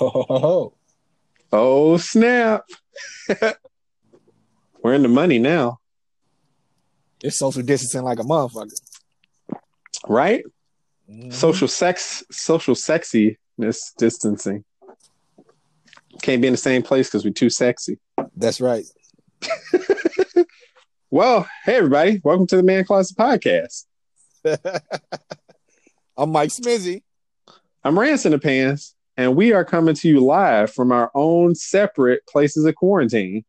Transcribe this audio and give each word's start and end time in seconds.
Oh, 0.00 0.72
Oh 1.54 1.96
snap! 1.98 2.64
We're 4.82 4.94
in 4.94 5.02
the 5.02 5.08
money 5.08 5.38
now, 5.38 5.80
it's 7.22 7.38
social 7.38 7.62
distancing 7.62 8.02
like 8.02 8.18
a 8.18 8.22
motherfucker. 8.22 8.72
right? 10.08 10.44
Mhm. 11.10 11.32
Social 11.32 11.68
sex, 11.68 12.24
social 12.30 12.74
sexiness 12.74 13.94
distancing. 13.98 14.64
Can't 16.22 16.40
be 16.40 16.48
in 16.48 16.54
the 16.54 16.58
same 16.58 16.82
place 16.82 17.08
because 17.08 17.24
we're 17.24 17.32
too 17.32 17.50
sexy. 17.50 17.98
That's 18.36 18.60
right. 18.60 18.84
Well, 21.10 21.46
hey 21.66 21.76
everybody, 21.76 22.22
welcome 22.24 22.46
to 22.46 22.56
the 22.56 22.62
Man 22.62 22.86
Closet 22.86 23.18
Podcast. 23.18 23.84
I'm 26.16 26.30
Mike 26.32 26.48
Smizzy. 26.48 27.02
I'm 27.84 27.98
Rance 27.98 28.24
in 28.24 28.32
the 28.32 28.38
Pants, 28.38 28.94
and 29.16 29.36
we 29.36 29.52
are 29.52 29.64
coming 29.64 29.94
to 29.94 30.08
you 30.08 30.20
live 30.20 30.72
from 30.72 30.92
our 30.92 31.10
own 31.14 31.54
separate 31.54 32.26
places 32.26 32.64
of 32.64 32.74
quarantine. 32.74 33.44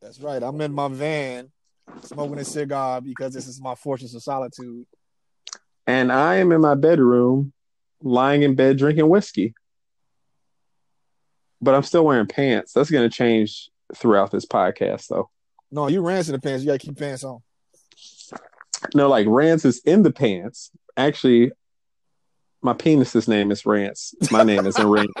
That's 0.00 0.20
right. 0.20 0.42
I'm 0.42 0.60
in 0.60 0.72
my 0.72 0.88
van 0.88 1.50
smoking 2.02 2.38
a 2.38 2.44
cigar 2.44 3.00
because 3.00 3.32
this 3.32 3.46
is 3.46 3.60
my 3.60 3.74
fortress 3.74 4.14
of 4.14 4.22
solitude. 4.22 4.86
And 5.86 6.12
I 6.12 6.36
am 6.36 6.52
in 6.52 6.60
my 6.60 6.74
bedroom, 6.74 7.52
lying 8.02 8.42
in 8.42 8.54
bed 8.54 8.78
drinking 8.78 9.08
whiskey. 9.08 9.54
But 11.60 11.74
I'm 11.74 11.82
still 11.82 12.04
wearing 12.04 12.26
pants. 12.26 12.72
That's 12.72 12.90
going 12.90 13.08
to 13.08 13.14
change 13.14 13.70
throughout 13.94 14.30
this 14.30 14.44
podcast, 14.44 15.08
though. 15.08 15.30
No, 15.70 15.88
you 15.88 16.02
ran 16.02 16.20
in 16.20 16.32
the 16.32 16.38
pants. 16.38 16.62
You 16.62 16.68
gotta 16.68 16.78
keep 16.78 16.96
pants 16.96 17.24
on. 17.24 17.40
No, 18.94 19.08
like 19.08 19.26
Rance 19.28 19.64
is 19.64 19.80
in 19.84 20.02
the 20.02 20.12
pants. 20.12 20.70
Actually, 20.96 21.50
my 22.64 22.72
penis's 22.72 23.28
name 23.28 23.52
is 23.52 23.66
Rance. 23.66 24.14
My 24.30 24.42
name 24.42 24.66
isn't 24.66 24.86
Rance. 24.86 25.12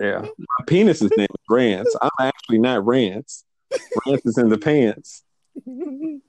Yeah, 0.00 0.22
my 0.22 0.64
penis's 0.66 1.10
name 1.16 1.28
is 1.30 1.44
Rance. 1.48 1.94
I'm 2.02 2.10
actually 2.18 2.58
not 2.58 2.84
Rance. 2.84 3.44
Rance 4.04 4.26
is 4.26 4.36
in 4.36 4.48
the 4.48 4.58
pants. 4.58 5.22
Do 5.64 6.20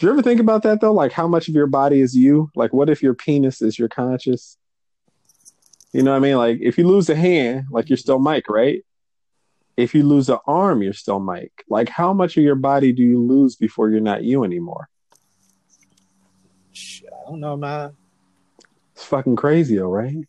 you 0.00 0.10
ever 0.10 0.22
think 0.22 0.40
about 0.40 0.62
that 0.62 0.80
though? 0.80 0.94
Like 0.94 1.12
how 1.12 1.28
much 1.28 1.48
of 1.48 1.54
your 1.54 1.66
body 1.66 2.00
is 2.00 2.16
you? 2.16 2.50
Like 2.56 2.72
what 2.72 2.88
if 2.88 3.02
your 3.02 3.14
penis 3.14 3.60
is 3.60 3.78
your 3.78 3.88
conscious? 3.88 4.56
You 5.92 6.02
know 6.02 6.12
what 6.12 6.16
I 6.16 6.20
mean? 6.20 6.36
Like 6.36 6.58
if 6.62 6.78
you 6.78 6.88
lose 6.88 7.10
a 7.10 7.14
hand, 7.14 7.66
like 7.70 7.90
you're 7.90 7.98
still 7.98 8.18
Mike, 8.18 8.48
right? 8.48 8.84
If 9.76 9.94
you 9.94 10.02
lose 10.04 10.30
an 10.30 10.38
arm, 10.46 10.82
you're 10.82 10.94
still 10.94 11.20
Mike. 11.20 11.64
Like 11.68 11.90
how 11.90 12.14
much 12.14 12.38
of 12.38 12.42
your 12.42 12.54
body 12.54 12.92
do 12.92 13.02
you 13.02 13.20
lose 13.20 13.54
before 13.54 13.90
you're 13.90 14.00
not 14.00 14.24
you 14.24 14.44
anymore? 14.44 14.88
I 17.24 17.30
don't 17.30 17.40
know, 17.40 17.56
man. 17.56 17.96
It's 18.94 19.04
fucking 19.04 19.36
crazy, 19.36 19.76
though, 19.76 19.88
right? 19.88 20.26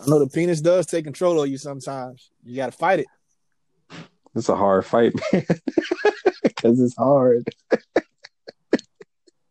I 0.00 0.06
know 0.06 0.18
the 0.18 0.28
penis 0.28 0.60
does 0.60 0.86
take 0.86 1.04
control 1.04 1.42
of 1.42 1.48
you 1.48 1.58
sometimes. 1.58 2.30
You 2.44 2.56
gotta 2.56 2.72
fight 2.72 3.00
it. 3.00 3.06
It's 4.34 4.48
a 4.48 4.56
hard 4.56 4.84
fight, 4.84 5.14
man. 5.32 5.44
Because 6.42 6.80
it's 6.80 6.96
hard. 6.96 7.48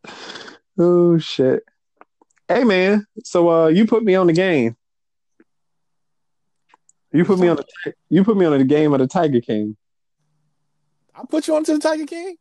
oh 0.77 1.17
shit. 1.17 1.63
Hey 2.47 2.63
man, 2.63 3.07
so 3.23 3.49
uh 3.49 3.67
you 3.67 3.87
put 3.87 4.03
me 4.03 4.13
on 4.15 4.27
the 4.27 4.33
game. 4.33 4.75
You 7.11 7.25
put 7.25 7.39
me 7.39 7.47
on 7.47 7.57
the 7.57 7.93
you 8.09 8.23
put 8.23 8.37
me 8.37 8.45
on 8.45 8.57
the 8.57 8.63
game 8.63 8.93
of 8.93 8.99
the 8.99 9.07
Tiger 9.07 9.41
King. 9.41 9.75
I 11.15 11.23
put 11.27 11.47
you 11.47 11.55
onto 11.55 11.73
the 11.73 11.79
Tiger 11.79 12.05
King. 12.05 12.35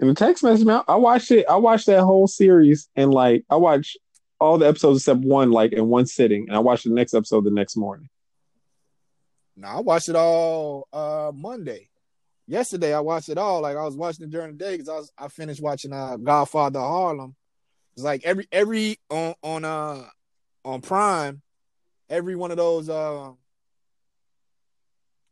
In 0.00 0.08
the 0.08 0.14
text 0.14 0.42
message, 0.42 0.66
man, 0.66 0.82
I 0.88 0.96
watched 0.96 1.30
it. 1.30 1.46
I 1.48 1.56
watched 1.56 1.86
that 1.86 2.02
whole 2.02 2.26
series 2.26 2.88
and 2.96 3.12
like 3.12 3.44
I 3.48 3.56
watched 3.56 3.98
all 4.40 4.58
the 4.58 4.66
episodes 4.66 5.00
except 5.00 5.20
one 5.20 5.50
like 5.50 5.72
in 5.72 5.86
one 5.86 6.06
sitting, 6.06 6.46
and 6.48 6.56
I 6.56 6.60
watched 6.60 6.84
the 6.84 6.90
next 6.90 7.14
episode 7.14 7.44
the 7.44 7.50
next 7.50 7.76
morning. 7.76 8.08
No, 9.56 9.68
I 9.68 9.80
watched 9.80 10.08
it 10.08 10.16
all 10.16 10.88
uh 10.92 11.30
Monday. 11.34 11.90
Yesterday 12.46 12.92
I 12.92 13.00
watched 13.00 13.28
it 13.28 13.38
all. 13.38 13.60
Like 13.62 13.76
I 13.76 13.84
was 13.84 13.96
watching 13.96 14.24
it 14.24 14.30
during 14.30 14.52
the 14.52 14.58
day 14.58 14.72
because 14.72 14.88
I 14.88 14.96
was 14.96 15.12
I 15.16 15.28
finished 15.28 15.62
watching 15.62 15.92
uh 15.92 16.16
Godfather 16.16 16.80
Harlem. 16.80 17.36
It's 17.94 18.02
like 18.02 18.24
every 18.24 18.48
every 18.50 18.98
on 19.08 19.34
on 19.42 19.64
uh 19.64 20.02
on 20.64 20.80
Prime, 20.80 21.40
every 22.10 22.34
one 22.34 22.50
of 22.50 22.56
those 22.56 22.88
uh 22.88 23.30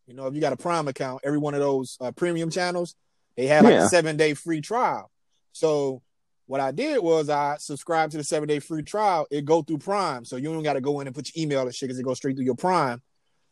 you 0.07 0.15
know, 0.15 0.27
if 0.27 0.35
you 0.35 0.41
got 0.41 0.53
a 0.53 0.57
Prime 0.57 0.89
account, 0.89 1.23
every 1.25 1.39
one 1.39 1.55
of 1.55 1.61
those 1.61 1.97
uh, 2.01 2.13
premium 2.13 2.51
channels, 2.51 2.95
they 3.37 3.47
had 3.47 3.65
like 3.65 3.73
Yeah. 3.75 3.87
a 3.87 3.89
seven 3.89 4.17
day 4.17 4.35
free 4.35 4.61
trial. 4.61 5.11
So 5.53 6.03
what 6.47 6.61
I 6.61 6.71
did 6.73 7.03
was 7.03 7.29
I 7.31 7.57
subscribed 7.59 8.13
to 8.13 8.19
the 8.19 8.25
seven 8.25 8.49
day 8.49 8.59
free 8.59 8.83
trial. 8.83 9.27
It 9.31 9.45
go 9.45 9.63
through 9.63 9.79
Prime, 9.79 10.25
so 10.25 10.37
you 10.37 10.53
don't 10.53 10.63
got 10.63 10.75
to 10.75 10.81
go 10.81 11.01
in 11.01 11.07
and 11.07 11.15
put 11.17 11.31
your 11.35 11.43
email 11.43 11.63
and 11.63 11.75
shit 11.75 11.89
because 11.89 11.99
it 11.99 12.05
goes 12.05 12.19
straight 12.19 12.37
through 12.37 12.45
your 12.45 12.55
Prime. 12.57 13.01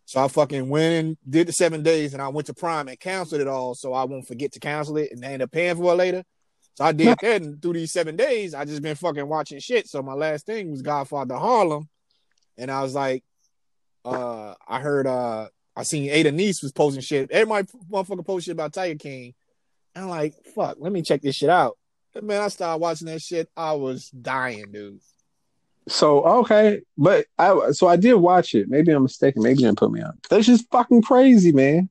So 0.07 0.23
I 0.23 0.29
fucking 0.29 0.69
went 0.69 1.07
and 1.07 1.17
did 1.29 1.47
the 1.47 1.53
seven 1.53 1.83
days, 1.83 2.13
and 2.15 2.21
I 2.23 2.29
went 2.29 2.47
to 2.49 2.55
Prime 2.55 2.89
and 2.89 2.99
canceled 2.99 3.41
it 3.41 3.47
all, 3.49 3.75
so 3.75 3.93
I 3.93 4.05
won't 4.05 4.27
forget 4.27 4.51
to 4.53 4.61
cancel 4.61 4.97
it 4.97 5.13
and 5.13 5.25
end 5.25 5.41
up 5.43 5.53
paying 5.53 5.77
for 5.77 5.93
it 5.93 5.97
later. 5.97 6.25
So 6.75 6.85
I 6.85 6.93
did 6.93 7.17
that, 7.23 7.43
and 7.43 7.63
through 7.63 7.75
these 7.75 7.93
seven 7.93 8.17
days, 8.17 8.53
I 8.53 8.65
just 8.65 8.83
been 8.83 8.97
fucking 8.97 9.29
watching 9.29 9.61
shit. 9.61 9.87
So 9.89 10.03
my 10.03 10.15
last 10.15 10.47
thing 10.47 10.71
was 10.73 10.83
Godfather 10.83 11.37
Harlem, 11.37 11.89
and 12.59 12.71
I 12.71 12.83
was 12.83 12.95
like, 12.95 13.23
uh, 14.05 14.55
I 14.67 14.81
heard, 14.81 15.07
uh, 15.07 15.49
I 15.77 15.83
seen 15.85 16.11
Ada 16.11 16.33
Niece 16.33 16.63
was 16.63 16.73
posting 16.73 17.03
shit. 17.03 17.31
Everybody 17.31 17.69
motherfucker 17.91 18.27
post 18.27 18.47
shit 18.47 18.53
about 18.53 18.73
Tiger 18.73 18.99
King. 18.99 19.35
And 19.95 20.05
I'm 20.05 20.11
like, 20.11 20.35
fuck, 20.55 20.77
let 20.79 20.93
me 20.93 21.03
check 21.03 21.23
this 21.23 21.37
shit 21.37 21.51
out. 21.51 21.77
And 22.15 22.27
man, 22.27 22.43
I 22.43 22.49
started 22.49 22.81
watching 22.81 23.07
that 23.07 23.23
shit. 23.23 23.49
I 23.57 23.73
was 23.73 24.09
dying, 24.11 24.73
dude. 24.73 25.01
So 25.89 26.23
okay, 26.41 26.83
but 26.97 27.27
I 27.39 27.73
so 27.73 27.89
I 27.89 27.97
did 27.97 28.15
watch 28.15 28.55
it. 28.55 28.69
Maybe 28.69 28.93
I'm 28.93 29.03
mistaken. 29.03 29.43
Maybe 29.43 29.61
you 29.61 29.67
didn't 29.67 29.79
put 29.79 29.91
me 29.91 30.03
on. 30.03 30.19
That's 30.29 30.47
just 30.47 30.71
fucking 30.71 31.03
crazy, 31.03 31.53
man. 31.53 31.89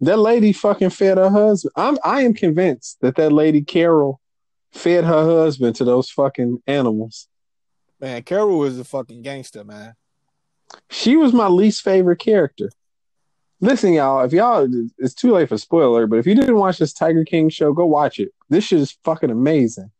That 0.00 0.18
lady 0.18 0.52
fucking 0.52 0.90
fed 0.90 1.18
her 1.18 1.30
husband. 1.30 1.72
I'm 1.76 1.98
I 2.04 2.22
am 2.22 2.34
convinced 2.34 3.00
that 3.00 3.16
that 3.16 3.32
lady 3.32 3.62
Carol 3.62 4.20
fed 4.72 5.04
her 5.04 5.24
husband 5.24 5.76
to 5.76 5.84
those 5.84 6.10
fucking 6.10 6.62
animals. 6.66 7.28
Man, 8.00 8.22
Carol 8.22 8.58
was 8.58 8.78
a 8.78 8.84
fucking 8.84 9.22
gangster, 9.22 9.64
man. 9.64 9.94
She 10.90 11.16
was 11.16 11.32
my 11.32 11.46
least 11.46 11.82
favorite 11.82 12.18
character. 12.18 12.70
Listen, 13.64 13.94
y'all, 13.94 14.22
if 14.22 14.32
y'all 14.34 14.68
it's 14.98 15.14
too 15.14 15.32
late 15.32 15.48
for 15.48 15.56
spoiler, 15.56 16.06
but 16.06 16.18
if 16.18 16.26
you 16.26 16.34
didn't 16.34 16.56
watch 16.56 16.76
this 16.76 16.92
Tiger 16.92 17.24
King 17.24 17.48
show, 17.48 17.72
go 17.72 17.86
watch 17.86 18.18
it. 18.18 18.28
This 18.50 18.64
shit 18.64 18.78
is 18.78 18.98
fucking 19.04 19.30
amazing. 19.30 19.90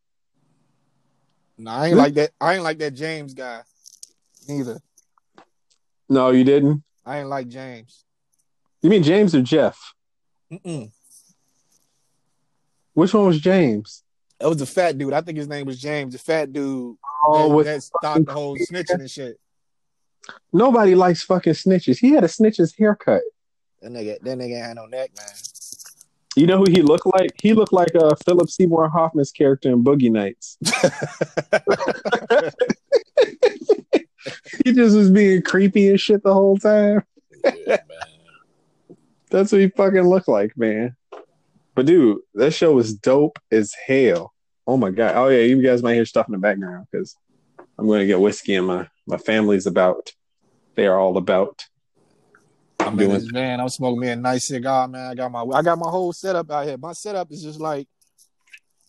No, 1.57 1.71
I 1.71 1.87
ain't 1.87 1.97
like 1.97 2.13
that. 2.15 2.33
I 2.39 2.55
ain't 2.55 2.63
like 2.63 2.77
that 2.81 2.93
James 2.93 3.33
guy. 3.33 3.63
Neither. 4.47 4.83
No, 6.11 6.29
you 6.29 6.45
didn't. 6.45 6.83
I 7.07 7.21
ain't 7.21 7.29
like 7.29 7.49
James. 7.49 8.05
You 8.83 8.91
mean 8.91 9.03
James 9.03 9.35
or 9.35 9.41
Jeff? 9.41 9.95
Mm-mm. 10.53 10.93
Which 12.93 13.15
one 13.15 13.29
was 13.29 13.41
James? 13.41 14.03
That 14.41 14.51
was 14.51 14.59
the 14.59 14.67
fat 14.67 14.99
dude. 14.99 15.15
I 15.15 15.23
think 15.23 15.39
his 15.39 15.49
name 15.49 15.65
was 15.65 15.81
James. 15.81 16.13
The 16.13 16.19
fat 16.19 16.53
dude 16.53 16.99
Oh, 17.27 17.49
that, 17.49 17.55
with 17.55 17.67
that 17.67 17.83
stopped 17.83 18.27
the 18.27 18.33
whole 18.35 18.59
snitching 18.59 19.01
and 19.01 19.11
shit. 19.11 19.41
Nobody 20.53 20.95
likes 20.95 21.23
fucking 21.23 21.55
snitches. 21.55 21.99
He 21.99 22.11
had 22.11 22.25
a 22.25 22.29
snitch's 22.29 22.75
haircut. 22.77 23.23
That 23.85 23.93
nigga, 23.93 24.19
that 24.23 24.39
nigga 24.39 24.57
ain't 24.57 24.65
had 24.65 24.77
no 24.77 24.87
neck, 24.87 25.11
man. 25.15 25.27
You 26.37 26.47
know 26.47 26.57
who 26.57 26.65
he 26.71 26.81
looked 26.81 27.05
like? 27.05 27.33
He 27.41 27.53
looked 27.53 27.75
like 27.75 27.95
uh, 27.95 28.15
Philip 28.25 28.49
Seymour 28.49 28.89
Hoffman's 28.89 29.31
character 29.31 29.71
in 29.71 29.85
Boogie 29.85 30.11
Nights. 30.11 30.57
he 34.65 34.73
just 34.73 34.97
was 34.97 35.11
being 35.11 35.43
creepy 35.43 35.91
and 35.91 36.01
shit 36.01 36.23
the 36.23 36.33
whole 36.33 36.57
time. 36.57 37.03
That's 39.31 39.53
what 39.53 39.61
he 39.61 39.69
fucking 39.69 40.09
looked 40.09 40.29
like, 40.29 40.57
man. 40.57 40.97
But 41.75 41.85
dude, 41.85 42.21
that 42.33 42.53
show 42.53 42.73
was 42.73 42.95
dope 42.95 43.39
as 43.53 43.75
hell. 43.87 44.33
Oh 44.67 44.79
my 44.79 44.93
god. 44.93 45.15
Oh 45.17 45.29
yeah, 45.29 45.43
you 45.43 45.63
guys 45.63 45.83
might 45.83 45.93
hear 45.93 46.07
stuff 46.07 46.27
in 46.27 46.33
the 46.33 46.39
background 46.39 46.87
because 46.91 47.19
I'm 47.79 47.87
going 47.87 48.01
to 48.01 48.07
get 48.07 48.19
whiskey 48.19 48.55
and 48.55 48.67
my 48.67 48.89
my 49.07 49.19
family's 49.19 49.67
about. 49.67 50.13
They 50.75 50.87
are 50.87 50.99
all 50.99 51.19
about. 51.19 51.67
I'm 52.87 52.97
doing- 52.97 53.11
this 53.13 53.27
van. 53.27 53.61
I'm 53.61 53.69
smoking 53.69 54.01
me 54.01 54.09
a 54.09 54.17
nice 54.17 54.49
cigar, 54.49 54.89
man. 54.89 55.07
I 55.07 55.15
got 55.15 55.31
my 55.33 55.43
I 55.43 55.63
got 55.63 55.79
my 55.79 55.91
whole 55.91 56.13
setup 56.13 56.51
out 56.51 56.67
here. 56.67 56.77
My 56.77 56.93
setup 56.93 57.31
is 57.33 57.43
just 57.43 57.61
like 57.61 57.89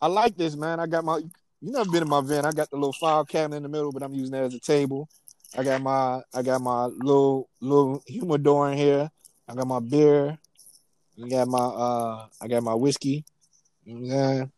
I 0.01 0.07
like 0.07 0.35
this, 0.35 0.55
man. 0.55 0.79
I 0.79 0.87
got 0.87 1.03
my 1.03 1.17
you 1.17 1.71
never 1.71 1.89
been 1.89 2.03
in 2.03 2.09
my 2.09 2.21
van. 2.21 2.45
I 2.45 2.51
got 2.51 2.69
the 2.69 2.75
little 2.75 2.93
file 2.93 3.25
cabinet 3.25 3.57
in 3.57 3.63
the 3.63 3.69
middle, 3.69 3.91
but 3.91 4.03
I'm 4.03 4.13
using 4.13 4.31
that 4.33 4.43
as 4.43 4.53
a 4.53 4.59
table. 4.59 5.09
I 5.57 5.63
got 5.63 5.81
my 5.81 6.21
I 6.33 6.41
got 6.41 6.61
my 6.61 6.85
little 6.85 7.49
little 7.61 8.03
humidor 8.05 8.71
in 8.71 8.77
here. 8.77 9.09
I 9.47 9.55
got 9.55 9.67
my 9.67 9.79
beer. 9.79 10.37
I 11.23 11.27
got 11.29 11.47
my 11.47 11.59
uh 11.59 12.27
I 12.41 12.47
got 12.47 12.63
my 12.63 12.75
whiskey. 12.75 13.23
You 13.85 13.99
know 13.99 14.15
I'm? 14.15 14.51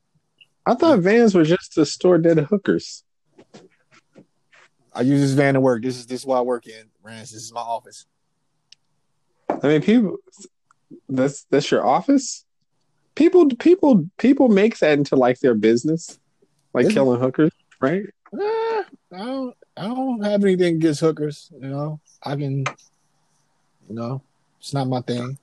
I 0.66 0.75
thought 0.75 1.00
vans 1.00 1.34
were 1.34 1.45
just 1.45 1.74
to 1.74 1.86
store 1.86 2.18
dead 2.18 2.39
hookers. 2.39 3.04
I 4.92 5.01
use 5.01 5.22
this 5.22 5.31
van 5.31 5.54
to 5.54 5.62
work. 5.62 5.84
This 5.84 5.98
is 5.98 6.07
this 6.07 6.22
is 6.22 6.25
what 6.25 6.39
I 6.39 6.42
work 6.42 6.66
in, 6.68 6.89
Rance. 7.04 7.31
This 7.31 7.44
is 7.44 7.54
my 7.54 7.62
office. 7.62 8.06
I 9.50 9.68
mean, 9.68 9.82
people. 9.82 10.18
That's 11.10 11.44
that's 11.50 11.70
your 11.72 11.86
office. 11.86 12.46
People, 13.16 13.50
people, 13.56 14.10
people 14.18 14.48
make 14.48 14.78
that 14.80 14.98
into 14.98 15.16
like 15.16 15.40
their 15.40 15.56
business, 15.56 16.20
like 16.74 16.86
Is 16.86 16.92
it? 16.92 16.94
killing 16.94 17.20
hookers, 17.20 17.52
right? 17.82 18.04
Eh, 18.34 18.84
I 19.14 19.18
don't, 19.18 19.56
I 19.76 19.84
don't 19.88 20.24
have 20.24 20.44
anything 20.44 20.76
against 20.76 21.00
hookers. 21.00 21.52
You 21.60 21.70
know, 21.70 22.00
I 22.24 22.36
can. 22.36 22.66
You 23.90 23.96
know, 23.96 24.22
it's 24.60 24.74
not 24.74 24.88
my 24.88 25.02
thing. 25.02 25.38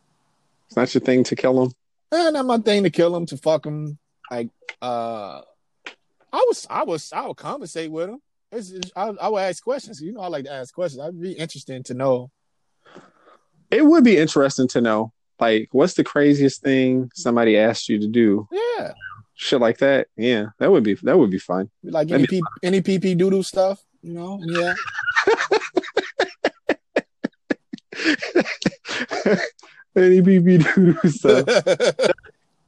It's 0.67 0.77
not 0.77 0.95
your 0.95 1.01
thing 1.01 1.25
to 1.25 1.37
kill 1.37 1.65
them. 1.65 1.73
Eh, 2.13 2.31
not 2.31 2.47
my 2.47 2.59
thing 2.59 2.83
to 2.85 2.91
kill 2.91 3.13
them 3.13 3.27
to 3.27 3.37
fuck 3.37 3.65
them. 3.65 3.99
Like, 4.31 4.51
uh, 4.81 5.41
I 6.33 6.45
was, 6.49 6.67
I 6.69 6.85
was, 6.85 7.13
I 7.13 7.27
would 7.27 7.37
conversate 7.37 7.91
with 7.91 8.09
them. 8.09 8.23
It's, 8.53 8.71
it's, 8.71 8.91
I, 8.95 9.09
I 9.21 9.29
would 9.29 9.41
ask 9.41 9.63
questions. 9.63 10.01
You 10.01 10.13
know, 10.13 10.21
I 10.21 10.29
like 10.29 10.45
to 10.45 10.53
ask 10.53 10.75
questions. 10.75 11.01
I'd 11.03 11.21
be 11.21 11.33
interested 11.33 11.85
to 11.87 11.95
know. 11.95 12.31
It 13.75 13.85
would 13.85 14.05
be 14.05 14.17
interesting 14.17 14.69
to 14.69 14.81
know, 14.81 15.13
like, 15.41 15.69
what's 15.73 15.95
the 15.95 16.05
craziest 16.05 16.63
thing 16.63 17.11
somebody 17.15 17.59
asked 17.59 17.89
you 17.89 17.99
to 17.99 18.07
do? 18.07 18.49
Yeah, 18.53 18.93
Shit 19.35 19.61
like 19.61 19.79
that. 19.79 20.07
Yeah, 20.17 20.47
that 20.59 20.71
would 20.71 20.85
be 20.85 20.95
that 21.03 21.19
would 21.19 21.31
be 21.31 21.41
fun. 21.41 21.69
like 21.83 22.09
That'd 22.09 22.31
any 22.31 22.41
P, 22.41 22.43
any 22.63 22.81
PP 22.83 23.19
doodle 23.19 23.43
stuff. 23.43 23.83
You 24.01 24.15
know, 24.15 24.39
yeah. 24.43 24.75
Any 29.97 30.21
PP 30.23 30.75
doo 30.75 30.97
stuff. 31.11 31.47
That 31.47 32.15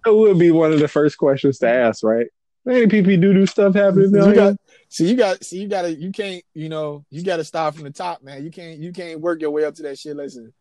would 0.06 0.38
be 0.38 0.52
one 0.52 0.72
of 0.72 0.78
the 0.78 0.86
first 0.88 1.18
questions 1.18 1.58
to 1.58 1.68
ask, 1.68 2.04
right? 2.04 2.26
Any 2.68 2.86
PP 2.86 3.20
doo 3.20 3.32
doo 3.32 3.46
stuff 3.46 3.74
happening 3.74 4.10
you 4.10 4.20
down 4.20 4.26
here? 4.26 4.34
got, 4.34 4.56
see, 4.88 5.08
you 5.08 5.16
got, 5.16 5.44
see, 5.44 5.58
you 5.58 5.68
gotta, 5.68 5.92
you 5.92 6.12
can't, 6.12 6.44
you 6.54 6.68
know, 6.68 7.04
you 7.10 7.24
gotta 7.24 7.44
start 7.44 7.74
from 7.74 7.84
the 7.84 7.90
top, 7.90 8.22
man. 8.22 8.44
You 8.44 8.50
can't, 8.50 8.78
you 8.78 8.92
can't 8.92 9.20
work 9.20 9.40
your 9.40 9.50
way 9.50 9.64
up 9.64 9.74
to 9.74 9.82
that 9.82 9.98
shit. 9.98 10.16
Listen, 10.16 10.52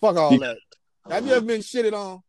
fuck 0.00 0.16
all 0.16 0.38
that. 0.38 0.58
Have 1.10 1.26
you 1.26 1.32
ever 1.32 1.44
been 1.44 1.60
shitted 1.60 1.92
on? 1.92 2.22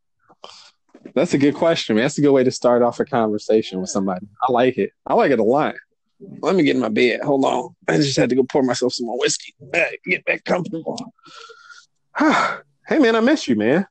That's 1.16 1.34
a 1.34 1.38
good 1.38 1.56
question, 1.56 1.96
man. 1.96 2.06
That's 2.06 2.18
a 2.18 2.22
good 2.22 2.32
way 2.32 2.44
to 2.44 2.52
start 2.52 2.82
off 2.82 3.00
a 3.00 3.06
conversation 3.06 3.82
with 3.82 3.90
somebody. 3.90 4.28
I 4.48 4.52
like 4.52 4.78
it. 4.78 4.92
I 5.06 5.14
like 5.14 5.32
it 5.32 5.40
a 5.40 5.44
lot. 5.44 5.76
Let 6.42 6.56
me 6.56 6.64
get 6.64 6.76
in 6.76 6.82
my 6.82 6.90
bed. 6.90 7.22
Hold 7.22 7.46
on. 7.46 7.76
I 7.88 7.98
just 7.98 8.18
had 8.18 8.30
to 8.30 8.36
go 8.36 8.44
pour 8.44 8.64
myself 8.64 8.94
some 8.94 9.08
more 9.08 9.18
whiskey. 9.20 9.56
Hey, 9.74 9.98
Get 10.06 10.26
back 10.26 10.44
comfortable. 10.44 11.14
hey 12.18 13.00
man, 13.00 13.16
I 13.16 13.22
miss 13.22 13.48
you, 13.48 13.56
man. 13.56 13.88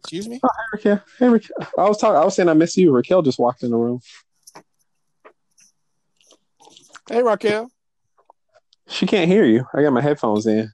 Excuse 0.00 0.28
me. 0.28 0.40
Oh, 0.42 0.48
hey, 0.48 0.64
Raquel. 0.72 1.04
Hey, 1.18 1.28
Raquel. 1.28 1.68
I 1.78 1.88
was 1.88 1.98
talking. 1.98 2.16
I 2.16 2.24
was 2.24 2.34
saying 2.34 2.48
I 2.48 2.54
miss 2.54 2.76
you. 2.76 2.92
Raquel 2.92 3.22
just 3.22 3.38
walked 3.38 3.62
in 3.62 3.70
the 3.70 3.76
room. 3.76 4.00
Hey, 7.08 7.22
Raquel. 7.22 7.70
She 8.88 9.06
can't 9.06 9.30
hear 9.30 9.44
you. 9.44 9.64
I 9.74 9.82
got 9.82 9.92
my 9.92 10.02
headphones 10.02 10.46
in. 10.46 10.70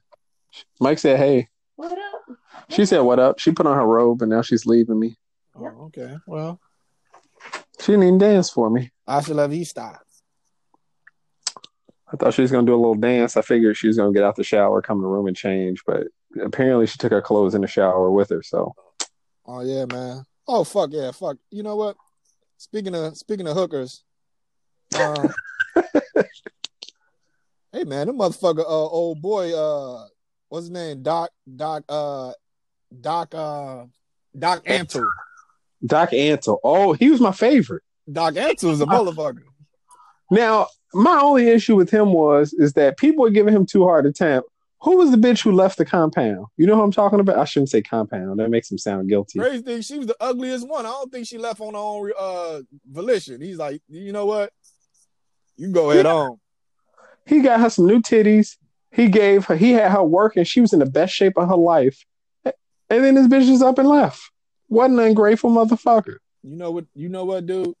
Mike 0.79 0.99
said, 0.99 1.17
"Hey." 1.17 1.47
What 1.75 1.91
up? 1.91 2.37
She 2.69 2.85
said, 2.85 2.99
"What 3.01 3.19
up?" 3.19 3.39
She 3.39 3.51
put 3.51 3.65
on 3.67 3.75
her 3.77 3.85
robe 3.87 4.21
and 4.21 4.29
now 4.31 4.41
she's 4.41 4.65
leaving 4.65 4.99
me. 4.99 5.17
Oh, 5.55 5.65
okay. 5.87 6.15
Well, 6.27 6.59
She 7.79 7.93
didn't 7.93 8.03
even 8.03 8.17
dance 8.17 8.49
for 8.49 8.69
me. 8.69 8.91
hasta 9.07 9.33
la 9.33 9.47
vista. 9.47 9.99
I 12.11 12.17
thought 12.17 12.33
she 12.33 12.41
was 12.41 12.51
gonna 12.51 12.65
do 12.65 12.73
a 12.73 12.77
little 12.83 12.95
dance. 12.95 13.37
I 13.37 13.41
figured 13.41 13.77
she 13.77 13.87
was 13.87 13.97
gonna 13.97 14.11
get 14.13 14.23
out 14.23 14.35
the 14.35 14.43
shower, 14.43 14.81
come 14.81 14.97
in 14.97 15.03
the 15.03 15.07
room, 15.07 15.27
and 15.27 15.37
change. 15.37 15.83
But 15.85 16.07
apparently, 16.41 16.87
she 16.87 16.97
took 16.97 17.11
her 17.11 17.21
clothes 17.21 17.55
in 17.55 17.61
the 17.61 17.67
shower 17.67 18.11
with 18.11 18.29
her. 18.29 18.41
So 18.43 18.73
Oh 19.45 19.61
yeah, 19.61 19.85
man. 19.85 20.23
Oh 20.47 20.63
fuck 20.63 20.89
yeah, 20.91 21.11
fuck. 21.11 21.37
You 21.51 21.63
know 21.63 21.75
what? 21.75 21.95
Speaking 22.57 22.95
of 22.95 23.15
speaking 23.17 23.47
of 23.47 23.55
hookers, 23.55 24.03
uh, 24.95 25.29
hey 27.71 27.83
man, 27.85 28.07
the 28.07 28.13
motherfucker, 28.13 28.59
uh, 28.59 28.63
old 28.67 29.21
boy, 29.21 29.53
uh, 29.55 30.05
what's 30.49 30.65
his 30.65 30.71
name? 30.71 31.01
Doc, 31.01 31.31
Doc, 31.55 31.83
uh, 31.87 32.33
Doc, 32.99 33.33
uh, 33.33 33.85
Doc 34.37 34.65
Antle. 34.65 35.07
Doc 35.85 36.11
Antle, 36.11 36.59
oh, 36.63 36.93
he 36.93 37.09
was 37.09 37.21
my 37.21 37.31
favorite. 37.31 37.83
Doc 38.11 38.33
Antle's 38.35 38.81
a 38.81 38.85
motherfucker. 38.87 39.43
Now, 40.31 40.67
my 40.93 41.19
only 41.19 41.47
issue 41.47 41.75
with 41.75 41.89
him 41.89 42.13
was 42.13 42.53
is 42.53 42.73
that 42.73 42.97
people 42.97 43.23
were 43.23 43.29
giving 43.29 43.53
him 43.53 43.65
too 43.65 43.83
hard 43.83 44.05
a 44.05 44.11
time. 44.11 44.41
Who 44.81 44.97
was 44.97 45.11
the 45.11 45.17
bitch 45.17 45.43
who 45.43 45.51
left 45.51 45.77
the 45.77 45.85
compound? 45.85 46.45
You 46.55 46.65
know 46.65 46.75
who 46.75 46.81
I'm 46.81 46.91
talking 46.91 47.19
about? 47.19 47.37
I 47.37 47.43
shouldn't 47.43 47.69
say 47.69 47.81
compound. 47.81 48.39
That 48.39 48.49
makes 48.49 48.71
him 48.71 48.77
sound 48.77 49.09
guilty. 49.09 49.39
Crazy 49.39 49.61
thing, 49.61 49.81
she 49.81 49.97
was 49.97 50.07
the 50.07 50.15
ugliest 50.21 50.67
one. 50.67 50.85
I 50.85 50.89
don't 50.89 51.11
think 51.11 51.27
she 51.27 51.37
left 51.37 51.59
on 51.59 51.73
her 51.73 51.79
own 51.79 52.11
uh 52.17 52.61
volition. 52.89 53.41
He's 53.41 53.57
like, 53.57 53.81
you 53.89 54.13
know 54.13 54.25
what? 54.25 54.53
You 55.57 55.65
can 55.65 55.73
go 55.73 55.91
ahead 55.91 56.05
on. 56.05 56.39
He 57.25 57.41
got 57.41 57.59
her 57.59 57.69
some 57.69 57.87
new 57.87 58.01
titties. 58.01 58.55
He 58.91 59.07
gave 59.07 59.45
her. 59.45 59.55
He 59.55 59.71
had 59.71 59.91
her 59.91 60.03
working. 60.03 60.43
She 60.43 60.61
was 60.61 60.73
in 60.73 60.79
the 60.79 60.85
best 60.85 61.13
shape 61.13 61.37
of 61.37 61.47
her 61.47 61.55
life. 61.55 62.05
And 62.43 63.03
then 63.03 63.15
this 63.15 63.27
bitch 63.27 63.49
is 63.49 63.61
up 63.61 63.77
and 63.77 63.87
left. 63.87 64.31
What 64.67 64.89
an 64.89 64.99
ungrateful 64.99 65.51
motherfucker. 65.51 66.17
You 66.43 66.55
know 66.55 66.71
what? 66.71 66.85
You 66.95 67.09
know 67.09 67.25
what, 67.25 67.45
dude? 67.45 67.73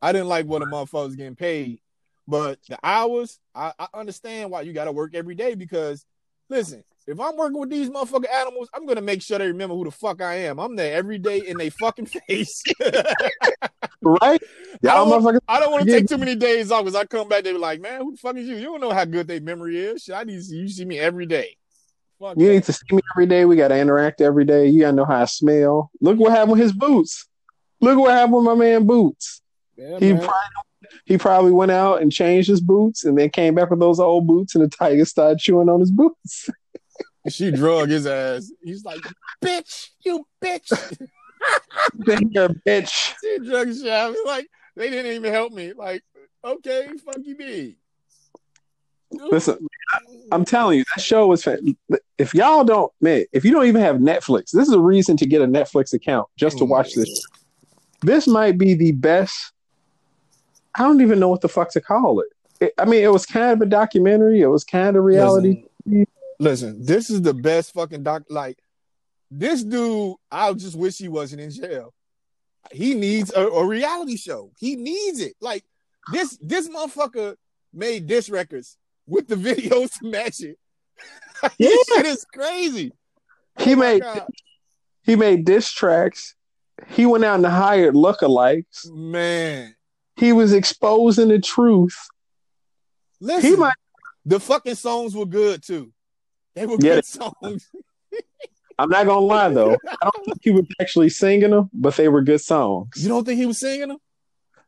I 0.00 0.12
didn't 0.12 0.28
like 0.28 0.46
what 0.46 0.62
a 0.62 0.66
motherfucker 0.66 1.06
was 1.06 1.16
getting 1.16 1.36
paid, 1.36 1.80
but 2.26 2.58
the 2.68 2.78
hours, 2.82 3.38
I, 3.54 3.72
I 3.78 3.88
understand 3.92 4.50
why 4.50 4.62
you 4.62 4.72
got 4.72 4.86
to 4.86 4.92
work 4.92 5.14
every 5.14 5.34
day 5.34 5.54
because, 5.54 6.06
listen, 6.48 6.84
if 7.06 7.20
I'm 7.20 7.36
working 7.36 7.58
with 7.58 7.68
these 7.68 7.90
motherfucking 7.90 8.32
animals, 8.32 8.68
I'm 8.72 8.86
gonna 8.86 9.00
make 9.00 9.20
sure 9.20 9.38
they 9.38 9.48
remember 9.48 9.74
who 9.74 9.84
the 9.84 9.90
fuck 9.90 10.22
I 10.22 10.34
am. 10.34 10.58
I'm 10.58 10.76
there 10.76 10.94
every 10.96 11.18
day 11.18 11.38
in 11.38 11.58
their 11.58 11.70
fucking 11.70 12.06
face. 12.28 12.62
Right? 14.02 14.40
Y'all 14.82 15.08
don't- 15.08 15.22
motherfuckers. 15.22 15.40
I 15.48 15.60
don't 15.60 15.72
want 15.72 15.86
to 15.86 15.92
take 15.92 16.06
too 16.08 16.18
many 16.18 16.34
days 16.34 16.70
off 16.70 16.84
because 16.84 16.94
I 16.94 17.04
come 17.04 17.28
back, 17.28 17.44
they 17.44 17.52
be 17.52 17.58
like, 17.58 17.80
man, 17.80 18.00
who 18.00 18.12
the 18.12 18.16
fuck 18.18 18.36
is 18.36 18.46
you? 18.48 18.56
You 18.56 18.64
don't 18.64 18.80
know 18.80 18.92
how 18.92 19.04
good 19.04 19.26
their 19.28 19.40
memory 19.40 19.78
is. 19.78 20.02
Shit, 20.04 20.14
I 20.14 20.24
need 20.24 20.36
to 20.36 20.42
see 20.42 20.56
you 20.56 20.68
see 20.68 20.84
me 20.84 20.98
every 20.98 21.26
day. 21.26 21.56
Fuck 22.18 22.36
You 22.38 22.46
that. 22.46 22.52
need 22.52 22.64
to 22.64 22.72
see 22.72 22.86
me 22.92 23.00
every 23.14 23.26
day. 23.26 23.44
We 23.44 23.56
got 23.56 23.68
to 23.68 23.78
interact 23.78 24.20
every 24.20 24.44
day. 24.44 24.68
You 24.68 24.80
got 24.82 24.90
to 24.90 24.96
know 24.96 25.04
how 25.04 25.22
I 25.22 25.24
smell. 25.26 25.90
Look 26.00 26.18
what 26.18 26.30
happened 26.32 26.52
with 26.52 26.60
his 26.60 26.72
boots. 26.72 27.26
Look 27.80 27.98
what 27.98 28.12
happened 28.12 28.34
with 28.36 28.44
my 28.44 28.54
man 28.54 28.86
Boots. 28.86 29.40
Yeah, 29.76 29.98
He 29.98 30.12
man. 30.12 30.18
probably, 30.22 30.88
he 31.06 31.16
probably 31.18 31.52
went 31.52 31.70
out 31.70 32.02
and 32.02 32.12
changed 32.12 32.48
his 32.48 32.60
boots 32.60 33.04
and 33.04 33.16
then 33.18 33.30
came 33.30 33.54
back 33.54 33.70
with 33.70 33.80
those 33.80 33.98
old 34.00 34.26
boots 34.26 34.54
and 34.54 34.64
the 34.64 34.68
tiger 34.68 35.04
started 35.06 35.38
chewing 35.38 35.68
on 35.70 35.80
his 35.80 35.90
boots. 35.90 36.48
she 37.28 37.50
drug 37.50 37.88
his 37.90 38.06
ass. 38.06 38.50
He's 38.62 38.84
like, 38.84 39.00
bitch, 39.42 39.88
you 40.04 40.26
bitch. 40.42 40.98
You're 42.06 42.48
bitch. 42.48 43.14
She 43.20 43.38
drug 43.38 43.68
his 43.68 43.80
shit 43.80 43.92
out. 43.92 44.12
He's 44.12 44.24
like, 44.26 44.48
they 44.76 44.90
didn't 44.90 45.12
even 45.12 45.32
help 45.32 45.52
me. 45.52 45.72
Like, 45.72 46.02
okay, 46.44 46.88
fuck 47.04 47.18
you 47.22 47.36
be. 47.36 47.76
Listen, 49.12 49.66
I'm 50.30 50.44
telling 50.44 50.78
you, 50.78 50.84
that 50.94 51.02
show 51.02 51.26
was. 51.26 51.42
Fan- 51.42 51.76
if 52.16 52.32
y'all 52.32 52.64
don't, 52.64 52.92
man, 53.00 53.24
if 53.32 53.44
you 53.44 53.50
don't 53.50 53.66
even 53.66 53.80
have 53.80 53.96
Netflix, 53.96 54.52
this 54.52 54.68
is 54.68 54.72
a 54.72 54.80
reason 54.80 55.16
to 55.16 55.26
get 55.26 55.42
a 55.42 55.46
Netflix 55.46 55.92
account 55.92 56.28
just 56.36 56.58
to 56.58 56.64
watch 56.64 56.94
this. 56.94 57.26
This 58.02 58.26
might 58.26 58.56
be 58.56 58.74
the 58.74 58.92
best. 58.92 59.52
I 60.76 60.84
don't 60.84 61.00
even 61.00 61.18
know 61.18 61.28
what 61.28 61.40
the 61.40 61.48
fuck 61.48 61.70
to 61.72 61.80
call 61.80 62.20
it. 62.20 62.28
it 62.60 62.72
I 62.78 62.84
mean, 62.84 63.02
it 63.02 63.12
was 63.12 63.26
kind 63.26 63.50
of 63.50 63.60
a 63.60 63.66
documentary. 63.66 64.40
It 64.40 64.46
was 64.46 64.62
kind 64.62 64.96
of 64.96 65.02
reality. 65.02 65.64
Listen, 65.84 66.06
listen, 66.38 66.84
this 66.84 67.10
is 67.10 67.22
the 67.22 67.34
best 67.34 67.74
fucking 67.74 68.04
doc. 68.04 68.22
Like, 68.30 68.58
this 69.30 69.62
dude, 69.62 70.16
I 70.30 70.52
just 70.54 70.76
wish 70.76 70.98
he 70.98 71.08
wasn't 71.08 71.42
in 71.42 71.50
jail. 71.50 71.92
He 72.72 72.94
needs 72.94 73.32
a, 73.34 73.46
a 73.46 73.64
reality 73.66 74.16
show. 74.16 74.52
He 74.58 74.76
needs 74.76 75.20
it. 75.20 75.34
Like 75.40 75.64
this, 76.12 76.38
this 76.42 76.68
motherfucker 76.68 77.36
made 77.72 78.06
diss 78.06 78.28
records 78.28 78.76
with 79.06 79.28
the 79.28 79.34
videos 79.36 79.92
to 80.00 80.10
match 80.10 80.40
it. 80.40 80.58
this 81.58 81.84
Yeah. 81.90 81.96
shit 81.96 82.06
is 82.06 82.24
crazy. 82.32 82.92
He 83.58 83.72
Oh 83.72 83.76
made 83.76 84.02
he 85.02 85.16
made 85.16 85.44
diss 85.44 85.70
tracks. 85.72 86.34
He 86.88 87.06
went 87.06 87.24
out 87.24 87.36
and 87.36 87.46
hired 87.46 87.94
lookalikes. 87.94 88.90
man. 88.90 89.74
He 90.16 90.32
was 90.32 90.52
exposing 90.52 91.28
the 91.28 91.38
truth. 91.38 91.96
Listen, 93.20 93.50
He 93.50 93.56
might. 93.56 93.74
the 94.26 94.38
fucking 94.40 94.74
songs 94.74 95.14
were 95.14 95.26
good 95.26 95.62
too. 95.62 95.92
They 96.54 96.66
were 96.66 96.76
Yeah, 96.80 96.96
good 96.96 97.04
songs. 97.06 97.68
I'm 98.80 98.88
not 98.88 99.06
gonna 99.06 99.20
lie 99.20 99.48
though. 99.50 99.76
I 99.88 99.96
don't 100.02 100.24
think 100.24 100.38
he 100.42 100.50
was 100.50 100.66
actually 100.80 101.10
singing 101.10 101.50
them, 101.50 101.68
but 101.72 101.94
they 101.96 102.08
were 102.08 102.22
good 102.22 102.40
songs. 102.40 102.88
You 102.96 103.08
don't 103.08 103.24
think 103.24 103.38
he 103.38 103.46
was 103.46 103.60
singing 103.60 103.88
them? 103.88 103.98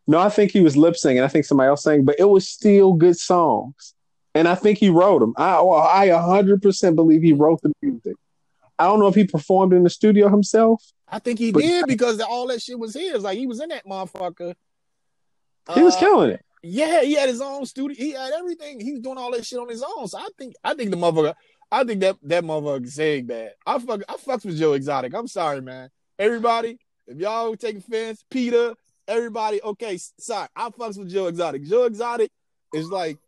No, 0.07 0.19
I 0.19 0.28
think 0.28 0.50
he 0.50 0.61
was 0.61 0.76
lip 0.76 0.97
singing. 0.97 1.23
I 1.23 1.28
think 1.28 1.45
somebody 1.45 1.69
else 1.69 1.85
sang, 1.85 2.04
but 2.04 2.16
it 2.19 2.25
was 2.25 2.47
still 2.49 2.92
good 2.92 3.16
songs. 3.19 3.95
And 4.35 4.49
I 4.49 4.54
think 4.54 4.78
he 4.78 4.88
wrote 4.88 5.21
them. 5.21 5.33
I 5.37 5.61
well, 5.62 5.75
I 5.75 6.09
100% 6.09 6.95
believe 6.95 7.23
he 7.23 7.33
wrote 7.33 7.61
the 7.62 7.73
music. 7.83 8.16
I 8.78 8.85
don't 8.85 8.99
know 8.99 9.07
if 9.09 9.14
he 9.14 9.25
performed 9.25 9.73
in 9.73 9.85
the 9.85 9.90
studio 9.90 10.28
himself. 10.28 10.83
I 11.09 11.19
think 11.19 11.38
he 11.38 11.52
did 11.52 11.87
because 11.87 12.21
all 12.21 12.49
that 12.49 12.61
shit 12.61 12.78
was 12.78 12.95
his. 12.95 13.23
Like 13.23 13.38
he 13.38 13.47
was 13.47 13.61
in 13.61 13.69
that 13.69 13.87
motherfucker. 13.87 14.54
He 15.75 15.83
was 15.83 15.95
Uh, 15.97 16.00
killing 16.00 16.31
it. 16.31 16.45
Yeah, 16.64 17.02
he 17.02 17.14
had 17.14 17.28
his 17.28 17.40
own 17.40 17.66
studio. 17.66 17.97
He 17.97 18.12
had 18.12 18.33
everything. 18.33 18.81
He 18.81 18.92
was 18.92 19.00
doing 19.02 19.19
all 19.19 19.33
that 19.33 19.45
shit 19.45 19.59
on 19.59 19.69
his 19.69 19.83
own. 19.83 20.07
So 20.09 20.19
I 20.19 20.28
think 20.38 20.54
I 20.64 20.75
think 20.75 20.90
the 20.90 20.97
motherfucker. 20.97 21.35
I 21.73 21.85
think 21.85 22.00
that 22.00 22.17
that 22.25 22.45
motherfucker 22.45 22.88
saying 22.88 23.26
bad. 23.26 23.52
I 23.67 23.79
fuck 23.79 24.02
I 24.07 24.14
fucks 24.17 24.45
with 24.45 24.59
Joe 24.59 24.75
Exotic. 24.75 25.14
I'm 25.14 25.26
sorry, 25.26 25.62
man. 25.62 25.88
Everybody, 26.19 26.79
if 27.07 27.17
y'all 27.17 27.57
take 27.57 27.79
offense, 27.79 28.23
Peter, 28.31 28.75
everybody, 29.09 29.62
okay, 29.62 29.99
sorry. 30.19 30.49
I 30.55 30.69
fucks 30.69 30.99
with 30.99 31.11
Joe 31.11 31.29
Exotic. 31.29 31.64
Joe 31.64 31.85
Exotic 31.85 32.31
is 32.75 32.91
like, 32.91 33.19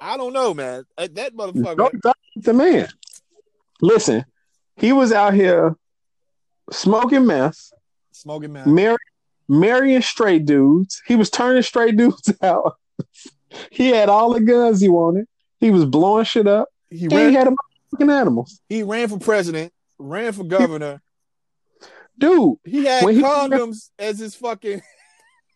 I 0.00 0.16
don't 0.16 0.32
know, 0.32 0.54
man. 0.54 0.84
That 0.96 1.34
motherfucker. 1.34 1.92
Joe 2.02 2.12
the 2.36 2.54
man. 2.54 2.88
Listen, 3.82 4.24
he 4.76 4.92
was 4.92 5.12
out 5.12 5.34
here 5.34 5.76
smoking 6.70 7.26
meth, 7.26 7.72
Smoking 8.12 8.52
marry, 8.52 8.96
marrying 9.48 10.02
straight 10.02 10.46
dudes. 10.46 11.02
He 11.06 11.16
was 11.16 11.28
turning 11.28 11.62
straight 11.62 11.96
dudes 11.98 12.32
out. 12.42 12.76
He 13.70 13.88
had 13.88 14.08
all 14.08 14.32
the 14.32 14.40
guns 14.40 14.80
he 14.80 14.88
wanted. 14.88 15.26
He 15.60 15.70
was 15.70 15.84
blowing 15.84 16.24
shit 16.24 16.46
up. 16.46 16.68
He 16.92 17.08
ran. 17.08 17.32
had 17.32 17.48
a 17.48 17.52
fucking 17.90 18.10
animals. 18.10 18.60
He 18.68 18.82
ran 18.82 19.08
for 19.08 19.18
president. 19.18 19.72
Ran 19.98 20.32
for 20.32 20.44
governor. 20.44 21.00
Dude, 22.18 22.56
He 22.64 22.84
had 22.84 23.04
When 23.04 23.14
he- 23.16 23.22
condoms 23.22 23.90
as 23.98 24.18
his 24.18 24.34
fucking. 24.34 24.82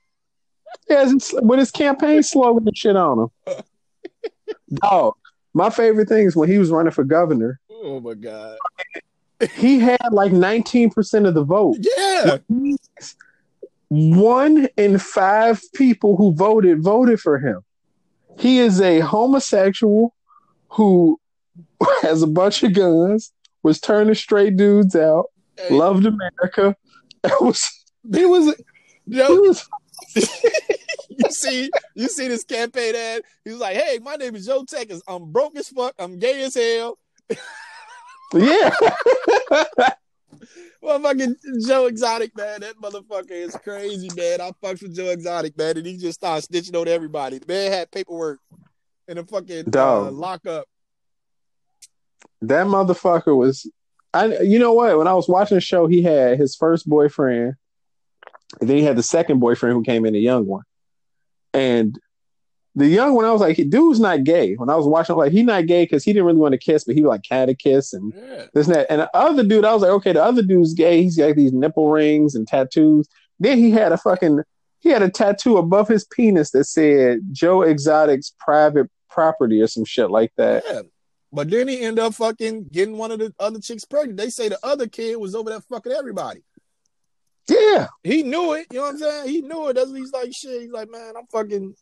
as 0.90 1.12
his- 1.12 1.34
with 1.42 1.58
his 1.58 1.70
campaign 1.70 2.22
slogan 2.22 2.66
and 2.66 2.76
shit 2.76 2.96
on 2.96 3.18
him. 3.46 3.54
Dog. 4.74 5.14
My 5.54 5.70
favorite 5.70 6.08
thing 6.08 6.26
is 6.26 6.36
when 6.36 6.50
he 6.50 6.58
was 6.58 6.70
running 6.70 6.92
for 6.92 7.04
governor, 7.04 7.60
Oh 7.70 8.00
my 8.00 8.14
god. 8.14 8.56
he 9.54 9.78
had 9.78 10.08
like 10.12 10.32
19% 10.32 11.26
of 11.26 11.34
the 11.34 11.44
vote. 11.44 11.76
Yeah. 11.96 12.38
One 13.88 14.66
in 14.76 14.98
five 14.98 15.62
people 15.74 16.16
who 16.16 16.34
voted 16.34 16.82
voted 16.82 17.20
for 17.20 17.38
him. 17.38 17.60
He 18.38 18.58
is 18.58 18.80
a 18.80 19.00
homosexual 19.00 20.14
who 20.70 21.18
has 22.02 22.22
a 22.22 22.26
bunch 22.26 22.62
of 22.62 22.72
guns, 22.72 23.32
was 23.62 23.80
turning 23.80 24.14
straight 24.14 24.56
dudes 24.56 24.96
out, 24.96 25.26
Hey, 25.56 25.74
loved 25.74 26.06
America. 26.06 26.76
It 27.24 27.42
was 27.42 27.84
he 28.14 28.24
was 28.24 28.54
Joe, 29.08 29.34
was 29.40 29.68
you 30.14 31.30
see, 31.30 31.70
you 31.96 32.08
see 32.08 32.28
this 32.28 32.44
campaign 32.44 32.94
ad. 32.94 33.22
He 33.44 33.50
was 33.50 33.58
like, 33.58 33.76
"Hey, 33.76 33.98
my 34.00 34.14
name 34.14 34.36
is 34.36 34.46
Joe 34.46 34.64
Texas. 34.64 35.02
I'm 35.08 35.32
broke 35.32 35.56
as 35.56 35.68
fuck. 35.68 35.94
I'm 35.98 36.20
gay 36.20 36.42
as 36.44 36.54
hell. 36.54 36.98
yeah. 38.32 38.70
Motherfucking 40.82 41.34
Joe 41.66 41.86
Exotic, 41.86 42.36
man. 42.36 42.60
That 42.60 42.76
motherfucker 42.80 43.32
is 43.32 43.56
crazy, 43.64 44.08
man. 44.16 44.40
I 44.40 44.52
fucks 44.62 44.82
with 44.82 44.94
Joe 44.94 45.10
Exotic, 45.10 45.58
man, 45.58 45.76
and 45.78 45.86
he 45.86 45.96
just 45.96 46.20
started 46.20 46.48
snitching 46.48 46.80
on 46.80 46.86
everybody. 46.86 47.38
The 47.38 47.46
man 47.46 47.72
had 47.72 47.90
paperwork 47.90 48.38
in 49.08 49.18
a 49.18 49.24
fucking 49.24 49.76
uh, 49.76 50.10
lockup. 50.10 50.66
That 52.42 52.66
motherfucker 52.66 53.36
was 53.36 53.70
I 54.14 54.38
you 54.40 54.58
know 54.58 54.72
what? 54.72 54.96
When 54.98 55.06
I 55.08 55.14
was 55.14 55.28
watching 55.28 55.56
the 55.56 55.60
show, 55.60 55.86
he 55.86 56.02
had 56.02 56.38
his 56.38 56.54
first 56.56 56.88
boyfriend, 56.88 57.54
and 58.60 58.68
then 58.70 58.76
he 58.78 58.82
had 58.84 58.96
the 58.96 59.02
second 59.02 59.40
boyfriend 59.40 59.74
who 59.74 59.82
came 59.82 60.04
in, 60.06 60.14
a 60.14 60.18
young 60.18 60.46
one. 60.46 60.62
And 61.54 61.98
the 62.74 62.86
young 62.86 63.14
one, 63.14 63.24
I 63.24 63.32
was 63.32 63.40
like, 63.40 63.56
dude's 63.70 64.00
not 64.00 64.24
gay. 64.24 64.54
When 64.54 64.68
I 64.68 64.74
was 64.76 64.86
watching, 64.86 65.14
I'm 65.14 65.18
like, 65.18 65.32
he 65.32 65.42
not 65.42 65.66
gay 65.66 65.84
because 65.84 66.04
he 66.04 66.12
didn't 66.12 66.26
really 66.26 66.38
want 66.38 66.52
to 66.52 66.58
kiss, 66.58 66.84
but 66.84 66.94
he 66.94 67.04
like 67.06 67.22
had 67.30 67.48
a 67.48 67.54
kiss 67.54 67.94
and 67.94 68.12
Yeah. 68.14 68.44
this 68.52 68.66
and 68.66 68.76
that. 68.76 68.86
And 68.90 69.00
the 69.00 69.16
other 69.16 69.42
dude, 69.42 69.64
I 69.64 69.72
was 69.72 69.80
like, 69.82 69.90
okay, 69.92 70.12
the 70.12 70.22
other 70.22 70.42
dude's 70.42 70.74
gay. 70.74 71.02
He's 71.02 71.16
got 71.16 71.34
these 71.36 71.52
nipple 71.54 71.90
rings 71.90 72.34
and 72.34 72.46
tattoos. 72.46 73.08
Then 73.40 73.56
he 73.58 73.70
had 73.70 73.92
a 73.92 73.96
fucking 73.98 74.40
he 74.80 74.90
had 74.90 75.02
a 75.02 75.08
tattoo 75.10 75.56
above 75.56 75.88
his 75.88 76.04
penis 76.04 76.50
that 76.50 76.64
said 76.64 77.20
Joe 77.32 77.62
Exotic's 77.62 78.34
private 78.38 78.88
property 79.10 79.60
or 79.62 79.66
some 79.66 79.86
shit 79.86 80.10
like 80.10 80.32
that. 80.36 80.62
Yeah. 80.70 80.82
But 81.36 81.50
then 81.50 81.68
he 81.68 81.82
ended 81.82 82.02
up 82.02 82.14
fucking 82.14 82.68
getting 82.72 82.96
one 82.96 83.12
of 83.12 83.18
the 83.18 83.30
other 83.38 83.60
chicks 83.60 83.84
pregnant. 83.84 84.16
They 84.16 84.30
say 84.30 84.48
the 84.48 84.58
other 84.62 84.88
kid 84.88 85.16
was 85.16 85.34
over 85.34 85.50
there 85.50 85.60
fucking 85.60 85.92
everybody. 85.92 86.42
Yeah. 87.46 87.88
He 88.02 88.22
knew 88.22 88.54
it. 88.54 88.68
You 88.72 88.78
know 88.78 88.84
what 88.84 88.92
I'm 88.94 88.98
saying? 88.98 89.28
He 89.28 89.42
knew 89.42 89.68
it. 89.68 89.74
That's 89.74 89.90
what 89.90 89.98
he's 89.98 90.12
like. 90.12 90.32
Shit. 90.34 90.62
He's 90.62 90.70
like, 90.70 90.90
man, 90.90 91.12
I'm 91.14 91.26
fucking. 91.26 91.74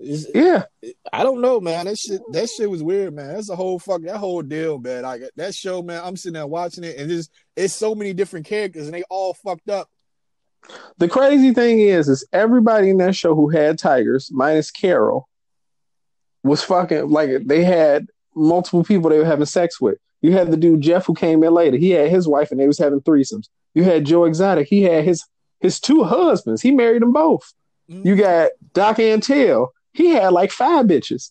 It's- 0.00 0.26
Yeah. 0.34 0.64
I 1.12 1.22
don't 1.22 1.40
know, 1.40 1.60
man. 1.60 1.86
That 1.86 1.96
shit. 1.96 2.20
That 2.32 2.48
shit 2.50 2.68
was 2.68 2.82
weird, 2.82 3.14
man. 3.14 3.34
That's 3.34 3.50
a 3.50 3.56
whole 3.56 3.78
fuck. 3.78 4.02
That 4.02 4.16
whole 4.16 4.42
deal, 4.42 4.78
man. 4.78 5.04
Like 5.04 5.22
that 5.36 5.54
show, 5.54 5.80
man. 5.80 6.02
I'm 6.04 6.16
sitting 6.16 6.34
there 6.34 6.46
watching 6.48 6.82
it, 6.82 6.96
and 6.98 7.08
there's 7.08 7.30
it's 7.54 7.72
so 7.72 7.94
many 7.94 8.12
different 8.12 8.46
characters, 8.46 8.86
and 8.86 8.94
they 8.94 9.04
all 9.08 9.32
fucked 9.32 9.70
up. 9.70 9.88
The 10.98 11.06
crazy 11.08 11.54
thing 11.54 11.78
is, 11.78 12.08
is 12.08 12.26
everybody 12.32 12.90
in 12.90 12.96
that 12.96 13.14
show 13.14 13.36
who 13.36 13.48
had 13.48 13.78
tigers, 13.78 14.28
minus 14.32 14.72
Carol, 14.72 15.28
was 16.46 16.62
fucking 16.62 17.08
like 17.08 17.46
they 17.46 17.64
had 17.64 18.06
multiple 18.34 18.84
people 18.84 19.10
they 19.10 19.18
were 19.18 19.24
having 19.24 19.46
sex 19.46 19.80
with. 19.80 19.98
You 20.22 20.32
had 20.32 20.50
the 20.50 20.56
dude 20.56 20.80
Jeff 20.80 21.06
who 21.06 21.14
came 21.14 21.42
in 21.42 21.52
later. 21.52 21.76
He 21.76 21.90
had 21.90 22.10
his 22.10 22.26
wife 22.26 22.50
and 22.50 22.58
they 22.58 22.66
was 22.66 22.78
having 22.78 23.00
threesomes. 23.00 23.48
You 23.74 23.84
had 23.84 24.06
Joe 24.06 24.24
Exotic. 24.24 24.68
He 24.68 24.82
had 24.82 25.04
his 25.04 25.24
his 25.60 25.80
two 25.80 26.04
husbands. 26.04 26.62
He 26.62 26.70
married 26.70 27.02
them 27.02 27.12
both. 27.12 27.52
You 27.88 27.96
mm-hmm. 27.98 28.20
got 28.20 28.50
Doc 28.72 28.96
Antle. 28.96 29.68
He 29.92 30.08
had 30.08 30.32
like 30.32 30.50
five 30.50 30.86
bitches. 30.86 31.30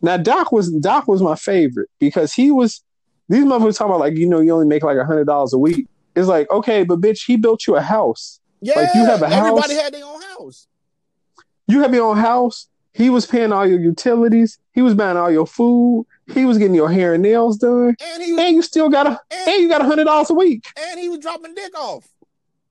Now 0.00 0.16
Doc 0.16 0.52
was 0.52 0.70
Doc 0.72 1.06
was 1.06 1.20
my 1.22 1.36
favorite 1.36 1.90
because 1.98 2.32
he 2.32 2.50
was 2.50 2.82
these 3.28 3.44
motherfuckers 3.44 3.76
talking 3.76 3.90
about 3.90 4.00
like 4.00 4.16
you 4.16 4.26
know 4.26 4.40
you 4.40 4.52
only 4.52 4.66
make 4.66 4.82
like 4.82 4.96
a 4.96 5.04
hundred 5.04 5.26
dollars 5.26 5.52
a 5.52 5.58
week. 5.58 5.86
It's 6.14 6.28
like 6.28 6.50
okay, 6.50 6.84
but 6.84 7.00
bitch, 7.00 7.24
he 7.26 7.36
built 7.36 7.66
you 7.66 7.76
a 7.76 7.82
house. 7.82 8.40
yeah. 8.60 8.74
like, 8.74 8.94
you 8.94 9.04
have 9.04 9.22
a 9.22 9.26
Everybody 9.26 9.34
house- 9.34 9.48
Everybody 9.48 9.74
had 9.74 9.94
their 9.94 10.04
own 10.04 10.22
house. 10.22 10.66
You 11.68 11.82
have 11.82 11.92
your 11.92 12.08
own 12.08 12.16
house. 12.16 12.68
He 12.96 13.10
was 13.10 13.26
paying 13.26 13.52
all 13.52 13.66
your 13.66 13.78
utilities. 13.78 14.58
He 14.72 14.80
was 14.80 14.94
buying 14.94 15.18
all 15.18 15.30
your 15.30 15.46
food. 15.46 16.06
He 16.32 16.46
was 16.46 16.56
getting 16.56 16.74
your 16.74 16.90
hair 16.90 17.12
and 17.12 17.22
nails 17.22 17.58
done, 17.58 17.94
And 18.00 18.22
he 18.22 18.32
was 18.32 18.42
and 18.42 18.56
you 18.56 18.62
still 18.62 18.88
got 18.88 19.06
a 19.06 19.20
and, 19.30 19.48
and 19.48 19.62
you 19.62 19.68
got 19.68 19.82
a 19.82 19.84
hundred 19.84 20.04
dollars 20.04 20.30
a 20.30 20.34
week. 20.34 20.64
and 20.90 20.98
he 20.98 21.10
was 21.10 21.18
dropping 21.18 21.54
dick 21.54 21.78
off. 21.78 22.08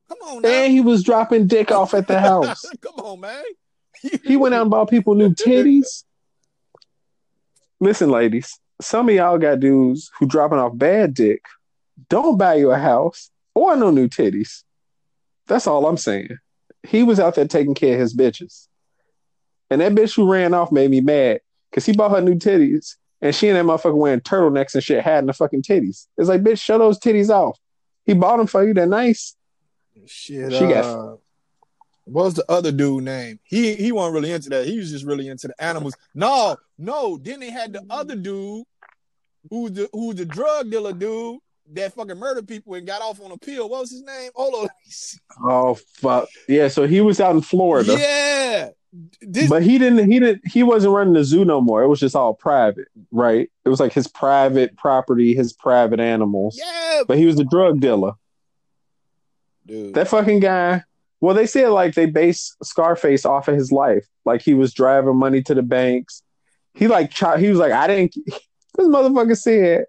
Come 0.10 0.18
on, 0.28 0.42
now. 0.42 0.50
And 0.50 0.74
he 0.74 0.82
was 0.82 1.04
dropping 1.04 1.46
dick 1.46 1.70
off 1.72 1.94
at 1.94 2.08
the 2.08 2.20
house. 2.20 2.66
Come 2.82 2.96
on, 3.06 3.20
man. 3.20 3.44
He 4.24 4.36
went 4.36 4.56
out 4.56 4.64
and 4.64 4.72
bought 4.72 4.90
people 4.90 5.14
new 5.14 5.30
titties. 5.30 6.04
Listen, 7.80 8.10
ladies, 8.10 8.60
some 8.82 9.08
of 9.10 9.16
y'all 9.16 9.38
got 9.38 9.60
dudes 9.60 10.10
who 10.18 10.26
dropping 10.26 10.58
off 10.58 10.76
bad 10.76 11.14
dick. 11.14 11.44
Don't 12.10 12.38
buy 12.38 12.56
you 12.56 12.72
a 12.72 12.78
house 12.80 13.30
or 13.54 13.76
no 13.76 13.92
new 13.92 14.08
titties. 14.08 14.64
That's 15.48 15.68
all 15.68 15.86
I'm 15.86 15.98
saying. 15.98 16.38
He 16.84 17.04
was 17.04 17.20
out 17.20 17.36
there 17.36 17.48
taking 17.48 17.76
care 17.76 17.94
of 17.94 18.00
his 18.00 18.16
bitches. 18.16 18.68
And 19.70 19.82
that 19.82 19.94
bitch 19.94 20.16
who 20.16 20.32
ran 20.32 20.54
off 20.54 20.72
made 20.72 20.92
me 20.92 21.02
mad 21.02 21.42
because 21.70 21.86
he 21.86 21.94
bought 21.94 22.12
her 22.12 22.22
new 22.22 22.36
titties 22.36 22.96
and 23.22 23.34
she 23.34 23.50
and 23.50 23.58
that 23.58 23.66
motherfucker 23.66 23.96
wearing 23.98 24.20
turtlenecks 24.22 24.74
and 24.76 24.84
shit 24.84 25.04
hiding 25.04 25.28
the 25.28 25.34
fucking 25.34 25.64
titties. 25.64 26.08
It's 26.18 26.30
like, 26.30 26.42
bitch, 26.42 26.62
show 26.62 26.78
those 26.78 27.00
titties 27.00 27.30
off. 27.30 27.58
He 28.06 28.14
bought 28.14 28.38
them 28.38 28.48
for 28.48 28.66
you. 28.68 28.74
They're 28.74 28.86
nice. 28.86 29.36
Shit. 30.06 30.52
She 30.54 30.60
got- 30.60 30.86
uh, 30.86 31.16
what 32.08 32.26
was 32.26 32.34
the 32.36 32.46
other 32.52 32.72
dude 32.72 33.04
name? 33.04 33.40
He 33.44 33.74
he 33.74 33.92
wasn't 33.92 34.14
really 34.14 34.32
into 34.32 34.50
that. 34.50 34.68
He 34.68 34.78
was 34.78 34.92
just 34.92 35.06
really 35.06 35.28
into 35.28 35.48
the 35.48 35.60
animals. 35.64 35.96
No, 36.14 36.56
no. 36.78 37.18
Then 37.18 37.40
they 37.40 37.50
had 37.50 37.74
the 37.74 37.84
other 37.90 38.16
dude 38.16 38.64
who's 39.50 39.72
the 39.72 39.90
who's 39.92 40.16
the 40.16 40.26
drug 40.26 40.70
dealer 40.70 40.94
dude 40.94 41.40
that 41.74 41.94
fucking 41.96 42.20
murdered 42.20 42.48
people 42.48 42.76
and 42.76 42.86
got 42.86 43.02
off 43.02 43.20
on 43.22 43.32
a 43.32 43.38
pill. 43.40 43.68
What 43.70 43.82
was 43.82 43.90
his 43.92 44.04
name? 44.04 44.30
Hold 44.36 44.54
on. 44.54 44.62
let 44.62 44.72
me 44.86 44.92
see. 44.92 45.18
Oh, 45.44 45.74
fuck. 45.96 46.30
Yeah, 46.48 46.68
so 46.68 46.86
he 46.86 47.02
was 47.02 47.20
out 47.20 47.34
in 47.36 47.42
Florida. 47.42 47.96
Yeah. 47.98 48.70
This 49.22 49.50
but 49.50 49.64
he 49.64 49.78
didn't 49.78 50.10
he 50.10 50.20
didn't 50.20 50.48
he 50.48 50.64
wasn't 50.64 50.94
running 50.94 51.14
the 51.14 51.24
zoo 51.24 51.44
no 51.44 51.60
more. 51.62 51.84
It 51.84 51.88
was 51.88 52.00
just 52.00 52.16
all 52.16 52.34
private 52.34 52.88
right? 53.12 53.50
It 53.64 53.70
was 53.70 53.80
like 53.80 53.94
his 53.94 54.08
private 54.08 54.78
property 54.78 55.34
his 55.36 55.54
private 55.54 56.00
animals. 56.00 56.60
Yeah. 56.62 57.04
but 57.08 57.18
he 57.18 57.26
was 57.26 57.40
a 57.40 57.44
drug 57.44 57.80
dealer. 57.80 58.14
Dude. 59.66 59.96
that 59.96 60.08
fucking 60.08 60.42
guy 60.42 60.84
well 61.22 61.34
they 61.34 61.48
said 61.48 61.70
like 61.70 61.96
they 61.96 62.06
based 62.06 62.56
scarface 62.64 63.26
off 63.26 63.48
of 63.48 63.56
his 63.56 63.72
life. 63.72 64.06
Like 64.24 64.42
he 64.42 64.54
was 64.54 64.74
driving 64.74 65.18
money 65.18 65.42
to 65.44 65.56
the 65.56 65.64
banks. 65.64 66.22
He 66.74 66.88
like 66.88 67.14
he 67.40 67.50
was 67.50 67.58
like 67.58 67.72
i 67.72 67.88
didn't 67.88 68.16
this 68.26 68.88
motherfucker 68.88 69.38
said 69.38 69.86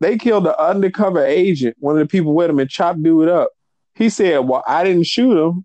they 0.00 0.18
killed 0.18 0.44
the 0.44 0.60
undercover 0.60 1.24
agent 1.24 1.76
one 1.78 1.94
of 1.94 2.00
the 2.00 2.10
people 2.10 2.34
with 2.34 2.50
him 2.50 2.58
and 2.58 2.68
chopped 2.68 3.02
dude 3.02 3.28
up. 3.28 3.50
He 3.94 4.10
said 4.10 4.38
well 4.40 4.64
i 4.66 4.84
didn't 4.84 5.06
shoot 5.06 5.36
him 5.36 5.64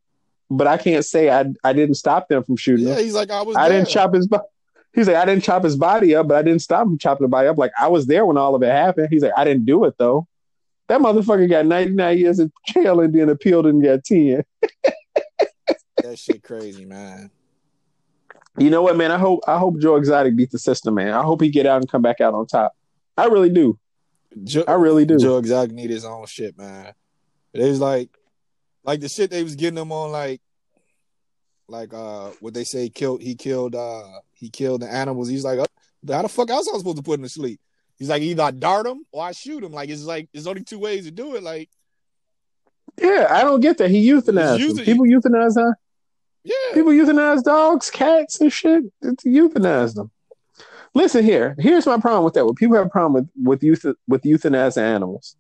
but 0.51 0.67
i 0.67 0.77
can't 0.77 1.05
say 1.05 1.29
i 1.29 1.45
i 1.63 1.73
didn't 1.73 1.95
stop 1.95 2.27
them 2.27 2.43
from 2.43 2.55
shooting 2.55 2.87
him 2.87 2.93
yeah, 2.93 3.01
he's 3.01 3.13
like 3.13 3.31
I 3.31 3.41
was 3.41 3.55
I 3.55 3.69
didn't 3.69 3.87
chop 3.87 4.13
his 4.13 4.27
body. 4.27 4.43
He's 4.93 5.07
like, 5.07 5.15
I 5.15 5.23
didn't 5.23 5.43
chop 5.43 5.63
his 5.63 5.77
body 5.77 6.15
up, 6.15 6.27
but 6.27 6.37
I 6.37 6.41
didn't 6.41 6.61
stop 6.61 6.85
him 6.85 6.97
chopping 6.97 7.23
the 7.23 7.29
body 7.29 7.47
up. 7.47 7.57
Like 7.57 7.71
I 7.79 7.87
was 7.87 8.07
there 8.07 8.25
when 8.25 8.37
all 8.37 8.55
of 8.55 8.61
it 8.61 8.71
happened. 8.71 9.07
He's 9.09 9.23
like, 9.23 9.31
I 9.37 9.45
didn't 9.45 9.65
do 9.65 9.85
it 9.85 9.95
though. 9.97 10.27
That 10.89 10.99
motherfucker 10.99 11.49
got 11.49 11.65
99 11.65 12.17
years 12.17 12.39
in 12.39 12.51
jail 12.67 12.99
and 12.99 13.13
then 13.13 13.29
appealed 13.29 13.67
and 13.67 13.81
got 13.81 14.03
10. 14.03 14.43
That 16.03 16.17
shit 16.17 16.41
crazy, 16.41 16.83
man. 16.83 17.29
You 18.57 18.69
know 18.69 18.81
what, 18.81 18.97
man? 18.97 19.11
I 19.11 19.17
hope 19.17 19.41
I 19.47 19.57
hope 19.59 19.79
Joe 19.79 19.95
Exotic 19.95 20.35
beat 20.35 20.51
the 20.51 20.59
system, 20.59 20.95
man. 20.95 21.13
I 21.13 21.21
hope 21.21 21.41
he 21.41 21.49
get 21.49 21.65
out 21.65 21.79
and 21.79 21.89
come 21.89 22.01
back 22.01 22.19
out 22.19 22.33
on 22.33 22.47
top. 22.47 22.75
I 23.15 23.25
really 23.27 23.49
do. 23.49 23.77
Joe, 24.43 24.63
I 24.67 24.73
really 24.73 25.05
do. 25.05 25.19
Joe 25.19 25.37
Exotic 25.37 25.73
need 25.73 25.89
his 25.89 26.03
own 26.03 26.25
shit, 26.25 26.57
man. 26.57 26.93
It 27.53 27.63
was 27.63 27.79
like, 27.79 28.09
like 28.83 28.99
the 28.99 29.09
shit 29.09 29.29
they 29.31 29.43
was 29.43 29.55
getting 29.55 29.77
him 29.77 29.91
on, 29.91 30.11
like, 30.11 30.41
like 31.67 31.93
uh, 31.93 32.29
what 32.39 32.53
they 32.53 32.63
say 32.63 32.89
killed. 32.89 33.21
He 33.21 33.35
killed. 33.35 33.75
uh 33.75 34.03
He 34.33 34.49
killed 34.49 34.81
the 34.81 34.89
animals. 34.91 35.29
He's 35.29 35.43
like, 35.45 35.59
uh, 35.59 35.65
how 36.13 36.21
the 36.23 36.29
fuck 36.29 36.49
else 36.49 36.69
I 36.73 36.77
supposed 36.77 36.97
to 36.97 37.03
put 37.03 37.19
him 37.19 37.23
to 37.23 37.29
sleep? 37.29 37.59
He's 37.97 38.09
like, 38.09 38.21
either 38.23 38.43
I 38.43 38.51
dart 38.51 38.87
him 38.87 39.05
or 39.11 39.23
I 39.23 39.31
shoot 39.31 39.63
him. 39.63 39.71
Like 39.71 39.89
it's 39.89 40.03
like 40.03 40.27
there's 40.33 40.47
only 40.47 40.63
two 40.63 40.79
ways 40.79 41.05
to 41.05 41.11
do 41.11 41.35
it. 41.35 41.43
Like, 41.43 41.69
Yeah, 42.99 43.27
I 43.29 43.41
don't 43.43 43.61
get 43.61 43.77
that. 43.77 43.91
He 43.91 44.09
euthanized 44.09 44.59
using- 44.59 44.85
People 44.85 45.05
euthanize 45.05 45.53
huh? 45.55 45.73
yeah, 46.43 46.73
People 46.73 46.91
euthanize 46.91 47.43
dogs, 47.43 47.89
cats, 47.91 48.41
and 48.41 48.51
shit. 48.51 48.83
It's 49.03 49.23
euthanize 49.23 49.93
them. 49.93 50.09
Listen 50.93 51.23
here. 51.23 51.55
Here's 51.59 51.85
my 51.85 51.99
problem 51.99 52.23
with 52.25 52.33
that. 52.33 52.45
When 52.45 52.55
people 52.55 52.75
have 52.75 52.87
a 52.87 52.89
problem 52.89 53.13
with 53.13 53.29
with 53.47 53.63
youth 53.63 53.85
with 54.07 54.23
euthanizing 54.23 54.81
animals. 54.81 55.35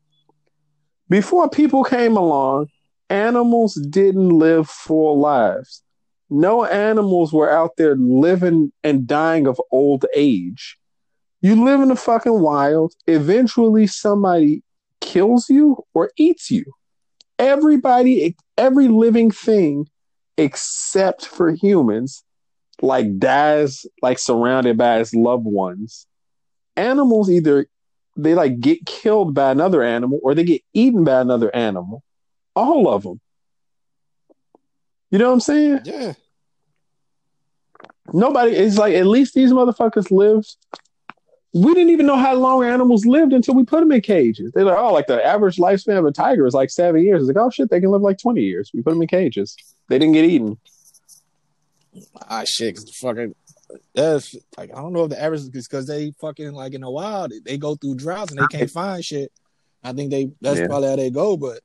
Before 1.09 1.49
people 1.49 1.83
came 1.83 2.15
along, 2.15 2.67
animals 3.11 3.75
didn't 3.75 4.29
live 4.29 4.69
full 4.69 5.19
lives. 5.19 5.83
no 6.29 6.63
animals 6.63 7.33
were 7.33 7.51
out 7.51 7.75
there 7.75 7.95
living 7.97 8.71
and 8.85 9.05
dying 9.05 9.47
of 9.47 9.59
old 9.69 10.05
age. 10.15 10.77
You 11.41 11.65
live 11.65 11.81
in 11.81 11.89
the 11.89 11.95
fucking 11.97 12.39
wild. 12.39 12.93
Eventually, 13.07 13.85
somebody 13.85 14.63
kills 15.01 15.49
you 15.49 15.83
or 15.93 16.11
eats 16.15 16.49
you. 16.49 16.63
Everybody, 17.37 18.37
every 18.57 18.87
living 18.87 19.29
thing 19.29 19.87
except 20.37 21.25
for 21.25 21.51
humans, 21.51 22.23
like 22.81 23.19
dies 23.19 23.85
like 24.01 24.17
surrounded 24.17 24.77
by 24.77 24.99
its 24.99 25.13
loved 25.13 25.45
ones. 25.45 26.07
Animals 26.77 27.29
either 27.29 27.67
they 28.15 28.35
like 28.35 28.59
get 28.61 28.85
killed 28.85 29.33
by 29.33 29.51
another 29.51 29.83
animal 29.83 30.19
or 30.23 30.33
they 30.33 30.45
get 30.45 30.61
eaten 30.73 31.03
by 31.03 31.19
another 31.19 31.53
animal. 31.53 32.03
All 32.55 32.87
of 32.89 33.03
them. 33.03 33.19
You 35.09 35.19
know 35.19 35.27
what 35.27 35.33
I'm 35.33 35.39
saying? 35.41 35.79
Yeah. 35.85 36.13
Nobody 38.13 38.55
is 38.55 38.77
like 38.77 38.93
at 38.93 39.07
least 39.07 39.33
these 39.33 39.51
motherfuckers 39.51 40.11
lived. 40.11 40.55
We 41.53 41.73
didn't 41.73 41.89
even 41.89 42.05
know 42.05 42.15
how 42.15 42.33
long 42.35 42.63
animals 42.63 43.05
lived 43.05 43.33
until 43.33 43.55
we 43.55 43.65
put 43.65 43.81
them 43.81 43.91
in 43.91 43.99
cages. 44.01 44.51
They're 44.53 44.63
like, 44.63 44.77
oh, 44.77 44.93
like 44.93 45.07
the 45.07 45.23
average 45.25 45.57
lifespan 45.57 45.97
of 45.97 46.05
a 46.05 46.11
tiger 46.11 46.45
is 46.45 46.53
like 46.53 46.69
seven 46.69 47.03
years. 47.03 47.21
It's 47.21 47.35
like, 47.35 47.43
oh 47.43 47.49
shit, 47.49 47.69
they 47.69 47.81
can 47.81 47.91
live 47.91 48.01
like 48.01 48.17
twenty 48.17 48.41
years. 48.41 48.71
We 48.73 48.81
put 48.81 48.91
them 48.91 49.01
in 49.01 49.07
cages. 49.09 49.55
They 49.89 49.99
didn't 49.99 50.13
get 50.13 50.25
eaten. 50.25 50.57
Ah 52.29 52.43
shit, 52.45 52.75
cause 52.75 52.85
the 52.85 52.93
fucking 52.93 53.35
that's 53.93 54.33
like 54.57 54.71
I 54.71 54.81
don't 54.81 54.93
know 54.93 55.03
if 55.03 55.09
the 55.09 55.21
average 55.21 55.41
is 55.41 55.49
because 55.49 55.87
they 55.87 56.11
fucking 56.21 56.53
like 56.53 56.73
in 56.73 56.81
the 56.81 56.89
wild 56.89 57.33
they 57.45 57.57
go 57.57 57.75
through 57.75 57.95
droughts 57.95 58.31
and 58.31 58.39
they 58.39 58.47
can't 58.47 58.69
find 58.71 59.03
shit. 59.03 59.31
I 59.83 59.91
think 59.91 60.09
they 60.11 60.31
that's 60.39 60.59
Yeah. 60.59 60.67
probably 60.67 60.89
how 60.89 60.95
they 60.95 61.09
go, 61.09 61.35
but 61.35 61.59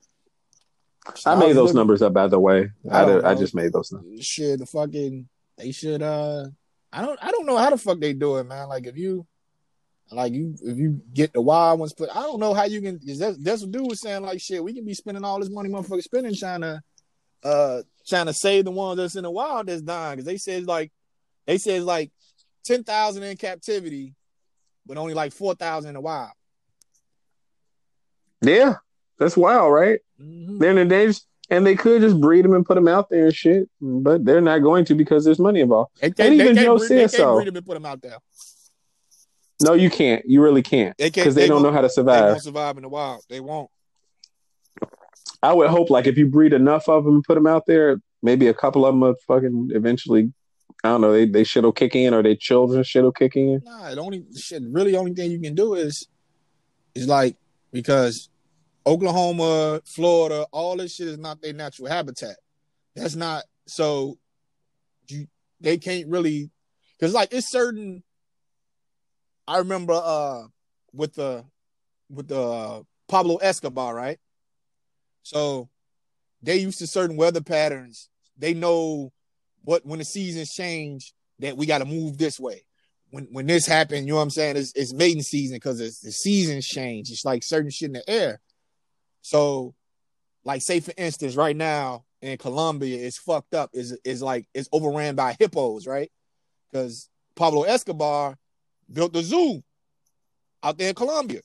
I 1.25 1.35
was 1.35 1.39
made 1.39 1.49
those 1.51 1.57
looking- 1.57 1.77
numbers 1.77 2.03
up 2.03 2.13
by 2.13 2.27
the 2.29 2.41
way. 2.41 2.71
I 2.91 3.03
I, 3.03 3.05
did, 3.07 3.25
I 3.25 3.35
just 3.35 3.55
made 3.55 3.73
those 3.73 3.93
numbers. 3.93 4.25
shit 4.25 4.59
the 4.59 4.67
fucking 4.67 5.29
they 5.57 5.73
should 5.73 6.03
uh 6.03 6.47
I 6.93 7.03
don't 7.03 7.19
I 7.23 7.31
don't 7.31 7.47
know 7.47 7.57
how 7.57 7.71
the 7.71 7.79
fuck 7.79 8.01
they 8.01 8.13
do 8.13 8.37
it, 8.39 8.45
man. 8.45 8.69
Like 8.69 8.87
if 8.87 8.97
you 8.97 9.27
like 10.11 10.33
you 10.33 10.55
if 10.63 10.79
you 10.79 11.01
get 11.13 11.33
the 11.33 11.41
wild 11.41 11.81
ones 11.81 11.93
put 11.93 12.09
I 12.11 12.23
don't 12.23 12.41
know 12.41 12.55
how 12.55 12.65
you 12.65 12.81
can 12.81 13.01
is 13.07 13.19
that 13.21 13.43
that's 13.43 13.63
what 13.63 13.73
dude 13.73 13.89
was 13.89 14.01
saying 14.01 14.23
like 14.23 14.41
shit, 14.41 14.63
we 14.63 14.73
can 14.75 14.85
be 14.85 14.95
spending 14.95 15.25
all 15.25 15.39
this 15.41 15.51
money 15.51 15.69
motherfucker 15.69 16.03
spending 16.03 16.35
trying 16.35 16.61
to 16.63 16.83
uh 17.43 17.83
trying 18.07 18.27
to 18.27 18.33
save 18.33 18.65
the 18.65 18.71
ones 18.71 18.99
that's 18.99 19.17
in 19.17 19.23
the 19.25 19.31
wild 19.31 19.67
that's 19.67 19.83
dying. 19.83 20.19
Cause 20.19 20.25
they 20.25 20.37
said 20.39 20.67
like 20.67 20.91
they 21.47 21.59
said 21.59 21.83
like 21.83 22.11
ten 22.65 22.83
thousand 22.85 23.23
in 23.25 23.37
captivity, 23.37 24.15
but 24.87 24.97
only 24.97 25.15
like 25.15 25.33
four 25.33 25.55
thousand 25.55 25.89
in 25.91 25.95
the 25.95 26.01
wild. 26.01 26.31
Yeah, 28.43 28.75
that's 29.19 29.37
wild, 29.37 29.73
right? 29.73 30.01
Mhm. 30.21 30.59
They're 30.59 30.71
in 30.71 30.77
the 30.77 30.85
danger, 30.85 31.19
and 31.51 31.67
they 31.67 31.75
could 31.75 32.01
just 32.03 32.21
breed 32.21 32.45
them 32.45 32.55
and 32.55 32.65
put 32.67 32.75
them 32.75 32.89
out 32.89 33.09
there 33.11 33.27
and 33.27 33.35
shit, 33.35 33.69
but 33.81 34.25
they're 34.25 34.41
not 34.41 34.59
going 34.61 34.85
to 34.87 34.95
because 34.95 35.25
there's 35.25 35.39
money 35.39 35.61
involved. 35.61 35.93
They 36.01 36.09
And 36.19 36.35
even 36.35 36.55
can't 36.55 36.59
Joe 36.59 36.79
breed- 36.79 36.89
they 36.91 36.99
can't 37.01 37.11
so. 37.11 37.35
breed 37.37 37.49
them 37.49 37.57
and 37.57 37.67
put 37.67 37.75
them 37.75 37.87
out 37.87 38.03
there. 38.03 38.17
No, 39.63 39.73
you 39.73 39.89
can't. 39.89 40.23
You 40.27 40.43
really 40.43 40.63
can't 40.63 40.95
They 40.99 41.05
can't 41.05 41.15
because 41.25 41.35
they, 41.35 41.47
don't 41.49 41.63
know 41.63 41.73
how 41.73 41.81
to 41.81 41.87
They 41.89 41.93
survive. 41.95 42.31
won't 42.33 42.43
survive 42.43 42.77
in 42.77 42.83
the 42.83 42.89
wild. 42.91 43.23
They 43.31 43.41
won't. 43.41 43.71
I 45.43 45.53
would 45.53 45.71
hope, 45.71 45.91
like, 45.91 46.07
if 46.07 46.17
you 46.19 46.27
breed 46.27 46.53
enough 46.53 46.89
of 46.89 47.05
them 47.05 47.15
and 47.17 47.25
put 47.25 47.35
them 47.35 47.47
out 47.47 47.65
there, 47.67 47.99
maybe 48.23 48.49
a 48.49 48.55
couple 48.55 48.85
of 48.85 48.93
them 48.93 49.01
will 49.01 49.15
fucking 49.27 49.71
eventually. 49.73 50.33
I 50.85 50.89
don't 50.89 51.01
know. 51.01 51.13
They 51.13 51.25
they 51.27 51.43
shit'll 51.45 51.73
kick 51.73 51.95
in, 51.97 52.13
or 52.15 52.23
their 52.23 52.35
children 52.37 52.83
shit'll 52.85 53.13
kick 53.13 53.35
in. 53.37 53.63
Nah, 53.65 53.95
the 53.95 54.01
only 54.01 54.25
shit, 54.37 54.63
really, 54.67 54.95
only 54.97 55.15
thing 55.15 55.31
you 55.31 55.41
can 55.41 55.55
do 55.55 55.75
is, 55.75 56.07
is 56.95 57.09
like 57.09 57.37
because 57.73 58.29
Oklahoma, 58.87 59.81
Florida, 59.85 60.47
all 60.53 60.77
this 60.77 60.95
shit 60.95 61.09
is 61.09 61.19
not 61.19 61.43
their 61.43 61.53
natural 61.53 61.89
habitat. 61.89 62.37
That's 62.95 63.17
not 63.17 63.45
so. 63.67 64.19
You 65.09 65.27
they 65.61 65.79
can't 65.79 66.09
really 66.09 66.51
because 66.99 67.15
like 67.15 67.33
it's 67.33 67.51
certain. 67.51 68.03
I 69.49 69.59
remember 69.59 69.93
uh 69.93 70.45
with 70.93 71.15
the 71.15 71.45
with 72.09 72.29
the 72.29 72.41
uh, 72.41 72.83
Pablo 73.09 73.37
Escobar, 73.37 73.95
right? 73.95 74.19
So 75.23 75.69
they 76.43 76.57
used 76.57 76.79
to 76.79 76.87
certain 76.87 77.17
weather 77.17 77.41
patterns. 77.41 78.09
They 78.39 78.55
know 78.55 79.13
what 79.63 79.85
when 79.85 79.99
the 79.99 80.05
seasons 80.05 80.53
change 80.53 81.13
that 81.41 81.57
we 81.57 81.67
got 81.67 81.79
to 81.79 81.85
move 81.85 82.19
this 82.19 82.41
way 82.41 82.63
when 83.11 83.29
when 83.31 83.47
this 83.47 83.67
happened, 83.67 84.07
you 84.07 84.13
know 84.13 84.17
what 84.17 84.23
I'm 84.23 84.31
saying? 84.31 84.57
It's, 84.57 84.73
it's 84.75 84.93
mating 84.93 85.23
season 85.23 85.57
because 85.57 85.81
it's 85.81 86.01
the 86.01 86.13
seasons 86.13 86.67
change. 86.67 87.11
It's 87.11 87.25
like 87.25 87.43
certain 87.43 87.71
shit 87.71 87.87
in 87.87 87.93
the 87.95 88.11
air. 88.11 88.41
So, 89.27 89.75
like, 90.45 90.63
say 90.63 90.79
for 90.79 90.93
instance, 90.97 91.35
right 91.35 91.57
now 91.57 92.05
in 92.23 92.39
Colombia, 92.39 93.05
it's 93.05 93.19
fucked 93.19 93.55
up. 93.55 93.71
Is 93.73 93.99
is 94.05 94.23
like 94.23 94.47
it's 94.55 94.69
overran 94.71 95.17
by 95.17 95.35
hippos, 95.37 95.85
right? 95.85 96.13
Because 96.71 97.09
Pablo 97.35 97.65
Escobar 97.65 98.39
built 98.89 99.13
the 99.13 99.25
zoo 99.25 99.65
out 100.63 100.79
there 100.79 100.91
in 100.91 100.95
Colombia, 100.95 101.41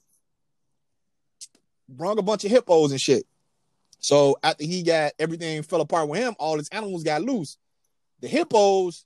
brung 1.90 2.20
a 2.20 2.22
bunch 2.22 2.46
of 2.46 2.52
hippos 2.52 2.92
and 2.92 3.02
shit. 3.02 3.26
So 3.98 4.38
after 4.44 4.64
he 4.64 4.84
got 4.84 5.14
everything 5.18 5.64
fell 5.64 5.82
apart 5.82 6.08
with 6.08 6.20
him, 6.20 6.36
all 6.38 6.58
his 6.60 6.70
animals 6.70 7.04
got 7.04 7.24
loose. 7.24 7.58
The 8.20 8.28
hippos 8.28 9.06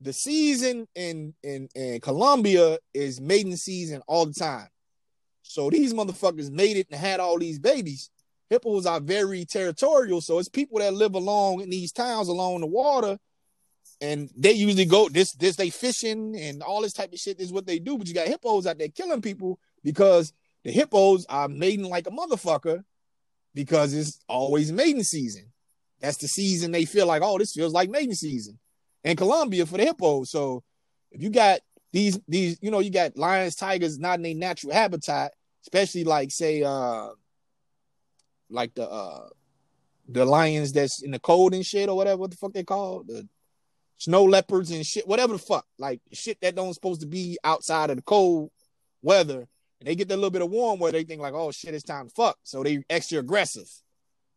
the 0.00 0.12
season 0.12 0.88
in 0.96 1.32
in 1.44 1.68
in 1.76 2.00
Colombia 2.00 2.76
is 2.92 3.20
mating 3.20 3.54
season 3.54 4.02
all 4.08 4.26
the 4.26 4.34
time. 4.34 4.66
So 5.46 5.70
these 5.70 5.92
motherfuckers 5.92 6.50
made 6.50 6.76
it 6.76 6.88
and 6.90 6.98
had 6.98 7.20
all 7.20 7.38
these 7.38 7.58
babies. 7.58 8.10
Hippos 8.50 8.86
are 8.86 9.00
very 9.00 9.44
territorial, 9.44 10.20
so 10.20 10.38
it's 10.38 10.48
people 10.48 10.78
that 10.78 10.94
live 10.94 11.14
along 11.14 11.60
in 11.60 11.70
these 11.70 11.92
towns 11.92 12.28
along 12.28 12.60
the 12.60 12.66
water, 12.66 13.18
and 14.00 14.30
they 14.36 14.52
usually 14.52 14.84
go 14.84 15.08
this 15.08 15.32
this 15.32 15.56
they 15.56 15.70
fishing 15.70 16.36
and 16.36 16.62
all 16.62 16.82
this 16.82 16.92
type 16.92 17.12
of 17.12 17.18
shit 17.18 17.40
is 17.40 17.52
what 17.52 17.66
they 17.66 17.78
do. 17.78 17.96
But 17.96 18.08
you 18.08 18.14
got 18.14 18.26
hippos 18.26 18.66
out 18.66 18.78
there 18.78 18.88
killing 18.88 19.22
people 19.22 19.58
because 19.82 20.32
the 20.62 20.72
hippos 20.72 21.26
are 21.28 21.48
mating 21.48 21.88
like 21.88 22.06
a 22.06 22.10
motherfucker 22.10 22.84
because 23.54 23.94
it's 23.94 24.20
always 24.28 24.72
mating 24.72 25.04
season. 25.04 25.52
That's 26.00 26.18
the 26.18 26.28
season 26.28 26.72
they 26.72 26.84
feel 26.84 27.06
like, 27.06 27.22
oh, 27.22 27.38
this 27.38 27.52
feels 27.52 27.72
like 27.72 27.88
mating 27.88 28.14
season 28.14 28.58
in 29.04 29.16
Colombia 29.16 29.64
for 29.66 29.78
the 29.78 29.84
hippos. 29.84 30.30
So 30.30 30.62
if 31.10 31.22
you 31.22 31.30
got 31.30 31.60
these 31.94 32.18
these, 32.26 32.58
you 32.60 32.72
know, 32.72 32.80
you 32.80 32.90
got 32.90 33.16
lions, 33.16 33.54
tigers 33.54 34.00
not 34.00 34.16
in 34.16 34.22
their 34.22 34.34
natural 34.34 34.72
habitat, 34.72 35.32
especially 35.62 36.02
like 36.02 36.32
say 36.32 36.64
uh 36.64 37.10
like 38.50 38.74
the 38.74 38.90
uh 38.90 39.28
the 40.08 40.24
lions 40.24 40.72
that's 40.72 41.04
in 41.04 41.12
the 41.12 41.20
cold 41.20 41.54
and 41.54 41.64
shit 41.64 41.88
or 41.88 41.96
whatever 41.96 42.18
what 42.18 42.32
the 42.32 42.36
fuck 42.36 42.52
they 42.52 42.64
call 42.64 43.04
the 43.04 43.26
snow 43.96 44.24
leopards 44.24 44.72
and 44.72 44.84
shit, 44.84 45.06
whatever 45.06 45.34
the 45.34 45.38
fuck, 45.38 45.66
like 45.78 46.00
shit 46.12 46.36
that 46.40 46.56
don't 46.56 46.74
supposed 46.74 47.00
to 47.02 47.06
be 47.06 47.38
outside 47.44 47.90
of 47.90 47.96
the 47.96 48.02
cold 48.02 48.50
weather. 49.00 49.46
And 49.78 49.86
they 49.86 49.94
get 49.94 50.08
that 50.08 50.16
little 50.16 50.30
bit 50.30 50.42
of 50.42 50.50
warm 50.50 50.80
weather, 50.80 50.98
they 50.98 51.04
think 51.04 51.22
like, 51.22 51.32
oh 51.32 51.52
shit, 51.52 51.74
it's 51.74 51.84
time 51.84 52.08
to 52.08 52.14
fuck. 52.14 52.38
So 52.42 52.64
they 52.64 52.84
extra 52.90 53.20
aggressive. 53.20 53.70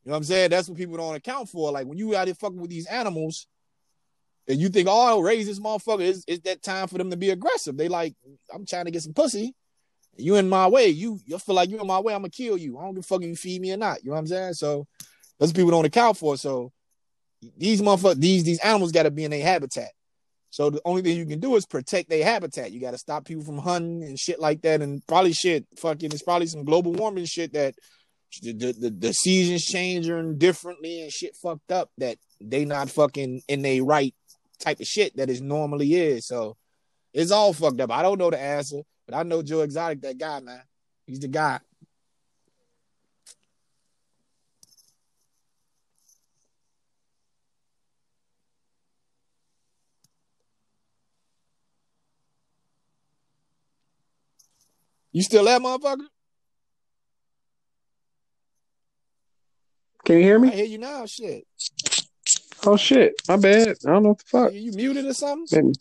You 0.05 0.09
know 0.09 0.13
what 0.13 0.17
I'm 0.17 0.23
saying? 0.25 0.51
That's 0.51 0.69
what 0.69 0.77
people 0.77 0.97
don't 0.97 1.15
account 1.15 1.49
for. 1.49 1.71
Like 1.71 1.87
when 1.87 1.97
you 1.97 2.15
out 2.15 2.27
here 2.27 2.35
fucking 2.35 2.61
with 2.61 2.69
these 2.69 2.85
animals, 2.85 3.47
and 4.47 4.59
you 4.59 4.69
think, 4.69 4.87
oh, 4.89 5.19
raise 5.19 5.45
this 5.45 5.59
motherfucker, 5.59 6.01
it's, 6.01 6.23
it's 6.27 6.43
that 6.43 6.61
time 6.63 6.87
for 6.87 6.97
them 6.97 7.09
to 7.09 7.17
be 7.17 7.31
aggressive. 7.31 7.75
They 7.75 7.89
like, 7.89 8.15
I'm 8.53 8.65
trying 8.65 8.85
to 8.85 8.91
get 8.91 9.01
some 9.01 9.13
pussy. 9.13 9.53
You 10.17 10.35
in 10.35 10.49
my 10.49 10.67
way. 10.67 10.87
You 10.87 11.19
you 11.25 11.37
feel 11.37 11.55
like 11.55 11.69
you 11.69 11.79
in 11.79 11.85
my 11.85 11.99
way, 11.99 12.13
I'm 12.13 12.21
gonna 12.21 12.31
kill 12.31 12.57
you. 12.57 12.77
I 12.77 12.83
don't 12.83 12.95
give 12.95 13.03
a 13.03 13.07
fuck 13.07 13.21
if 13.21 13.27
you 13.27 13.35
feed 13.35 13.61
me 13.61 13.71
or 13.71 13.77
not. 13.77 14.03
You 14.03 14.09
know 14.09 14.13
what 14.13 14.21
I'm 14.21 14.27
saying? 14.27 14.53
So 14.53 14.87
those 15.39 15.53
people 15.53 15.69
don't 15.69 15.85
account 15.85 16.17
for. 16.17 16.37
So 16.37 16.71
these 17.55 17.81
motherfuckers, 17.81 18.19
these 18.19 18.43
these 18.43 18.59
animals 18.59 18.91
gotta 18.91 19.11
be 19.11 19.25
in 19.25 19.31
their 19.31 19.43
habitat. 19.43 19.89
So 20.49 20.71
the 20.71 20.81
only 20.85 21.03
thing 21.03 21.17
you 21.17 21.25
can 21.25 21.39
do 21.39 21.55
is 21.55 21.67
protect 21.67 22.09
their 22.09 22.23
habitat. 22.23 22.71
You 22.71 22.81
gotta 22.81 22.97
stop 22.97 23.25
people 23.25 23.43
from 23.43 23.59
hunting 23.59 24.03
and 24.03 24.17
shit 24.17 24.39
like 24.39 24.63
that. 24.63 24.81
And 24.81 25.05
probably 25.05 25.33
shit, 25.33 25.67
fucking 25.77 26.11
it's 26.11 26.23
probably 26.23 26.47
some 26.47 26.63
global 26.63 26.93
warming 26.93 27.25
shit 27.25 27.53
that 27.53 27.75
the 28.41 28.53
the, 28.53 28.73
the, 28.73 28.89
the 28.89 29.13
seasons 29.13 29.65
changing 29.65 30.39
differently 30.39 31.03
and 31.03 31.11
shit 31.11 31.35
fucked 31.35 31.71
up 31.71 31.91
that 31.99 32.17
they 32.41 32.65
not 32.65 32.89
fucking 32.89 33.43
in 33.47 33.61
their 33.61 33.83
right 33.83 34.15
type 34.59 34.79
of 34.79 34.87
shit 34.87 35.15
that 35.17 35.29
it 35.29 35.41
normally 35.41 35.93
is. 35.93 36.27
So 36.27 36.57
it's 37.13 37.31
all 37.31 37.53
fucked 37.53 37.79
up. 37.81 37.91
I 37.91 38.01
don't 38.01 38.17
know 38.17 38.29
the 38.29 38.39
answer, 38.39 38.81
but 39.05 39.15
I 39.15 39.23
know 39.23 39.41
Joe 39.41 39.61
Exotic, 39.61 40.01
that 40.01 40.17
guy, 40.17 40.39
man. 40.39 40.61
He's 41.05 41.19
the 41.19 41.27
guy. 41.27 41.59
You 55.11 55.23
still 55.23 55.45
there, 55.45 55.59
motherfucker? 55.59 56.05
Can 60.05 60.17
you 60.17 60.23
hear 60.23 60.37
me? 60.37 60.49
I 60.49 60.51
hear 60.51 60.65
you 60.65 60.77
now. 60.77 61.05
Shit. 61.05 61.47
Oh 62.65 62.77
shit, 62.77 63.13
my 63.27 63.37
bad. 63.37 63.77
I 63.85 63.91
don't 63.91 64.03
know 64.03 64.09
what 64.09 64.19
the 64.19 64.25
fuck. 64.25 64.53
You, 64.53 64.71
muted 64.71 65.05
or 65.05 65.13
something? 65.13 65.67
Maybe, 65.67 65.73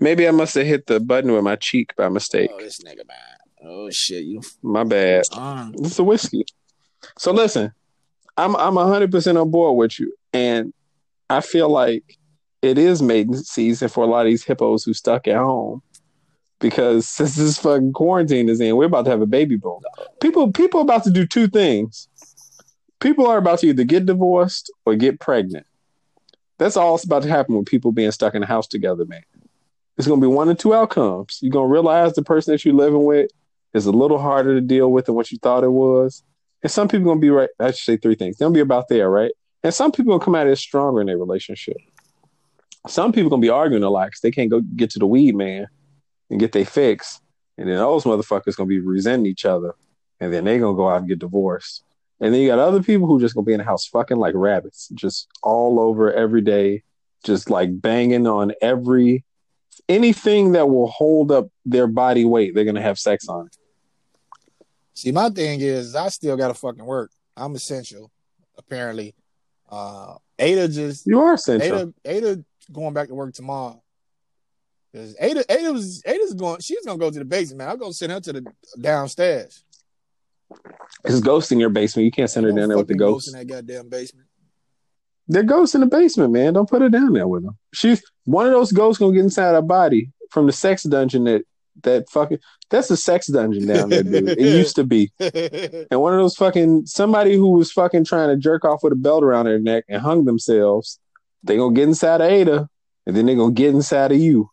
maybe 0.00 0.28
I 0.28 0.30
must 0.30 0.54
have 0.54 0.66
hit 0.66 0.86
the 0.86 1.00
button 1.00 1.32
with 1.32 1.42
my 1.42 1.56
cheek 1.56 1.94
by 1.96 2.08
mistake. 2.08 2.50
Oh, 2.52 2.60
this 2.60 2.80
nigga, 2.80 3.06
man. 3.06 3.16
Oh 3.64 3.90
shit, 3.90 4.24
you. 4.24 4.42
My 4.62 4.84
bad. 4.84 5.24
Um, 5.32 5.74
It's 5.78 5.98
a 5.98 6.04
whiskey. 6.04 6.44
So 7.18 7.32
listen, 7.32 7.72
I'm 8.36 8.54
I'm 8.56 8.76
hundred 8.76 9.10
percent 9.10 9.38
on 9.38 9.50
board 9.50 9.76
with 9.76 9.98
you, 9.98 10.12
and 10.32 10.72
I 11.30 11.40
feel 11.40 11.68
like 11.68 12.18
it 12.62 12.78
is 12.78 13.02
mating 13.02 13.36
season 13.36 13.88
for 13.88 14.04
a 14.04 14.06
lot 14.06 14.26
of 14.26 14.30
these 14.30 14.44
hippos 14.44 14.84
who 14.84 14.92
stuck 14.94 15.26
at 15.28 15.36
home. 15.36 15.82
Because 16.60 17.08
since 17.16 17.36
this 17.36 17.58
fucking 17.58 17.92
quarantine 17.92 18.48
is 18.48 18.60
in, 18.60 18.76
we're 18.76 18.84
about 18.86 19.04
to 19.06 19.10
have 19.10 19.20
a 19.22 19.26
baby 19.26 19.56
boom. 19.56 19.80
People 20.20 20.52
people 20.52 20.80
are 20.80 20.84
about 20.84 21.04
to 21.04 21.10
do 21.10 21.26
two 21.26 21.48
things. 21.48 22.08
People 23.00 23.26
are 23.26 23.38
about 23.38 23.58
to 23.60 23.68
either 23.68 23.84
get 23.84 24.06
divorced 24.06 24.72
or 24.86 24.94
get 24.94 25.20
pregnant. 25.20 25.66
That's 26.58 26.76
all 26.76 26.96
that's 26.96 27.04
about 27.04 27.22
to 27.24 27.28
happen 27.28 27.56
with 27.56 27.66
people 27.66 27.92
being 27.92 28.10
stuck 28.12 28.34
in 28.34 28.40
the 28.40 28.46
house 28.46 28.66
together, 28.66 29.04
man. 29.04 29.22
It's 29.96 30.06
gonna 30.06 30.20
be 30.20 30.26
one 30.26 30.48
of 30.48 30.58
two 30.58 30.74
outcomes. 30.74 31.38
You're 31.40 31.52
gonna 31.52 31.68
realize 31.68 32.14
the 32.14 32.22
person 32.22 32.52
that 32.52 32.64
you're 32.64 32.74
living 32.74 33.04
with 33.04 33.30
is 33.72 33.86
a 33.86 33.92
little 33.92 34.18
harder 34.18 34.54
to 34.54 34.60
deal 34.60 34.90
with 34.90 35.06
than 35.06 35.14
what 35.14 35.30
you 35.30 35.38
thought 35.38 35.64
it 35.64 35.68
was. 35.68 36.22
And 36.62 36.70
some 36.70 36.88
people 36.88 37.06
gonna 37.06 37.20
be 37.20 37.30
right. 37.30 37.50
I 37.60 37.68
should 37.68 37.78
say 37.78 37.96
three 37.96 38.14
things. 38.14 38.36
Gonna 38.36 38.54
be 38.54 38.60
about 38.60 38.88
there, 38.88 39.10
right? 39.10 39.32
And 39.62 39.74
some 39.74 39.92
people 39.92 40.12
gonna 40.12 40.24
come 40.24 40.34
out 40.34 40.46
of 40.46 40.52
as 40.52 40.60
stronger 40.60 41.00
in 41.00 41.06
their 41.06 41.18
relationship. 41.18 41.76
Some 42.86 43.12
people 43.12 43.30
gonna 43.30 43.42
be 43.42 43.50
arguing 43.50 43.82
a 43.82 43.90
lot 43.90 44.06
because 44.06 44.20
they 44.20 44.30
can't 44.30 44.50
go 44.50 44.60
get 44.60 44.90
to 44.90 44.98
the 44.98 45.06
weed 45.06 45.34
man 45.34 45.68
and 46.30 46.40
get 46.40 46.52
their 46.52 46.64
fix. 46.64 47.20
And 47.56 47.68
then 47.68 47.76
those 47.76 48.04
motherfuckers 48.04 48.56
gonna 48.56 48.68
be 48.68 48.80
resenting 48.80 49.26
each 49.26 49.44
other. 49.44 49.74
And 50.20 50.32
then 50.32 50.44
they 50.44 50.58
gonna 50.58 50.76
go 50.76 50.88
out 50.88 50.98
and 50.98 51.08
get 51.08 51.18
divorced. 51.18 51.82
And 52.20 52.32
then 52.32 52.40
you 52.40 52.48
got 52.48 52.58
other 52.58 52.82
people 52.82 53.06
who 53.06 53.20
just 53.20 53.34
gonna 53.34 53.44
be 53.44 53.52
in 53.52 53.58
the 53.58 53.64
house 53.64 53.86
fucking 53.86 54.16
like 54.16 54.34
rabbits, 54.36 54.88
just 54.94 55.28
all 55.42 55.80
over 55.80 56.12
every 56.12 56.40
day, 56.40 56.82
just 57.24 57.50
like 57.50 57.80
banging 57.80 58.26
on 58.26 58.52
every 58.62 59.24
anything 59.88 60.52
that 60.52 60.68
will 60.68 60.86
hold 60.86 61.30
up 61.30 61.48
their 61.64 61.86
body 61.86 62.24
weight, 62.24 62.54
they're 62.54 62.64
gonna 62.64 62.80
have 62.82 62.98
sex 62.98 63.28
on 63.28 63.46
it. 63.46 63.56
See, 64.94 65.12
my 65.12 65.28
thing 65.30 65.60
is, 65.60 65.94
I 65.94 66.08
still 66.08 66.36
gotta 66.36 66.54
fucking 66.54 66.84
work. 66.84 67.10
I'm 67.36 67.54
essential, 67.54 68.10
apparently. 68.56 69.14
Uh, 69.68 70.14
Ada 70.38 70.68
just 70.68 71.06
You 71.06 71.20
are 71.20 71.34
essential. 71.34 71.76
Ada 71.76 71.92
Ada 72.04 72.44
going 72.72 72.94
back 72.94 73.08
to 73.08 73.14
work 73.14 73.34
tomorrow. 73.34 73.82
Cause 74.94 75.16
Ada 75.18 75.44
Ada 75.50 75.72
was 75.72 76.02
Ada's 76.06 76.34
going. 76.34 76.60
She's 76.60 76.84
gonna 76.86 76.98
go 76.98 77.10
to 77.10 77.18
the 77.18 77.24
basement. 77.24 77.58
Man, 77.58 77.68
I'm 77.68 77.78
gonna 77.78 77.92
send 77.92 78.12
her 78.12 78.20
to 78.20 78.32
the 78.32 78.46
downstairs. 78.80 79.64
It's 81.04 81.20
ghosts 81.20 81.52
in 81.52 81.60
your 81.60 81.70
basement. 81.70 82.04
You 82.04 82.10
can't 82.10 82.30
send 82.30 82.44
her 82.44 82.50
Don't 82.50 82.58
down 82.60 82.68
there 82.68 82.78
with 82.78 82.88
the 82.88 82.94
ghosts. 82.94 83.32
in 83.32 83.38
that 83.38 83.46
goddamn 83.46 83.88
basement. 83.88 84.26
They're 85.28 85.42
ghosts 85.42 85.74
in 85.74 85.80
the 85.80 85.86
basement, 85.86 86.32
man. 86.32 86.52
Don't 86.54 86.68
put 86.68 86.82
her 86.82 86.88
down 86.88 87.12
there 87.12 87.26
with 87.26 87.44
them. 87.44 87.56
She's 87.72 88.02
one 88.24 88.46
of 88.46 88.52
those 88.52 88.72
ghosts 88.72 88.98
gonna 88.98 89.12
get 89.14 89.24
inside 89.24 89.52
her 89.54 89.62
body 89.62 90.10
from 90.30 90.46
the 90.46 90.52
sex 90.52 90.82
dungeon 90.82 91.24
that 91.24 91.44
that 91.82 92.08
fucking 92.10 92.38
that's 92.70 92.90
a 92.90 92.96
sex 92.96 93.26
dungeon 93.26 93.66
down 93.66 93.88
there, 93.88 94.02
dude. 94.02 94.28
It 94.28 94.38
used 94.40 94.76
to 94.76 94.84
be. 94.84 95.12
And 95.18 96.00
one 96.00 96.12
of 96.14 96.20
those 96.20 96.36
fucking 96.36 96.86
somebody 96.86 97.34
who 97.36 97.50
was 97.50 97.72
fucking 97.72 98.04
trying 98.04 98.28
to 98.28 98.36
jerk 98.36 98.64
off 98.64 98.82
with 98.82 98.92
a 98.92 98.96
belt 98.96 99.24
around 99.24 99.46
their 99.46 99.58
neck 99.58 99.84
and 99.88 100.00
hung 100.02 100.24
themselves, 100.24 100.98
they 101.42 101.56
gonna 101.56 101.74
get 101.74 101.88
inside 101.88 102.20
of 102.20 102.30
Ada, 102.30 102.68
and 103.06 103.16
then 103.16 103.26
they 103.26 103.34
gonna 103.34 103.52
get 103.52 103.74
inside 103.74 104.12
of 104.12 104.18
you. 104.18 104.50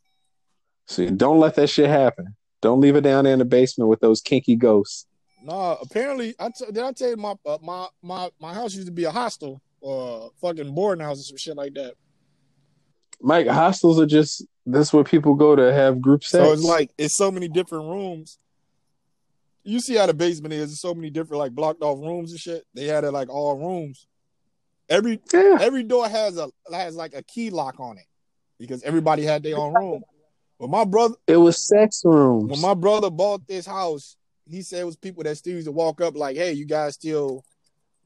So 0.87 1.09
don't 1.09 1.39
let 1.39 1.55
that 1.55 1.67
shit 1.67 1.89
happen. 1.89 2.35
Don't 2.61 2.81
leave 2.81 2.95
it 2.95 3.01
down 3.01 3.23
there 3.25 3.33
in 3.33 3.39
the 3.39 3.45
basement 3.45 3.89
with 3.89 3.99
those 3.99 4.21
kinky 4.21 4.55
ghosts. 4.55 5.05
No, 5.43 5.77
apparently, 5.81 6.35
I 6.39 6.49
t- 6.49 6.65
did 6.65 6.79
I 6.79 6.91
tell 6.91 7.09
you 7.09 7.17
my 7.17 7.35
uh, 7.45 7.57
my 7.61 7.87
my 8.01 8.29
my 8.39 8.53
house 8.53 8.75
used 8.75 8.87
to 8.87 8.93
be 8.93 9.05
a 9.05 9.11
hostel 9.11 9.61
or 9.79 10.31
fucking 10.41 10.73
boarding 10.73 11.03
house 11.03 11.19
or 11.19 11.23
some 11.23 11.37
shit 11.37 11.57
like 11.57 11.73
that. 11.73 11.95
Mike, 13.21 13.47
hostels 13.47 13.99
are 13.99 14.05
just 14.05 14.45
that's 14.65 14.93
where 14.93 15.03
people 15.03 15.35
go 15.35 15.55
to 15.55 15.73
have 15.73 16.01
group 16.01 16.23
sex. 16.23 16.43
So 16.43 16.53
it's 16.53 16.63
like 16.63 16.91
it's 16.97 17.17
so 17.17 17.31
many 17.31 17.47
different 17.47 17.89
rooms. 17.89 18.37
You 19.63 19.79
see 19.79 19.95
how 19.95 20.07
the 20.07 20.13
basement 20.13 20.53
is. 20.53 20.69
There's 20.69 20.81
so 20.81 20.93
many 20.93 21.09
different 21.09 21.39
like 21.39 21.51
blocked 21.53 21.83
off 21.83 21.99
rooms 21.99 22.31
and 22.31 22.39
shit. 22.39 22.63
They 22.73 22.85
had 22.85 23.03
it 23.03 23.11
like 23.11 23.29
all 23.29 23.57
rooms. 23.57 24.07
Every 24.89 25.19
yeah, 25.33 25.57
every 25.61 25.83
door 25.83 26.07
has 26.07 26.37
a 26.37 26.49
has 26.71 26.95
like 26.95 27.13
a 27.13 27.23
key 27.23 27.49
lock 27.49 27.79
on 27.79 27.97
it 27.97 28.05
because 28.59 28.83
everybody 28.83 29.23
had 29.23 29.43
their 29.43 29.57
own 29.57 29.73
room. 29.73 30.03
When 30.57 30.69
my 30.69 30.85
brother 30.85 31.15
it 31.27 31.37
was 31.37 31.57
sex 31.57 32.01
rooms. 32.03 32.51
when 32.51 32.61
my 32.61 32.73
brother 32.73 33.09
bought 33.09 33.47
this 33.47 33.65
house, 33.65 34.15
he 34.51 34.61
said 34.61 34.81
it 34.81 34.85
was 34.85 34.95
people 34.95 35.23
that 35.23 35.37
still 35.37 35.53
used 35.53 35.67
to 35.67 35.71
walk 35.71 36.01
up 36.01 36.15
like, 36.15 36.35
"Hey, 36.35 36.53
you 36.53 36.65
guys 36.65 36.95
still 36.95 37.43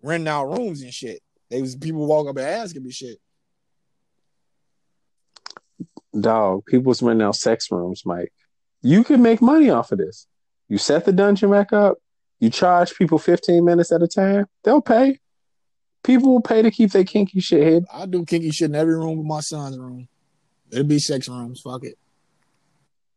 renting 0.01 0.27
out 0.27 0.45
rooms 0.45 0.81
and 0.81 0.93
shit." 0.93 1.21
They 1.49 1.61
was 1.61 1.75
people 1.75 2.05
walk 2.05 2.27
up 2.27 2.37
and 2.37 2.45
asking 2.45 2.83
me 2.83 2.91
shit. 2.91 3.19
Dog, 6.19 6.65
people 6.65 6.89
was 6.89 7.01
renting 7.01 7.25
out 7.25 7.35
sex 7.35 7.71
rooms, 7.71 8.03
Mike. 8.05 8.31
You 8.81 9.03
can 9.03 9.21
make 9.21 9.41
money 9.41 9.69
off 9.69 9.91
of 9.91 9.97
this. 9.97 10.27
You 10.69 10.77
set 10.77 11.05
the 11.05 11.11
dungeon 11.11 11.51
back 11.51 11.73
up. 11.73 11.97
You 12.39 12.49
charge 12.49 12.95
people 12.95 13.17
15 13.17 13.63
minutes 13.63 13.91
at 13.91 14.01
a 14.01 14.07
time. 14.07 14.45
They'll 14.63 14.81
pay. 14.81 15.19
People 16.03 16.33
will 16.33 16.41
pay 16.41 16.61
to 16.61 16.69
keep 16.69 16.91
their 16.91 17.03
kinky 17.03 17.39
shit 17.39 17.63
hidden. 17.63 17.87
I 17.91 18.05
do 18.05 18.23
kinky 18.25 18.51
shit 18.51 18.69
in 18.69 18.75
every 18.75 18.95
room 18.95 19.17
but 19.17 19.25
my 19.25 19.39
son's 19.39 19.77
room. 19.77 20.07
It'll 20.71 20.83
be 20.83 20.99
sex 20.99 21.27
rooms. 21.27 21.61
Fuck 21.61 21.85
it. 21.85 21.97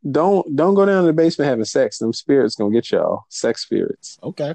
Don't 0.09 0.55
don't 0.55 0.75
go 0.75 0.87
down 0.87 1.03
to 1.03 1.07
the 1.09 1.13
basement 1.13 1.49
having 1.49 1.65
sex. 1.65 1.99
Them 1.99 2.13
spirits 2.13 2.55
gonna 2.55 2.73
get 2.73 2.91
y'all. 2.93 3.25
Sex 3.29 3.63
spirits. 3.63 4.19
Okay. 4.23 4.55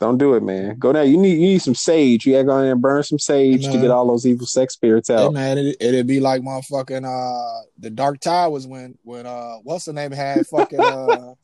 Don't 0.00 0.18
do 0.18 0.34
it, 0.34 0.42
man. 0.42 0.76
Go 0.78 0.92
down. 0.92 1.08
You 1.10 1.16
need 1.16 1.34
you 1.34 1.40
need 1.48 1.62
some 1.62 1.74
sage. 1.74 2.26
You 2.26 2.32
gotta 2.34 2.44
go 2.44 2.56
in 2.58 2.62
there 2.64 2.72
and 2.72 2.82
burn 2.82 3.02
some 3.02 3.18
sage 3.18 3.64
Hey, 3.64 3.72
to 3.72 3.78
get 3.80 3.90
all 3.90 4.06
those 4.06 4.26
evil 4.26 4.46
sex 4.46 4.74
spirits 4.74 5.08
Hey 5.08 5.14
out. 5.16 5.32
man, 5.32 5.56
it, 5.58 5.76
it'd 5.80 6.06
be 6.06 6.20
like 6.20 6.42
motherfucking 6.42 7.04
uh 7.04 7.62
the 7.78 7.90
Dark 7.90 8.20
Tower 8.20 8.50
was 8.50 8.66
when 8.66 8.96
when 9.02 9.26
uh 9.26 9.54
what's 9.62 9.84
the 9.84 9.92
name 9.92 10.10
had 10.12 10.46
fucking 10.48 10.80
uh 10.80 11.34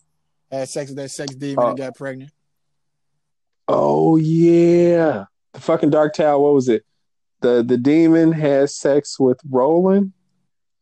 had 0.51 0.69
sex 0.69 0.91
with 0.91 0.97
that 0.99 1.11
sex 1.11 1.35
demon 1.35 1.65
Uh, 1.65 1.69
and 1.71 1.79
got 1.79 1.97
pregnant. 1.97 2.31
Oh 3.69 4.17
yeah. 4.17 5.25
The 5.53 5.61
fucking 5.61 5.91
Dark 5.91 6.15
Tower, 6.15 6.39
what 6.41 6.55
was 6.55 6.69
it? 6.69 6.85
The 7.41 7.63
the 7.63 7.77
demon 7.79 8.33
has 8.33 8.77
sex 8.77 9.19
with 9.19 9.41
Roland, 9.49 10.13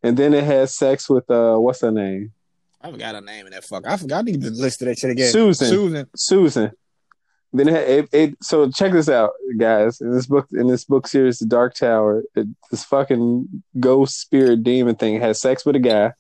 and 0.03 0.17
then 0.17 0.35
it 0.35 0.45
has 0.45 0.75
sex 0.75 1.09
with 1.09 1.31
uh 1.31 1.57
what's 1.57 1.81
her 1.81 1.91
name? 1.91 2.33
I 2.81 2.91
forgot 2.91 3.15
her 3.15 3.21
name 3.21 3.47
in 3.47 3.53
that 3.53 3.65
fuck. 3.65 3.87
I 3.87 3.97
forgot 3.97 4.19
I 4.19 4.23
need 4.23 4.43
to 4.43 4.51
list 4.51 4.81
that 4.81 4.99
shit 4.99 5.11
again. 5.11 5.33
Susan. 5.33 5.69
Susan. 5.69 6.07
Susan. 6.15 6.73
Then 7.53 7.69
it, 7.69 7.89
it, 7.89 8.09
it 8.13 8.37
so 8.43 8.71
check 8.71 8.93
this 8.93 9.09
out, 9.09 9.31
guys. 9.57 10.01
In 10.01 10.13
this 10.13 10.27
book, 10.27 10.49
in 10.53 10.69
this 10.69 10.85
book 10.85 11.07
series, 11.07 11.39
The 11.39 11.47
Dark 11.47 11.75
Tower, 11.75 12.23
it, 12.35 12.47
this 12.71 12.85
fucking 12.85 13.63
ghost 13.81 14.21
spirit 14.21 14.63
demon 14.63 14.97
thing 14.97 15.21
has 15.21 15.41
sex 15.41 15.65
with 15.65 15.75
a 15.75 15.81
guy. 15.81 16.13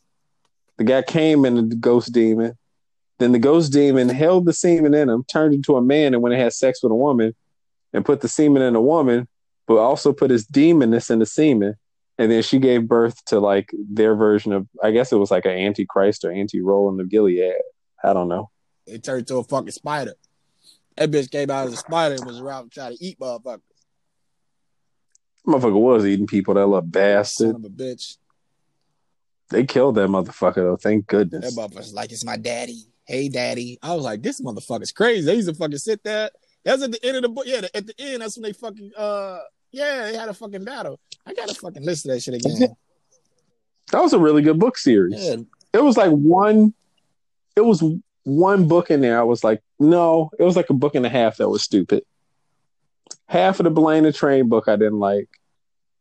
The 0.79 0.85
guy 0.85 1.03
came 1.03 1.45
in 1.45 1.69
the 1.69 1.77
ghost 1.77 2.12
demon. 2.12 2.57
Then 3.19 3.33
the 3.33 3.38
ghost 3.38 3.73
demon 3.73 4.09
held 4.09 4.47
the 4.47 4.53
semen 4.53 4.95
in 4.95 5.09
him, 5.09 5.25
turned 5.25 5.53
into 5.53 5.77
a 5.77 5.83
man, 5.83 6.14
and 6.14 6.23
when 6.23 6.33
it 6.33 6.38
had 6.38 6.53
sex 6.53 6.83
with 6.83 6.93
a 6.93 6.97
woman, 6.97 7.35
and 7.93 8.05
put 8.05 8.21
the 8.21 8.29
semen 8.29 8.62
in 8.62 8.77
a 8.77 8.81
woman, 8.81 9.29
but 9.67 9.77
also 9.77 10.12
put 10.12 10.31
his 10.31 10.47
demonness 10.47 11.11
in 11.11 11.19
the 11.19 11.27
semen. 11.27 11.75
And 12.19 12.31
then 12.31 12.43
she 12.43 12.59
gave 12.59 12.89
birth 12.89 13.25
to 13.27 13.39
like 13.39 13.71
their 13.73 14.17
version 14.17 14.53
of, 14.53 14.67
I 14.83 14.91
guess 14.91 15.13
it 15.13 15.17
was 15.17 15.31
like 15.31 15.45
an 15.45 15.53
antichrist 15.53 16.25
or 16.25 16.33
anti 16.33 16.61
Roland 16.61 17.01
of 17.01 17.09
Gilead. 17.09 17.55
I 18.03 18.13
don't 18.13 18.29
know. 18.29 18.51
It 18.87 19.05
turned 19.05 19.27
to 19.29 19.37
a 19.37 19.45
fucking 19.45 19.71
spider. 19.71 20.15
That 20.97 21.11
bitch 21.13 21.31
came 21.31 21.51
out 21.51 21.69
as 21.69 21.75
a 21.75 21.77
spider 21.77 22.17
and 22.17 22.27
was 22.27 22.41
around 22.41 22.73
trying 22.73 22.97
to 22.97 23.05
eat 23.05 23.21
motherfuckers. 23.21 23.61
Motherfucker 25.47 25.81
was 25.81 26.05
eating 26.05 26.27
people, 26.27 26.55
that 26.55 26.67
little 26.67 26.81
bastard. 26.83 27.53
Son 27.53 27.55
of 27.57 27.65
a 27.65 27.69
bitch. 27.69 28.17
They 29.51 29.65
killed 29.65 29.95
that 29.95 30.09
motherfucker 30.09 30.57
though. 30.57 30.77
Thank 30.77 31.07
goodness. 31.07 31.55
That 31.55 31.61
motherfucker's 31.61 31.95
like, 31.95 32.11
it's 32.11 32.25
my 32.25 32.37
daddy. 32.37 32.83
Hey, 33.07 33.29
daddy. 33.29 33.79
I 33.81 33.95
was 33.95 34.05
like, 34.05 34.23
this 34.23 34.41
motherfucker's 34.41 34.93
crazy. 34.93 35.25
They 35.25 35.37
used 35.37 35.49
to 35.49 35.55
fucking 35.55 35.79
sit 35.79 36.03
there. 36.03 36.31
That's 36.65 36.83
at 36.83 36.91
the 36.91 37.07
end 37.07 37.17
of 37.17 37.23
the 37.23 37.29
book. 37.29 37.45
Yeah, 37.47 37.63
at 37.73 37.87
the 37.87 37.95
end, 37.99 38.23
that's 38.23 38.37
when 38.37 38.43
they 38.43 38.53
fucking, 38.53 38.91
uh, 38.97 39.39
yeah, 39.73 40.11
they 40.11 40.17
had 40.17 40.29
a 40.29 40.35
fucking 40.35 40.65
battle. 40.65 40.99
I 41.27 41.35
gotta 41.35 41.55
fucking 41.55 41.85
listen 41.85 42.11
to 42.11 42.15
that 42.17 42.23
shit 42.23 42.35
again. 42.35 42.77
That 43.91 44.03
was 44.03 44.13
a 44.13 44.19
really 44.19 44.43
good 44.43 44.59
book 44.59 44.77
series. 44.77 45.15
Yeah, 45.17 45.37
It 45.73 45.83
was 45.83 45.97
like 45.97 46.11
one. 46.11 46.75
It 47.57 47.63
was 47.63 47.83
one 48.25 48.69
book 48.69 48.91
in 48.91 49.01
there. 49.01 49.19
I 49.19 49.23
was 49.23 49.43
like, 49.43 49.63
no. 49.81 50.31
It 50.39 50.43
was 50.43 50.57
like 50.57 50.69
a 50.69 50.75
book 50.75 50.95
and 50.95 51.07
a 51.07 51.09
half 51.09 51.39
that 51.39 51.49
was 51.49 51.63
stupid. 51.63 52.05
Half 53.29 53.61
of 53.61 53.65
the 53.65 53.71
Belana 53.71 54.15
Train 54.15 54.49
book 54.51 54.69
I 54.69 54.77
didn't 54.77 54.99
like, 54.99 55.31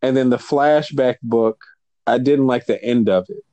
and 0.01 0.17
then 0.17 0.29
the 0.29 0.37
flashback 0.37 1.15
book 1.23 1.63
I 2.05 2.17
didn't 2.17 2.47
like 2.47 2.65
the 2.65 2.83
end 2.83 3.07
of 3.07 3.25
it. 3.29 3.43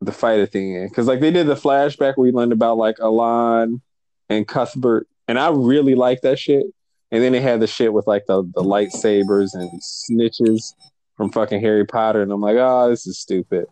The 0.00 0.12
fight 0.12 0.40
at 0.40 0.50
the 0.50 0.76
end, 0.78 0.90
because 0.90 1.06
like 1.06 1.20
they 1.20 1.30
did 1.30 1.46
the 1.46 1.54
flashback 1.54 2.16
where 2.16 2.26
you 2.26 2.32
learned 2.32 2.52
about 2.52 2.78
like 2.78 2.96
Alain 3.00 3.82
and 4.28 4.48
Cuthbert, 4.48 5.06
and 5.28 5.38
I 5.38 5.50
really 5.50 5.94
liked 5.94 6.22
that 6.22 6.38
shit. 6.38 6.66
And 7.12 7.22
then 7.22 7.32
they 7.32 7.40
had 7.40 7.60
the 7.60 7.66
shit 7.66 7.92
with 7.92 8.06
like 8.06 8.26
the 8.26 8.42
the 8.54 8.62
lightsabers 8.62 9.54
and 9.54 9.80
sneetches 9.80 10.74
from 11.16 11.30
fucking 11.30 11.60
Harry 11.60 11.84
Potter, 11.84 12.22
and 12.22 12.32
I'm 12.32 12.40
like, 12.40 12.56
oh, 12.56 12.88
this 12.88 13.06
is 13.06 13.18
stupid. 13.18 13.66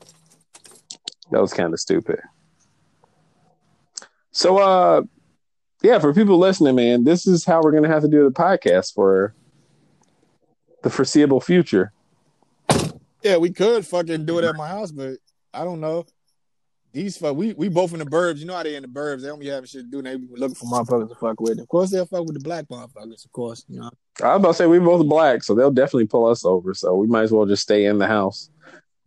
That 1.31 1.41
was 1.41 1.53
kind 1.53 1.73
of 1.73 1.81
stupid. 1.81 2.21
So, 4.33 4.59
uh, 4.59 5.03
yeah, 5.83 5.99
for 5.99 6.13
people 6.13 6.39
listening, 6.39 6.75
man, 6.75 7.05
this 7.05 7.27
is 7.27 7.45
how 7.45 7.61
we're 7.63 7.73
gonna 7.73 7.89
have 7.89 8.03
to 8.03 8.09
do 8.09 8.25
the 8.25 8.31
podcast 8.31 8.95
for 8.95 9.35
the 10.83 10.91
foreseeable 10.91 11.41
future. 11.41 11.93
yeah, 13.23 13.37
we 13.37 13.51
could 13.51 13.87
fucking 13.87 14.27
do 14.27 14.39
it 14.39 14.45
at 14.45 14.57
my 14.57 14.69
house, 14.69 14.91
but 14.91 15.19
I 15.55 15.65
don't 15.65 15.81
know. 15.81 16.07
These 16.99 17.17
fuck 17.17 17.37
we 17.37 17.53
we 17.55 17.69
both 17.69 17.93
in 17.93 18.01
the 18.01 18.05
burbs. 18.05 18.39
You 18.39 18.47
know 18.47 18.57
how 18.57 18.63
they 18.63 18.75
in 18.75 18.83
the 18.83 18.89
burbs. 18.89 19.23
They 19.23 19.29
don't 19.29 19.39
be 19.39 19.47
having 19.47 19.67
shit 19.67 19.83
to 19.83 19.91
do. 19.91 20.03
They 20.03 20.17
be 20.17 20.27
looking 20.31 20.57
for 20.57 20.67
motherfuckers 20.67 21.09
to 21.09 21.15
fuck 21.15 21.41
with. 21.41 21.61
Of 21.61 21.69
course 21.69 21.91
they'll 21.91 22.07
fuck 22.07 22.25
with 22.25 22.35
the 22.35 22.41
black 22.41 22.67
motherfuckers. 22.67 23.25
Of 23.25 23.33
course, 23.33 23.65
you 23.69 23.81
know. 23.81 23.91
I 24.23 24.35
was 24.35 24.41
about 24.41 24.49
to 24.49 24.55
say 24.55 24.67
we 24.67 24.81
both 24.81 25.07
black, 25.07 25.45
so 25.45 25.55
they'll 25.55 25.71
definitely 25.71 26.07
pull 26.07 26.27
us 26.27 26.45
over. 26.45 26.75
So 26.75 26.97
we 26.97 27.07
might 27.07 27.23
as 27.23 27.33
well 27.33 27.47
just 27.47 27.63
stay 27.63 27.87
in 27.87 27.99
the 27.99 28.07
house. 28.09 28.51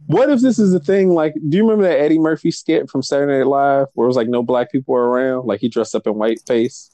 What 0.07 0.29
if 0.29 0.39
this 0.39 0.57
is 0.57 0.73
a 0.73 0.79
thing? 0.79 1.09
Like, 1.09 1.33
do 1.33 1.57
you 1.57 1.63
remember 1.63 1.83
that 1.83 1.99
Eddie 1.99 2.17
Murphy 2.17 2.49
skit 2.49 2.89
from 2.89 3.03
Saturday 3.03 3.39
Night 3.39 3.47
Live 3.47 3.87
where 3.93 4.05
it 4.05 4.07
was 4.07 4.15
like 4.15 4.29
no 4.29 4.41
black 4.41 4.71
people 4.71 4.93
were 4.93 5.09
around? 5.09 5.45
Like 5.45 5.59
he 5.59 5.69
dressed 5.69 5.93
up 5.93 6.07
in 6.07 6.15
white 6.15 6.41
face. 6.47 6.89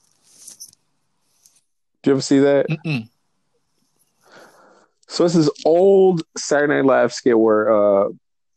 Do 2.01 2.09
you 2.09 2.13
ever 2.15 2.21
see 2.21 2.39
that? 2.39 2.67
Mm-mm. 2.69 3.07
So 5.07 5.25
it's 5.25 5.35
this 5.35 5.49
old 5.63 6.23
Saturday 6.37 6.75
Night 6.75 6.85
Live 6.85 7.13
skit 7.13 7.37
where 7.37 7.71
uh 7.71 8.09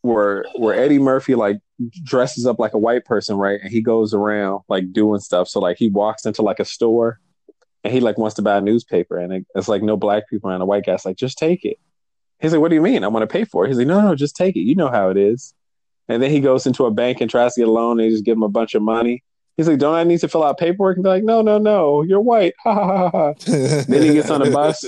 where 0.03 0.44
where 0.57 0.74
Eddie 0.74 0.98
Murphy 0.98 1.35
like 1.35 1.59
dresses 2.05 2.47
up 2.47 2.59
like 2.59 2.75
a 2.75 2.79
white 2.79 3.05
person, 3.05 3.37
right? 3.37 3.61
And 3.61 3.71
he 3.71 3.81
goes 3.81 4.14
around 4.14 4.62
like 4.69 4.93
doing 4.93 5.21
stuff. 5.21 5.49
So 5.49 5.61
like 5.61 5.79
he 5.79 5.88
walks 5.88 6.27
into 6.27 6.43
like 6.43 6.61
a 6.61 6.64
store 6.64 7.21
and 7.85 7.93
he 7.93 8.01
like 8.01 8.19
wants 8.19 8.35
to 8.37 8.43
buy 8.43 8.57
a 8.57 8.61
newspaper 8.61 9.16
and 9.19 9.33
it, 9.33 9.47
it's 9.55 9.69
like 9.69 9.83
no 9.83 9.97
black 9.97 10.29
people 10.29 10.51
and 10.51 10.62
a 10.62 10.66
white 10.66 10.85
guy's 10.85 11.05
like, 11.05 11.16
just 11.16 11.38
take 11.38 11.64
it. 11.64 11.79
He's 12.40 12.53
like, 12.53 12.61
What 12.61 12.69
do 12.69 12.75
you 12.75 12.83
mean? 12.83 13.05
I 13.05 13.09
want 13.09 13.23
to 13.23 13.33
pay 13.33 13.45
for 13.45 13.64
it. 13.64 13.69
He's 13.69 13.79
like, 13.79 13.87
No, 13.87 14.01
no, 14.01 14.14
just 14.14 14.37
take 14.37 14.57
it. 14.57 14.61
You 14.61 14.75
know 14.75 14.90
how 14.90 15.11
it 15.11 15.16
is. 15.16 15.55
And 16.09 16.23
then 16.23 16.31
he 16.31 16.40
goes 16.40 16.66
into 16.66 16.87
a 16.87 16.90
bank 16.90 17.21
and 17.21 17.31
tries 17.31 17.55
to 17.55 17.61
get 17.61 17.69
a 17.69 17.73
loan 17.73 18.01
and 18.01 18.01
they 18.01 18.11
just 18.11 18.25
give 18.25 18.37
him 18.37 18.43
a 18.43 18.49
bunch 18.49 18.75
of 18.75 18.83
money. 18.83 19.23
He's 19.57 19.69
like, 19.69 19.79
Don't 19.79 19.95
I 19.95 20.05
need 20.05 20.21
to 20.21 20.29
fill 20.29 20.45
out 20.45 20.59
paperwork? 20.59 20.97
And 20.97 21.05
they're 21.05 21.14
like, 21.14 21.25
No, 21.25 21.43
no, 21.43 21.59
no, 21.59 22.03
you're 22.03 22.21
white. 22.21 22.55
Ha 22.64 22.75
ha 22.75 22.87
ha 22.87 23.11
ha. 23.11 23.35
Then 23.88 24.03
he 24.03 24.14
gets 24.14 24.31
on 24.31 24.47
a 24.47 24.51
bus. 24.51 24.85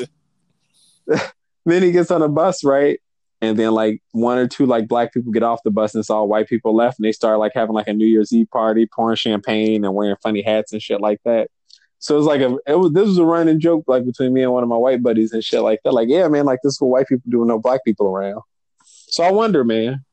then 1.67 1.83
he 1.83 1.93
gets 1.93 2.11
on 2.11 2.23
a 2.23 2.29
bus, 2.29 2.65
right? 2.65 3.01
And 3.43 3.59
then 3.59 3.73
like 3.73 4.01
one 4.13 4.39
or 4.39 4.47
two 4.47 4.67
like 4.67 4.87
black 4.87 5.13
people 5.13 5.33
get 5.33 5.43
off 5.43 5.65
the 5.65 5.73
bus 5.73 5.97
and 5.97 6.09
all 6.09 6.29
white 6.29 6.49
people 6.49 6.77
left 6.77 6.99
and 6.99 7.05
they 7.05 7.11
start 7.11 7.41
like 7.41 7.53
having 7.55 7.75
like 7.75 7.89
a 7.89 7.93
New 7.93 8.07
Year's 8.07 8.33
Eve 8.33 8.49
party, 8.49 8.87
pouring 8.87 9.17
champagne 9.17 9.85
and 9.85 9.95
wearing 9.95 10.17
funny 10.23 10.43
hats 10.43 10.73
and 10.73 10.81
shit 10.81 11.01
like 11.01 11.21
that. 11.25 11.51
So 11.99 12.17
it's 12.17 12.27
like 12.27 12.41
a 12.41 12.57
it 12.69 12.75
was 12.75 12.93
this 12.93 13.07
was 13.07 13.19
a 13.19 13.25
running 13.25 13.59
joke 13.59 13.85
like 13.89 14.07
between 14.07 14.33
me 14.33 14.43
and 14.43 14.53
one 14.53 14.63
of 14.63 14.69
my 14.69 14.77
white 14.77 15.03
buddies 15.03 15.33
and 15.33 15.43
shit 15.43 15.61
like 15.61 15.81
that. 15.83 15.93
Like, 15.93 16.09
yeah, 16.09 16.29
man, 16.29 16.45
like 16.45 16.61
this 16.63 16.75
is 16.75 16.81
what 16.81 16.91
white 16.91 17.09
people 17.09 17.25
do 17.29 17.41
with 17.41 17.49
no 17.49 17.59
black 17.59 17.85
people 17.85 18.07
around. 18.07 18.43
So 18.85 19.25
I 19.25 19.33
wonder, 19.33 19.65
man. 19.65 20.05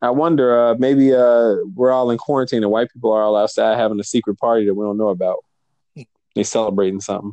I 0.00 0.10
wonder, 0.10 0.58
uh, 0.58 0.74
maybe 0.78 1.12
uh, 1.14 1.56
we're 1.74 1.92
all 1.92 2.10
in 2.10 2.18
quarantine 2.18 2.62
and 2.62 2.72
white 2.72 2.90
people 2.90 3.12
are 3.12 3.22
all 3.22 3.36
outside 3.36 3.78
having 3.78 4.00
a 4.00 4.04
secret 4.04 4.36
party 4.36 4.66
that 4.66 4.74
we 4.74 4.84
don't 4.84 4.96
know 4.96 5.10
about. 5.10 5.44
They 6.34 6.42
celebrating 6.42 7.00
something. 7.00 7.32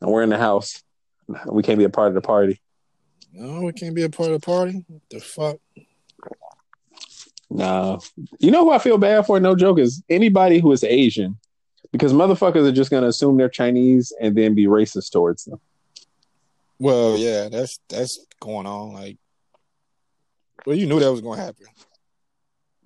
And 0.00 0.10
we're 0.10 0.22
in 0.22 0.30
the 0.30 0.38
house. 0.38 0.82
We 1.46 1.62
can't 1.62 1.78
be 1.78 1.84
a 1.84 1.90
part 1.90 2.08
of 2.08 2.14
the 2.14 2.20
party. 2.20 2.60
No, 3.32 3.62
we 3.62 3.72
can't 3.72 3.94
be 3.94 4.02
a 4.02 4.10
part 4.10 4.30
of 4.30 4.40
the 4.40 4.44
party. 4.44 4.84
What 4.88 5.02
the 5.10 5.20
fuck? 5.20 5.56
No. 7.48 8.00
You 8.38 8.50
know 8.50 8.64
who 8.64 8.70
I 8.72 8.78
feel 8.78 8.98
bad 8.98 9.26
for? 9.26 9.40
No 9.40 9.54
joke 9.56 9.78
is 9.78 10.02
anybody 10.08 10.60
who 10.60 10.70
is 10.72 10.84
Asian. 10.84 11.38
Because 11.92 12.12
motherfuckers 12.12 12.66
are 12.68 12.72
just 12.72 12.90
gonna 12.90 13.08
assume 13.08 13.36
they're 13.36 13.48
Chinese 13.48 14.12
and 14.20 14.36
then 14.36 14.54
be 14.54 14.66
racist 14.66 15.10
towards 15.10 15.44
them. 15.44 15.60
Well, 16.78 17.16
yeah, 17.16 17.48
that's 17.48 17.80
that's 17.88 18.24
going 18.40 18.66
on. 18.66 18.92
Like, 18.92 19.18
well, 20.64 20.76
you 20.76 20.86
knew 20.86 21.00
that 21.00 21.10
was 21.10 21.20
gonna 21.20 21.42
happen. 21.42 21.66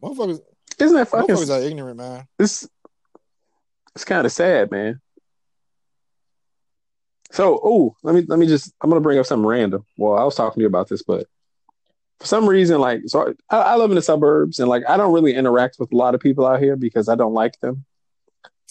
Motherfuckers, 0.02 0.40
Isn't 0.78 0.96
that 0.96 1.08
fucking 1.08 1.34
motherfuckers 1.34 1.50
are 1.50 1.62
ignorant, 1.62 1.98
man. 1.98 2.26
it's 2.38 2.66
it's 3.94 4.04
kind 4.04 4.24
of 4.26 4.32
sad, 4.32 4.70
man. 4.70 5.00
So, 7.34 7.58
oh, 7.64 7.96
let 8.04 8.14
me 8.14 8.24
let 8.28 8.38
me 8.38 8.46
just 8.46 8.72
I'm 8.80 8.88
gonna 8.88 9.00
bring 9.00 9.18
up 9.18 9.26
something 9.26 9.44
random. 9.44 9.84
Well, 9.96 10.16
I 10.16 10.22
was 10.22 10.36
talking 10.36 10.54
to 10.54 10.60
you 10.60 10.68
about 10.68 10.88
this, 10.88 11.02
but 11.02 11.26
for 12.20 12.26
some 12.26 12.48
reason, 12.48 12.80
like, 12.80 13.00
so 13.06 13.34
I, 13.50 13.56
I 13.56 13.76
live 13.76 13.90
in 13.90 13.96
the 13.96 14.02
suburbs, 14.02 14.60
and 14.60 14.68
like 14.68 14.84
I 14.88 14.96
don't 14.96 15.12
really 15.12 15.34
interact 15.34 15.80
with 15.80 15.92
a 15.92 15.96
lot 15.96 16.14
of 16.14 16.20
people 16.20 16.46
out 16.46 16.62
here 16.62 16.76
because 16.76 17.08
I 17.08 17.16
don't 17.16 17.34
like 17.34 17.58
them. 17.58 17.86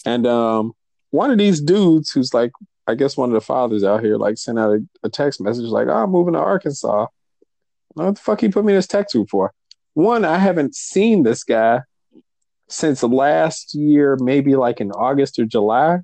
And 0.06 0.26
um, 0.26 0.72
one 1.10 1.30
of 1.30 1.36
these 1.36 1.60
dudes, 1.60 2.10
who's 2.10 2.32
like, 2.32 2.52
I 2.86 2.94
guess 2.94 3.18
one 3.18 3.28
of 3.28 3.34
the 3.34 3.42
fathers 3.42 3.84
out 3.84 4.02
here, 4.02 4.16
like, 4.16 4.38
sent 4.38 4.58
out 4.58 4.72
a, 4.72 4.82
a 5.02 5.10
text 5.10 5.42
message 5.42 5.66
like, 5.66 5.88
oh, 5.88 6.02
"I'm 6.04 6.10
moving 6.10 6.32
to 6.32 6.40
Arkansas." 6.40 7.08
What 7.92 8.14
the 8.14 8.20
fuck 8.22 8.40
he 8.40 8.48
put 8.48 8.64
me 8.64 8.72
in 8.72 8.78
this 8.78 8.86
text 8.86 9.12
group 9.12 9.28
for? 9.28 9.52
One, 9.92 10.24
I 10.24 10.38
haven't 10.38 10.74
seen 10.74 11.22
this 11.22 11.44
guy 11.44 11.82
since 12.70 13.02
last 13.02 13.74
year, 13.74 14.16
maybe 14.18 14.56
like 14.56 14.80
in 14.80 14.90
August 14.90 15.38
or 15.38 15.44
July, 15.44 15.98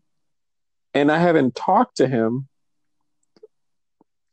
and 0.92 1.11
I 1.11 1.16
haven't 1.16 1.55
talked 1.55 1.96
to 1.96 2.07
him. 2.07 2.49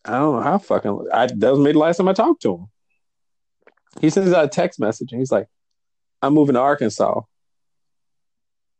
I 0.08 0.12
don't 0.12 0.38
know 0.38 0.42
how 0.42 0.58
fucking. 0.58 1.08
I 1.14 1.28
that 1.28 1.52
was 1.52 1.60
maybe 1.60 1.74
the 1.74 1.80
last 1.80 1.98
time 1.98 2.08
I 2.08 2.14
talked 2.14 2.42
to 2.44 2.56
him. 2.56 2.68
He 4.00 4.10
sends 4.10 4.32
out 4.32 4.46
a 4.46 4.48
text 4.48 4.80
message 4.80 5.12
and 5.12 5.20
he's 5.20 5.32
like, 5.32 5.48
"I'm 6.22 6.34
moving 6.34 6.54
to 6.54 6.62
Arkansas." 6.62 7.22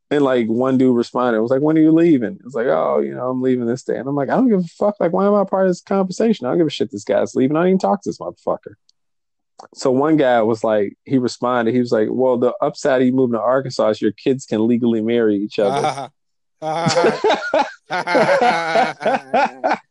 And 0.10 0.24
like 0.24 0.48
one 0.48 0.78
dude 0.78 0.96
responded, 0.96 1.42
was 1.42 1.52
like, 1.52 1.62
"When 1.62 1.78
are 1.78 1.82
you 1.82 1.92
leaving?" 1.92 2.40
It's 2.46 2.56
like, 2.56 2.68
"Oh, 2.68 3.00
you 3.00 3.14
know, 3.14 3.30
I'm 3.30 3.42
leaving 3.42 3.66
this 3.66 3.84
day." 3.84 3.98
And 3.98 4.08
I'm 4.08 4.16
like, 4.16 4.30
"I 4.30 4.36
don't 4.36 4.48
give 4.48 4.62
a 4.62 4.64
fuck. 4.64 4.96
Like, 5.02 5.12
why 5.12 5.28
am 5.28 5.36
I 5.36 5.44
part 5.44 5.68
of 5.68 5.72
this 5.72 5.82
conversation? 5.82 6.46
I 6.46 6.52
don't 6.52 6.60
give 6.60 6.68
a 6.68 6.70
shit. 6.70 6.92
This 6.92 7.04
guy's 7.04 7.36
leaving. 7.36 7.58
I 7.58 7.62
don't 7.62 7.70
even 7.70 7.80
talk 7.80 8.04
to 8.04 8.10
this 8.10 8.20
motherfucker." 8.20 8.76
So 9.74 9.92
one 9.92 10.18
guy 10.18 10.42
was 10.44 10.64
like, 10.64 10.98
he 11.04 11.18
responded. 11.18 11.74
He 11.74 11.82
was 11.82 11.92
like, 11.92 12.08
"Well, 12.10 12.38
the 12.38 12.54
upside 12.62 13.02
of 13.02 13.08
you 13.08 13.14
moving 13.14 13.34
to 13.34 13.42
Arkansas 13.42 13.90
is 13.90 14.02
your 14.02 14.14
kids 14.14 14.46
can 14.46 14.66
legally 14.66 15.02
marry 15.02 15.36
each 15.36 15.60
other." 15.60 16.10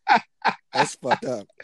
that's 0.77 0.95
fucked 0.97 1.25
up. 1.25 1.47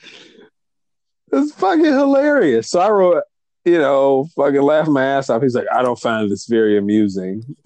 It's 1.35 1.55
fucking 1.55 1.83
hilarious. 1.83 2.69
So 2.69 2.79
I 2.79 2.91
wrote, 2.91 3.23
you 3.65 3.79
know, 3.79 4.29
fucking 4.37 4.61
laugh 4.61 4.87
my 4.87 5.03
ass 5.03 5.31
off. 5.31 5.41
He's 5.41 5.55
like, 5.55 5.65
I 5.75 5.81
don't 5.81 5.99
find 5.99 6.31
this 6.31 6.45
very 6.45 6.77
amusing. 6.77 7.57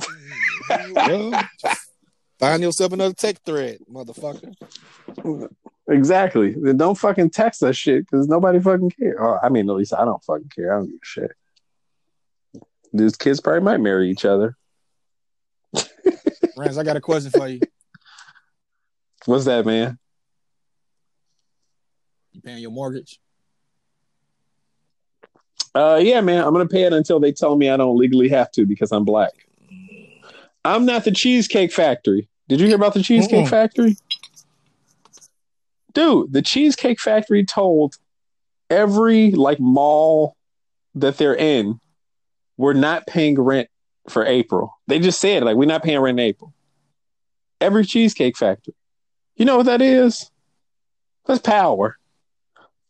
Well, 0.71 1.49
find 2.39 2.63
yourself 2.63 2.93
another 2.93 3.13
tech 3.13 3.43
thread, 3.45 3.79
motherfucker. 3.93 4.55
Exactly. 5.89 6.55
Then 6.57 6.77
don't 6.77 6.97
fucking 6.97 7.31
text 7.31 7.65
us 7.65 7.77
shit 7.77 8.07
because 8.09 8.29
nobody 8.29 8.61
fucking 8.61 8.91
care. 8.91 9.21
Or, 9.21 9.45
I 9.45 9.49
mean, 9.49 9.69
at 9.69 9.75
least 9.75 9.95
I 9.95 10.05
don't 10.05 10.23
fucking 10.23 10.53
care. 10.55 10.73
I 10.73 10.79
don't 10.79 10.87
give 10.87 11.01
a 11.03 11.05
shit. 11.05 11.33
These 12.93 13.17
kids 13.17 13.41
probably 13.41 13.63
might 13.63 13.81
marry 13.81 14.11
each 14.11 14.25
other. 14.25 14.57
Rance, 16.57 16.77
I 16.77 16.85
got 16.85 16.97
a 16.97 17.01
question 17.01 17.33
for 17.33 17.49
you. 17.49 17.61
What's 19.25 19.47
that, 19.47 19.67
man? 19.67 19.99
You 22.37 22.43
paying 22.43 22.59
your 22.59 22.71
mortgage? 22.71 23.19
Uh, 25.75 25.99
yeah, 26.03 26.21
man. 26.21 26.45
I'm 26.45 26.53
gonna 26.53 26.69
pay 26.69 26.83
it 26.83 26.93
until 26.93 27.19
they 27.19 27.33
tell 27.33 27.57
me 27.57 27.71
I 27.71 27.79
don't 27.79 27.97
legally 27.97 28.29
have 28.29 28.51
to 28.53 28.67
because 28.67 28.93
I'm 28.93 29.07
black. 29.07 29.33
I'm 30.63 30.85
not 30.85 31.05
the 31.05 31.13
Cheesecake 31.13 31.73
Factory. 31.73 32.29
Did 32.49 32.61
you 32.61 32.67
hear 32.67 32.77
about 32.77 32.93
the 32.93 33.03
Cheesecake 33.03 33.47
Mm-mm. 33.47 33.49
Factory? 33.49 33.97
Dude, 35.95 36.31
the 36.31 36.43
Cheesecake 36.43 37.01
Factory 37.01 37.43
told 37.43 37.97
every 38.69 39.31
like 39.31 39.59
mall 39.59 40.37
that 40.95 41.17
they're 41.17 41.35
in, 41.35 41.81
we're 42.59 42.75
not 42.75 43.07
paying 43.07 43.41
rent 43.41 43.71
for 44.11 44.27
April. 44.27 44.79
They 44.89 44.99
just 44.99 45.23
said 45.23 45.43
like 45.43 45.57
we're 45.57 45.65
not 45.65 45.83
paying 45.83 46.01
rent 46.01 46.21
in 46.21 46.27
April. 46.27 46.53
Every 47.63 47.87
Cheesecake 47.87 48.37
Factory. 48.37 48.75
You 49.37 49.47
know 49.47 49.57
what 49.57 49.67
that 49.67 49.81
is? 49.81 50.31
That's 51.25 51.41
power. 51.41 51.97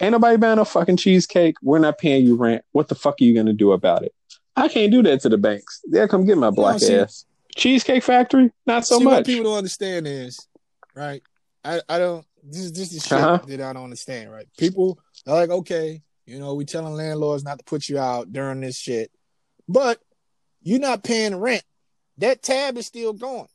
Ain't 0.00 0.12
nobody 0.12 0.36
buying 0.36 0.56
no 0.56 0.64
fucking 0.64 0.98
cheesecake. 0.98 1.56
We're 1.62 1.78
not 1.78 1.98
paying 1.98 2.26
you 2.26 2.36
rent. 2.36 2.64
What 2.72 2.88
the 2.88 2.94
fuck 2.94 3.14
are 3.20 3.24
you 3.24 3.34
gonna 3.34 3.52
do 3.54 3.72
about 3.72 4.02
it? 4.02 4.14
I 4.54 4.68
can't 4.68 4.92
do 4.92 5.02
that 5.02 5.20
to 5.22 5.28
the 5.28 5.38
banks. 5.38 5.80
They'll 5.88 6.08
come 6.08 6.24
get 6.26 6.38
my 6.38 6.50
black 6.50 6.82
ass. 6.82 7.24
Cheesecake 7.54 8.02
Factory, 8.02 8.50
not 8.66 8.86
so 8.86 8.98
See, 8.98 9.06
what 9.06 9.12
much. 9.12 9.26
people 9.26 9.44
don't 9.44 9.58
understand 9.58 10.06
is, 10.06 10.46
right? 10.94 11.22
I, 11.64 11.80
I 11.88 11.98
don't. 11.98 12.24
This 12.42 12.70
this 12.70 12.92
is 12.92 13.02
shit 13.02 13.18
Uh-huh. 13.18 13.40
that 13.46 13.60
I 13.60 13.72
don't 13.72 13.84
understand, 13.84 14.30
right? 14.30 14.46
People 14.58 14.98
are 15.26 15.34
like, 15.34 15.50
okay, 15.50 16.02
you 16.26 16.38
know, 16.38 16.54
we 16.54 16.64
telling 16.66 16.92
landlords 16.94 17.42
not 17.44 17.58
to 17.58 17.64
put 17.64 17.88
you 17.88 17.98
out 17.98 18.32
during 18.32 18.60
this 18.60 18.76
shit, 18.76 19.10
but 19.68 19.98
you're 20.62 20.78
not 20.78 21.02
paying 21.02 21.34
rent. 21.36 21.64
That 22.18 22.42
tab 22.42 22.76
is 22.76 22.86
still 22.86 23.12
going. 23.14 23.48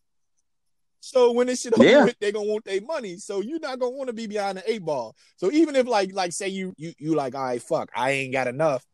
So 1.03 1.31
when 1.31 1.47
this 1.47 1.61
shit 1.61 1.73
over 1.73 1.83
Yeah. 1.83 2.05
with, 2.05 2.19
they 2.19 2.31
gonna 2.31 2.45
want 2.45 2.63
their 2.63 2.79
money. 2.81 3.17
So 3.17 3.41
you're 3.41 3.59
not 3.59 3.79
gonna 3.79 3.91
want 3.95 4.07
to 4.07 4.13
be 4.13 4.27
behind 4.27 4.59
the 4.59 4.71
eight 4.71 4.85
ball. 4.85 5.15
So 5.35 5.51
even 5.51 5.75
if 5.75 5.87
like 5.87 6.13
like 6.13 6.31
say 6.31 6.47
you 6.47 6.73
you 6.77 6.93
you 6.99 7.15
like, 7.15 7.35
all 7.35 7.43
right, 7.43 7.61
fuck, 7.61 7.89
I 7.95 8.11
ain't 8.11 8.31
got 8.31 8.47
enough. 8.47 8.85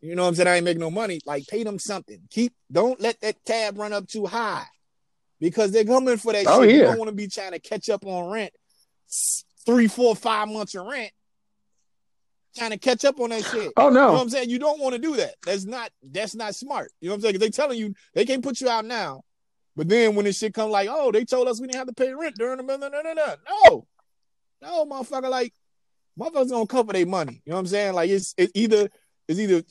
You 0.00 0.14
know 0.14 0.22
what 0.22 0.28
I'm 0.28 0.34
saying? 0.36 0.48
I 0.48 0.56
ain't 0.56 0.64
making 0.64 0.80
no 0.80 0.90
money. 0.90 1.20
Like 1.26 1.46
pay 1.48 1.64
them 1.64 1.78
something. 1.80 2.20
Keep 2.30 2.54
don't 2.70 3.00
let 3.00 3.20
that 3.20 3.44
tab 3.44 3.76
run 3.78 3.92
up 3.92 4.06
too 4.06 4.24
high. 4.26 4.64
Because 5.40 5.72
they're 5.72 5.84
coming 5.84 6.16
for 6.16 6.32
that 6.32 6.46
Oh, 6.48 6.62
shit. 6.62 6.76
You 6.76 6.82
don't 6.82 6.98
want 6.98 7.10
to 7.10 7.14
be 7.14 7.26
trying 7.28 7.52
to 7.52 7.58
catch 7.58 7.90
up 7.90 8.06
on 8.06 8.30
rent. 8.30 8.52
Three, 9.66 9.88
four, 9.88 10.14
five 10.16 10.48
months 10.48 10.74
of 10.76 10.86
rent. 10.86 11.10
Trying 12.56 12.70
to 12.70 12.78
catch 12.78 13.04
up 13.04 13.20
on 13.20 13.30
that 13.30 13.44
shit. 13.44 13.72
Oh 13.76 13.88
You 13.88 13.94
know 13.94 14.06
what 14.06 14.12
no. 14.14 14.20
I'm 14.22 14.28
saying? 14.30 14.48
You 14.48 14.58
don't 14.58 14.80
want 14.80 14.94
to 14.94 15.00
do 15.00 15.16
that. 15.16 15.34
That's 15.44 15.64
not 15.66 15.90
that's 16.02 16.34
not 16.36 16.54
smart. 16.54 16.92
You 17.00 17.08
know 17.08 17.14
what 17.14 17.16
I'm 17.16 17.22
saying? 17.22 17.38
they 17.40 17.50
telling 17.50 17.78
you 17.78 17.94
they 18.14 18.24
can't 18.24 18.42
put 18.44 18.60
you 18.60 18.68
out 18.68 18.84
now. 18.84 19.22
But 19.76 19.88
then 19.88 20.14
when 20.14 20.24
this 20.24 20.38
shit 20.38 20.54
come 20.54 20.70
like, 20.70 20.88
oh, 20.90 21.12
they 21.12 21.24
told 21.24 21.48
us 21.48 21.60
we 21.60 21.66
didn't 21.66 21.78
have 21.78 21.88
to 21.88 21.92
pay 21.92 22.12
rent 22.12 22.36
during 22.36 22.56
the 22.56 22.62
no, 22.62 22.76
no, 22.76 22.88
no, 22.88 23.02
no, 23.02 23.12
no. 23.12 23.86
No, 24.62 24.86
motherfucker, 24.86 25.28
like 25.28 25.52
motherfuckers 26.18 26.50
gonna 26.50 26.66
cover 26.66 26.94
their 26.94 27.06
money. 27.06 27.42
You 27.44 27.50
know 27.50 27.56
what 27.56 27.60
I'm 27.60 27.66
saying? 27.66 27.94
Like 27.94 28.10
it's 28.10 28.34
it 28.38 28.50
either 28.54 28.88
It's 29.28 29.38
either 29.38 29.62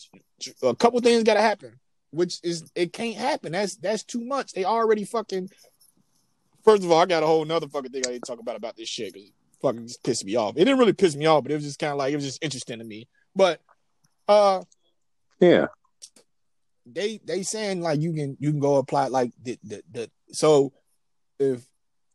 a 0.63 0.75
couple 0.75 0.99
things 0.99 1.23
got 1.23 1.35
to 1.35 1.41
happen, 1.41 1.79
which 2.11 2.39
is 2.43 2.69
it 2.75 2.93
can't 2.93 3.15
happen. 3.15 3.53
That's 3.53 3.77
that's 3.77 4.03
too 4.03 4.23
much. 4.23 4.51
They 4.53 4.65
already 4.65 5.05
fucking. 5.05 5.49
First 6.63 6.83
of 6.83 6.91
all, 6.91 6.99
I 6.99 7.05
got 7.05 7.23
a 7.23 7.27
whole 7.27 7.45
nother 7.45 7.67
fucking 7.67 7.91
thing 7.91 8.03
I 8.07 8.11
need 8.11 8.23
to 8.23 8.31
talk 8.31 8.39
about 8.39 8.55
about 8.55 8.75
this 8.75 8.89
shit 8.89 9.13
because 9.13 9.31
fucking 9.61 9.87
just 9.87 10.03
pissed 10.03 10.25
me 10.25 10.35
off. 10.35 10.55
It 10.55 10.65
didn't 10.65 10.79
really 10.79 10.93
piss 10.93 11.15
me 11.15 11.25
off, 11.25 11.43
but 11.43 11.51
it 11.51 11.55
was 11.55 11.63
just 11.63 11.79
kind 11.79 11.91
of 11.91 11.97
like 11.97 12.11
it 12.11 12.15
was 12.15 12.25
just 12.25 12.43
interesting 12.43 12.79
to 12.79 12.85
me. 12.85 13.07
But 13.35 13.61
uh, 14.27 14.63
yeah, 15.39 15.67
they 16.85 17.19
they 17.25 17.43
saying 17.43 17.81
like 17.81 17.99
you 17.99 18.13
can 18.13 18.37
you 18.39 18.51
can 18.51 18.59
go 18.59 18.75
apply 18.75 19.07
like 19.07 19.31
the 19.43 19.57
the, 19.63 19.81
the 19.91 20.09
so 20.31 20.71
if 21.39 21.65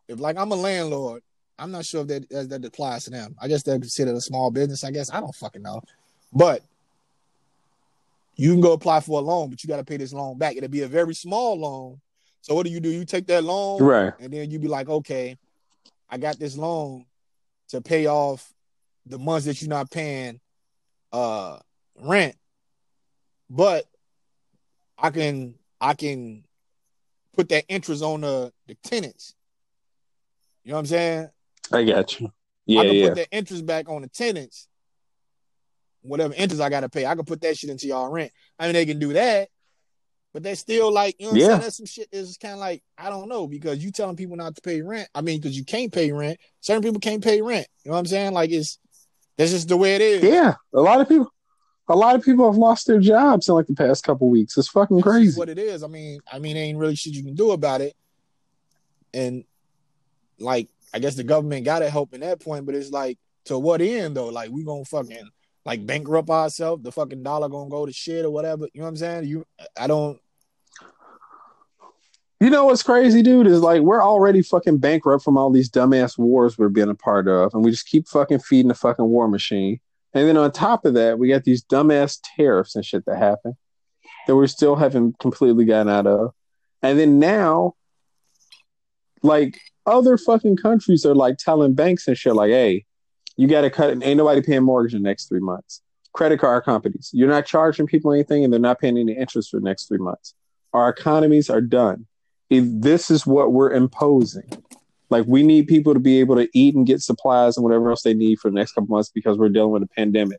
if 0.09 0.21
like 0.21 0.37
I'm 0.39 0.53
a 0.53 0.57
landlord, 0.57 1.23
I'm 1.59 1.71
not 1.71 1.85
sure 1.85 2.03
if 2.03 2.09
that 2.09 2.29
that, 2.31 2.49
that 2.51 2.65
applies 2.65 3.05
to 3.05 3.11
them. 3.11 3.35
I 3.41 3.49
guess 3.49 3.63
they're 3.63 3.79
considered 3.79 4.15
a 4.15 4.21
small 4.21 4.51
business. 4.51 4.85
I 4.85 4.91
guess 4.91 5.11
I 5.13 5.21
don't 5.21 5.35
fucking 5.35 5.63
know, 5.63 5.83
but 6.33 6.63
you 8.37 8.53
can 8.53 8.61
go 8.61 8.73
apply 8.73 9.01
for 9.01 9.21
a 9.21 9.23
loan, 9.23 9.51
but 9.51 9.63
you 9.63 9.69
got 9.69 9.77
to 9.77 9.85
pay 9.85 9.97
this 9.97 10.13
loan 10.15 10.39
back. 10.39 10.57
It'll 10.57 10.69
be 10.69 10.83
a 10.83 10.89
very 10.89 11.15
small 11.15 11.59
loan. 11.59 12.01
So 12.43 12.55
what 12.55 12.65
do 12.65 12.73
you 12.73 12.81
do? 12.81 12.89
You 12.89 13.05
take 13.05 13.27
that 13.27 13.45
loan, 13.45 13.83
right, 13.83 14.13
and 14.19 14.33
then 14.33 14.51
you 14.51 14.59
be 14.59 14.69
like, 14.69 14.89
okay, 14.89 15.37
I 16.09 16.17
got 16.17 16.39
this 16.39 16.57
loan 16.57 17.05
to 17.69 17.81
pay 17.81 18.07
off 18.07 18.53
the 19.07 19.19
months 19.19 19.47
that 19.47 19.61
you're 19.61 19.69
not 19.69 19.91
paying 19.91 20.41
uh 21.13 21.59
rent, 22.01 22.37
but 23.51 23.85
I 25.01 25.11
can 25.11 25.55
I 25.81 25.95
can 25.95 26.45
put 27.35 27.49
that 27.49 27.65
interest 27.69 28.03
on 28.03 28.21
the 28.21 28.53
the 28.67 28.75
tenants. 28.83 29.35
You 30.65 30.71
know 30.71 30.77
what 30.77 30.81
I'm 30.81 30.87
saying? 30.87 31.29
I 31.73 31.85
got 31.85 32.21
you. 32.21 32.31
Yeah, 32.67 32.81
I 32.81 32.85
can 32.85 32.95
yeah. 32.95 33.07
put 33.09 33.15
that 33.17 33.29
interest 33.33 33.65
back 33.65 33.89
on 33.89 34.03
the 34.03 34.09
tenants. 34.09 34.69
Whatever 36.03 36.35
interest 36.35 36.63
I 36.63 36.69
gotta 36.69 36.89
pay, 36.89 37.07
I 37.07 37.15
can 37.15 37.25
put 37.25 37.41
that 37.43 37.57
shit 37.57 37.71
into 37.71 37.87
y'all 37.87 38.11
rent. 38.11 38.33
I 38.59 38.65
mean, 38.65 38.75
they 38.75 38.87
can 38.87 38.99
do 38.99 39.13
that, 39.15 39.49
but 40.33 40.43
they 40.43 40.55
still 40.55 40.93
like, 40.93 41.17
you 41.19 41.27
know 41.27 41.33
what 41.33 41.35
I'm 41.35 41.41
Yeah. 41.41 41.47
saying? 41.49 41.61
That's 41.61 41.77
some 41.77 41.87
shit 41.87 42.09
is 42.13 42.37
kind 42.37 42.55
of 42.55 42.61
like, 42.61 42.83
I 42.97 43.11
don't 43.11 43.29
know, 43.29 43.47
because 43.47 43.83
you 43.83 43.91
telling 43.91 44.17
people 44.17 44.37
not 44.37 44.55
to 44.55 44.63
pay 44.63 44.81
rent. 44.83 45.09
I 45.15 45.21
mean, 45.23 45.41
because 45.41 45.57
you 45.59 45.65
can't 45.65 45.93
pay 45.93 46.13
rent. 46.13 46.39
Certain 46.61 46.83
people 46.83 47.01
can't 47.01 47.23
pay 47.23 47.43
rent. 47.43 47.67
You 47.85 47.91
know 47.91 47.95
what 47.95 48.01
I'm 48.01 48.07
saying? 48.07 48.33
Like 48.33 48.51
it's 48.51 48.79
that's 49.37 49.51
just 49.51 49.69
the 49.69 49.77
way 49.77 49.95
it 49.95 50.01
is. 50.03 50.25
Yeah, 50.25 50.55
a 50.75 50.81
lot 50.81 51.01
of 51.01 51.09
people, 51.09 51.33
a 51.91 51.97
lot 51.97 52.15
of 52.15 52.25
people 52.25 52.51
have 52.51 52.57
lost 52.57 52.87
their 52.87 53.01
jobs 53.01 53.49
in 53.49 53.55
like 53.55 53.67
the 53.67 53.75
past 53.75 54.05
couple 54.05 54.31
weeks. 54.31 54.57
It's 54.57 54.69
fucking 54.69 55.01
crazy. 55.01 55.37
what 55.37 55.49
it 55.49 55.59
is. 55.59 55.83
I 55.83 55.89
mean, 55.89 56.21
I 56.31 56.39
mean, 56.39 56.57
ain't 56.57 56.79
really 56.79 56.95
shit 56.95 57.15
you 57.15 57.25
can 57.25 57.35
do 57.35 57.51
about 57.51 57.81
it. 57.81 57.97
And 59.13 59.45
like, 60.39 60.69
I 60.95 61.01
guess 61.01 61.17
the 61.17 61.25
government 61.25 61.65
got 61.65 61.81
to 61.81 61.91
help 61.91 62.15
in 62.15 62.21
that 62.21 62.41
point, 62.41 62.65
but 62.65 62.77
it's 62.77 62.91
like, 62.91 63.19
to 63.47 63.59
what 63.59 63.81
end 63.81 64.17
though? 64.17 64.29
Like, 64.29 64.51
we 64.51 64.65
gonna 64.65 64.85
fucking 64.85 65.29
like 65.65 65.85
bankrupt 65.85 66.31
ourselves? 66.31 66.85
The 66.85 66.93
fucking 66.93 67.25
dollar 67.25 67.49
gonna 67.49 67.71
go 67.71 67.87
to 67.87 67.93
shit 67.93 68.25
or 68.25 68.31
whatever? 68.31 68.69
You 68.73 68.81
know 68.81 68.85
what 68.85 68.91
I'm 68.91 68.97
saying? 68.97 69.25
You, 69.25 69.45
I 69.77 69.87
don't. 69.87 70.21
You 72.39 72.49
know 72.49 72.67
what's 72.67 72.83
crazy, 72.83 73.23
dude? 73.23 73.49
Is 73.49 73.61
like 73.61 73.83
we're 73.83 74.03
already 74.03 74.43
fucking 74.43 74.79
bankrupt 74.79 75.25
from 75.25 75.37
all 75.37 75.51
these 75.51 75.69
dumbass 75.69 76.17
wars 76.17 76.57
we're 76.57 76.69
being 76.69 76.89
a 76.89 76.95
part 76.95 77.27
of, 77.27 77.53
and 77.53 77.65
we 77.65 77.71
just 77.73 77.87
keep 77.87 78.07
fucking 78.07 78.39
feeding 78.39 78.69
the 78.69 78.75
fucking 78.75 79.05
war 79.05 79.27
machine. 79.27 79.81
And 80.13 80.29
then 80.29 80.37
on 80.37 80.51
top 80.51 80.85
of 80.85 80.95
that, 80.95 81.19
we 81.19 81.29
got 81.29 81.45
these 81.45 81.63
dumbass 81.63 82.19
tariffs 82.37 82.75
and 82.75 82.85
shit 82.85 83.05
that 83.07 83.19
happened 83.19 83.55
that 84.27 84.37
we 84.37 84.47
still 84.47 84.77
haven't 84.77 85.19
completely 85.19 85.65
gotten 85.65 85.89
out 85.89 86.07
of. 86.07 86.33
And 86.83 86.99
then 86.99 87.19
now, 87.19 87.75
like 89.23 89.59
other 89.87 90.17
fucking 90.17 90.57
countries 90.57 91.05
are 91.05 91.15
like 91.15 91.37
telling 91.39 91.75
banks 91.75 92.09
and 92.09 92.17
shit, 92.17 92.35
like, 92.35 92.51
"Hey, 92.51 92.85
you 93.37 93.49
got 93.49 93.63
to 93.63 93.71
cut. 93.71 93.91
Ain't 94.03 94.17
nobody 94.17 94.41
paying 94.43 94.63
mortgage 94.63 94.95
in 94.95 95.03
the 95.03 95.09
next 95.09 95.29
three 95.29 95.41
months." 95.41 95.83
Credit 96.13 96.41
card 96.41 96.65
companies, 96.65 97.11
you're 97.13 97.29
not 97.29 97.47
charging 97.47 97.87
people 97.87 98.13
anything, 98.13 98.43
and 98.43 98.53
they're 98.53 98.61
not 98.61 98.81
paying 98.81 98.99
any 98.99 99.13
interest 99.13 99.51
for 99.51 99.61
the 99.61 99.65
next 99.65 99.87
three 99.87 99.99
months. 99.99 100.35
Our 100.73 100.89
economies 100.89 101.49
are 101.51 101.61
done 101.61 102.07
if 102.49 102.65
this 102.67 103.11
is 103.11 103.27
what 103.27 103.53
we're 103.53 103.73
imposing. 103.73 104.51
Like 105.11 105.27
we 105.27 105.43
need 105.43 105.67
people 105.67 105.93
to 105.93 106.01
be 106.01 106.21
able 106.21 106.37
to 106.37 106.49
eat 106.55 106.75
and 106.75 106.87
get 106.87 107.03
supplies 107.03 107.57
and 107.57 107.65
whatever 107.65 107.91
else 107.91 108.03
they 108.03 108.15
need 108.15 108.39
for 108.39 108.51
the 108.51 108.55
next 108.55 108.73
couple 108.73 108.95
months 108.95 109.11
because 109.11 109.37
we're 109.37 109.49
dealing 109.49 109.73
with 109.73 109.83
a 109.83 109.89
pandemic. 109.89 110.39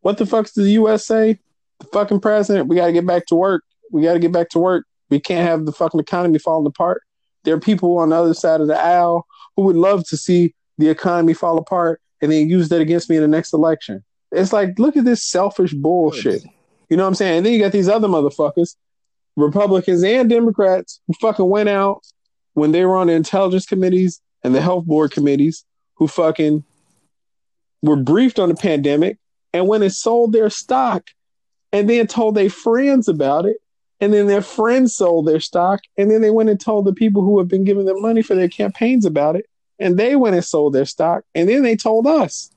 What 0.00 0.18
the 0.18 0.26
fuck 0.26 0.46
does 0.46 0.64
the 0.64 0.72
US 0.72 1.06
say? 1.06 1.38
The 1.78 1.86
fucking 1.86 2.20
president, 2.20 2.68
we 2.68 2.76
gotta 2.76 2.92
get 2.92 3.06
back 3.06 3.26
to 3.26 3.36
work. 3.36 3.62
We 3.92 4.02
gotta 4.02 4.18
get 4.18 4.32
back 4.32 4.50
to 4.50 4.58
work. 4.58 4.84
We 5.08 5.20
can't 5.20 5.48
have 5.48 5.64
the 5.64 5.72
fucking 5.72 6.00
economy 6.00 6.38
falling 6.38 6.66
apart. 6.66 7.02
There 7.44 7.54
are 7.54 7.60
people 7.60 7.98
on 7.98 8.10
the 8.10 8.16
other 8.16 8.34
side 8.34 8.60
of 8.60 8.66
the 8.66 8.78
aisle 8.78 9.26
who 9.56 9.62
would 9.62 9.76
love 9.76 10.06
to 10.08 10.16
see 10.16 10.54
the 10.78 10.88
economy 10.88 11.34
fall 11.34 11.58
apart 11.58 12.00
and 12.20 12.30
then 12.30 12.48
use 12.48 12.68
that 12.68 12.80
against 12.80 13.08
me 13.08 13.16
in 13.16 13.22
the 13.22 13.28
next 13.28 13.52
election. 13.52 14.04
It's 14.32 14.52
like, 14.52 14.78
look 14.78 14.96
at 14.96 15.04
this 15.04 15.24
selfish 15.24 15.72
bullshit. 15.72 16.44
You 16.88 16.96
know 16.96 17.04
what 17.04 17.08
I'm 17.08 17.14
saying? 17.14 17.38
And 17.38 17.46
then 17.46 17.52
you 17.52 17.60
got 17.60 17.72
these 17.72 17.88
other 17.88 18.08
motherfuckers 18.08 18.76
Republicans 19.36 20.02
and 20.04 20.28
Democrats 20.28 21.00
who 21.06 21.14
fucking 21.20 21.48
went 21.48 21.68
out 21.68 22.02
when 22.54 22.72
they 22.72 22.84
were 22.84 22.96
on 22.96 23.06
the 23.08 23.12
intelligence 23.14 23.66
committees 23.66 24.20
and 24.42 24.54
the 24.54 24.60
health 24.60 24.84
board 24.86 25.10
committees 25.12 25.64
who 25.94 26.08
fucking 26.08 26.64
were 27.82 27.96
briefed 27.96 28.38
on 28.38 28.48
the 28.48 28.54
pandemic 28.54 29.18
and 29.52 29.66
went 29.68 29.82
and 29.82 29.92
sold 29.92 30.32
their 30.32 30.50
stock 30.50 31.08
and 31.72 31.88
then 31.88 32.06
told 32.06 32.34
their 32.34 32.50
friends 32.50 33.08
about 33.08 33.46
it. 33.46 33.56
And 34.02 34.14
then 34.14 34.26
their 34.26 34.40
friends 34.42 34.94
sold 34.96 35.26
their 35.26 35.40
stock. 35.40 35.80
And 35.98 36.10
then 36.10 36.22
they 36.22 36.30
went 36.30 36.48
and 36.48 36.58
told 36.58 36.86
the 36.86 36.92
people 36.94 37.22
who 37.22 37.38
have 37.38 37.48
been 37.48 37.64
giving 37.64 37.84
them 37.84 38.00
money 38.00 38.22
for 38.22 38.34
their 38.34 38.48
campaigns 38.48 39.04
about 39.04 39.36
it. 39.36 39.44
And 39.78 39.98
they 39.98 40.16
went 40.16 40.34
and 40.34 40.44
sold 40.44 40.72
their 40.72 40.86
stock. 40.86 41.24
And 41.34 41.48
then 41.48 41.62
they 41.62 41.76
told 41.76 42.06
us. 42.06 42.50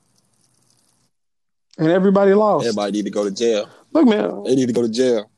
And 1.77 1.87
everybody 1.89 2.33
lost. 2.33 2.65
Everybody 2.67 2.91
need 2.93 3.05
to 3.05 3.11
go 3.11 3.23
to 3.25 3.31
jail. 3.31 3.69
Look, 3.91 4.07
man, 4.07 4.43
They 4.43 4.55
need 4.55 4.67
to 4.67 4.73
go 4.73 4.83
to 4.83 4.89
jail. 4.89 5.29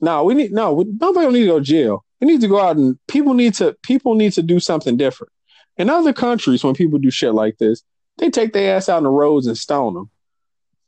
No, 0.00 0.24
we 0.24 0.34
need 0.34 0.52
no. 0.52 0.72
we- 0.72 0.84
Nobody 0.84 1.24
don't 1.26 1.32
need 1.34 1.40
to 1.40 1.46
go 1.46 1.58
to 1.58 1.64
jail. 1.64 2.04
We 2.20 2.26
need 2.26 2.40
to 2.40 2.48
go 2.48 2.60
out 2.60 2.76
and 2.76 2.98
people 3.06 3.34
need 3.34 3.54
to 3.54 3.76
people 3.82 4.14
need 4.14 4.32
to 4.32 4.42
do 4.42 4.60
something 4.60 4.96
different. 4.96 5.32
In 5.76 5.88
other 5.88 6.12
countries, 6.12 6.64
when 6.64 6.74
people 6.74 6.98
do 6.98 7.10
shit 7.10 7.34
like 7.34 7.58
this, 7.58 7.82
they 8.18 8.30
take 8.30 8.52
their 8.52 8.76
ass 8.76 8.88
out 8.88 8.98
on 8.98 9.02
the 9.04 9.10
roads 9.10 9.46
and 9.46 9.56
stone 9.56 9.94
them. 9.94 10.10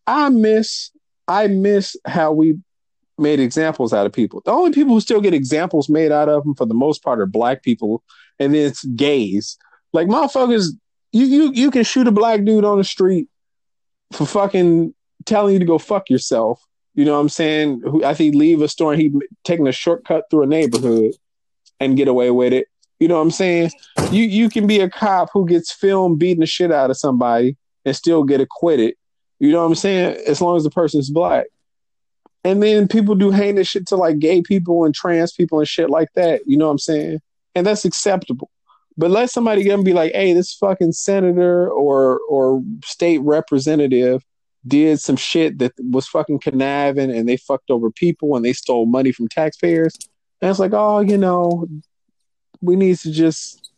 I 0.06 0.28
miss 0.28 0.90
I 1.28 1.46
miss 1.46 1.96
how 2.04 2.32
we 2.32 2.58
made 3.16 3.38
examples 3.38 3.92
out 3.92 4.06
of 4.06 4.12
people. 4.12 4.42
The 4.44 4.50
only 4.50 4.72
people 4.72 4.94
who 4.94 5.00
still 5.00 5.20
get 5.20 5.34
examples 5.34 5.88
made 5.88 6.10
out 6.10 6.28
of 6.28 6.42
them 6.42 6.54
for 6.54 6.66
the 6.66 6.74
most 6.74 7.04
part 7.04 7.20
are 7.20 7.26
black 7.26 7.62
people, 7.62 8.02
and 8.38 8.52
then 8.52 8.66
it's 8.66 8.84
gays. 8.84 9.56
Like 9.92 10.08
motherfuckers, 10.08 10.70
you 11.12 11.26
you 11.26 11.52
you 11.52 11.70
can 11.70 11.84
shoot 11.84 12.08
a 12.08 12.12
black 12.12 12.44
dude 12.44 12.64
on 12.64 12.78
the 12.78 12.84
street 12.84 13.28
for 14.12 14.26
fucking 14.26 14.94
telling 15.24 15.52
you 15.52 15.58
to 15.60 15.64
go 15.64 15.78
fuck 15.78 16.10
yourself. 16.10 16.60
You 16.94 17.04
know 17.04 17.14
what 17.14 17.20
I'm 17.20 17.28
saying? 17.28 17.82
Who 17.82 18.04
I 18.04 18.14
think 18.14 18.34
leave 18.34 18.62
a 18.62 18.68
store 18.68 18.92
and 18.92 19.00
he 19.00 19.12
taking 19.44 19.68
a 19.68 19.72
shortcut 19.72 20.24
through 20.30 20.42
a 20.42 20.46
neighborhood 20.46 21.12
and 21.78 21.96
get 21.96 22.08
away 22.08 22.30
with 22.30 22.52
it. 22.52 22.66
You 22.98 23.08
know 23.08 23.16
what 23.16 23.22
I'm 23.22 23.30
saying? 23.30 23.70
You 24.10 24.24
you 24.24 24.50
can 24.50 24.66
be 24.66 24.80
a 24.80 24.90
cop 24.90 25.30
who 25.32 25.46
gets 25.46 25.72
filmed 25.72 26.18
beating 26.18 26.40
the 26.40 26.46
shit 26.46 26.70
out 26.70 26.90
of 26.90 26.98
somebody 26.98 27.56
and 27.84 27.96
still 27.96 28.24
get 28.24 28.40
acquitted. 28.40 28.94
You 29.38 29.52
know 29.52 29.60
what 29.60 29.68
I'm 29.68 29.74
saying? 29.74 30.22
As 30.26 30.40
long 30.40 30.56
as 30.56 30.64
the 30.64 30.70
person's 30.70 31.10
black. 31.10 31.46
And 32.44 32.62
then 32.62 32.88
people 32.88 33.14
do 33.14 33.30
heinous 33.30 33.68
shit 33.68 33.86
to 33.88 33.96
like 33.96 34.18
gay 34.18 34.42
people 34.42 34.84
and 34.84 34.94
trans 34.94 35.32
people 35.32 35.58
and 35.58 35.68
shit 35.68 35.90
like 35.90 36.08
that. 36.14 36.42
You 36.46 36.56
know 36.56 36.66
what 36.66 36.72
I'm 36.72 36.78
saying? 36.78 37.20
And 37.54 37.66
that's 37.66 37.84
acceptable. 37.84 38.50
But 38.96 39.10
let 39.10 39.30
somebody 39.30 39.62
get 39.62 39.74
and 39.74 39.84
be 39.84 39.92
like, 39.92 40.12
hey, 40.12 40.32
this 40.32 40.54
fucking 40.54 40.92
senator 40.92 41.70
or 41.70 42.20
or 42.28 42.62
state 42.84 43.20
representative 43.22 44.22
did 44.66 45.00
some 45.00 45.16
shit 45.16 45.58
that 45.58 45.72
was 45.78 46.06
fucking 46.06 46.40
conniving 46.40 47.10
and 47.10 47.28
they 47.28 47.36
fucked 47.36 47.70
over 47.70 47.90
people 47.90 48.36
and 48.36 48.44
they 48.44 48.52
stole 48.52 48.86
money 48.86 49.12
from 49.12 49.28
taxpayers. 49.28 49.94
And 50.40 50.50
it's 50.50 50.58
like, 50.58 50.72
oh, 50.74 51.00
you 51.00 51.18
know, 51.18 51.66
we 52.60 52.76
need 52.76 52.98
to 52.98 53.10
just 53.10 53.70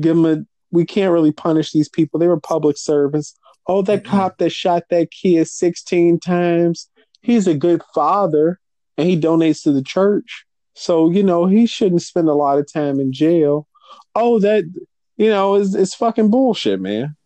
give 0.00 0.16
them 0.16 0.26
a. 0.26 0.44
We 0.70 0.84
can't 0.84 1.12
really 1.12 1.30
punish 1.30 1.70
these 1.70 1.88
people. 1.88 2.18
They 2.18 2.26
were 2.26 2.40
public 2.40 2.76
servants. 2.76 3.38
Oh, 3.68 3.82
that 3.82 4.02
Mhm. 4.02 4.06
cop 4.06 4.38
that 4.38 4.50
shot 4.50 4.84
that 4.90 5.12
kid 5.12 5.46
16 5.46 6.18
times, 6.18 6.90
he's 7.22 7.46
a 7.46 7.54
good 7.54 7.80
father 7.94 8.58
and 8.98 9.08
he 9.08 9.18
donates 9.18 9.62
to 9.62 9.72
the 9.72 9.82
church. 9.82 10.44
So, 10.74 11.10
you 11.10 11.22
know, 11.22 11.46
he 11.46 11.66
shouldn't 11.66 12.02
spend 12.02 12.28
a 12.28 12.34
lot 12.34 12.58
of 12.58 12.70
time 12.70 12.98
in 12.98 13.12
jail. 13.12 13.68
Oh, 14.16 14.40
that, 14.40 14.64
you 15.16 15.28
know, 15.30 15.54
is 15.54 15.76
it's 15.76 15.94
fucking 15.94 16.30
bullshit, 16.30 16.80
man. 16.80 17.16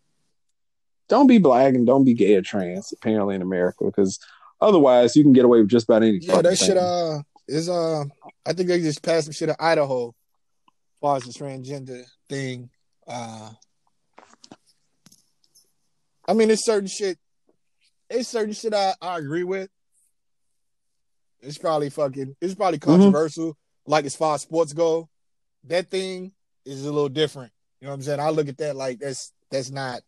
Don't 1.09 1.27
be 1.27 1.39
black 1.39 1.75
and 1.75 1.87
don't 1.87 2.05
be 2.05 2.15
gay 2.15 2.35
or 2.35 2.43
trans, 2.43 2.93
apparently, 2.93 3.35
in 3.35 3.43
America, 3.43 3.85
because 3.85 4.19
otherwise 4.61 5.17
you 5.17 5.23
can 5.23 5.33
get 5.33 5.45
away 5.45 5.61
with 5.61 5.69
just 5.71 5.89
about 5.89 6.03
anything. 6.03 6.29
Yeah, 6.29 6.43
that 6.43 6.59
shit 6.59 6.77
uh 6.77 7.23
is 7.47 7.69
uh 7.69 8.05
I 8.47 8.53
think 8.53 8.69
they 8.69 8.81
just 8.81 9.03
passed 9.03 9.27
some 9.27 9.33
shit 9.33 9.49
in 9.49 9.55
Idaho 9.59 10.09
as 10.09 10.15
far 11.01 11.17
as 11.17 11.25
the 11.25 11.33
transgender 11.33 12.05
thing. 12.29 12.69
Uh 13.07 13.51
I 16.27 16.35
mean 16.35 16.51
it's 16.51 16.65
certain 16.65 16.89
shit 16.89 17.19
it's 18.11 18.29
certain 18.29 18.53
shit 18.55 18.75
I, 18.75 18.95
I 19.01 19.19
agree 19.19 19.45
with. 19.45 19.71
It's 21.41 21.59
probably 21.59 21.91
fucking 21.91 22.37
it's 22.41 22.55
probably 22.55 22.79
Mm-hmm. 22.79 22.91
controversial. 22.91 23.57
Like 23.87 24.05
as 24.05 24.15
far 24.17 24.35
as 24.35 24.43
sports 24.43 24.73
go, 24.75 25.09
that 25.65 25.89
thing 25.89 26.33
is 26.67 26.85
a 26.85 26.93
little 26.93 27.09
different. 27.09 27.53
You 27.81 27.87
know 27.87 27.93
what 27.93 27.97
I'm 27.97 28.03
saying? 28.03 28.21
I 28.21 28.29
look 28.31 28.49
at 28.49 28.59
that 28.59 28.77
like 28.77 28.99
that's 28.99 29.33
that's 29.51 29.71
not 29.71 30.01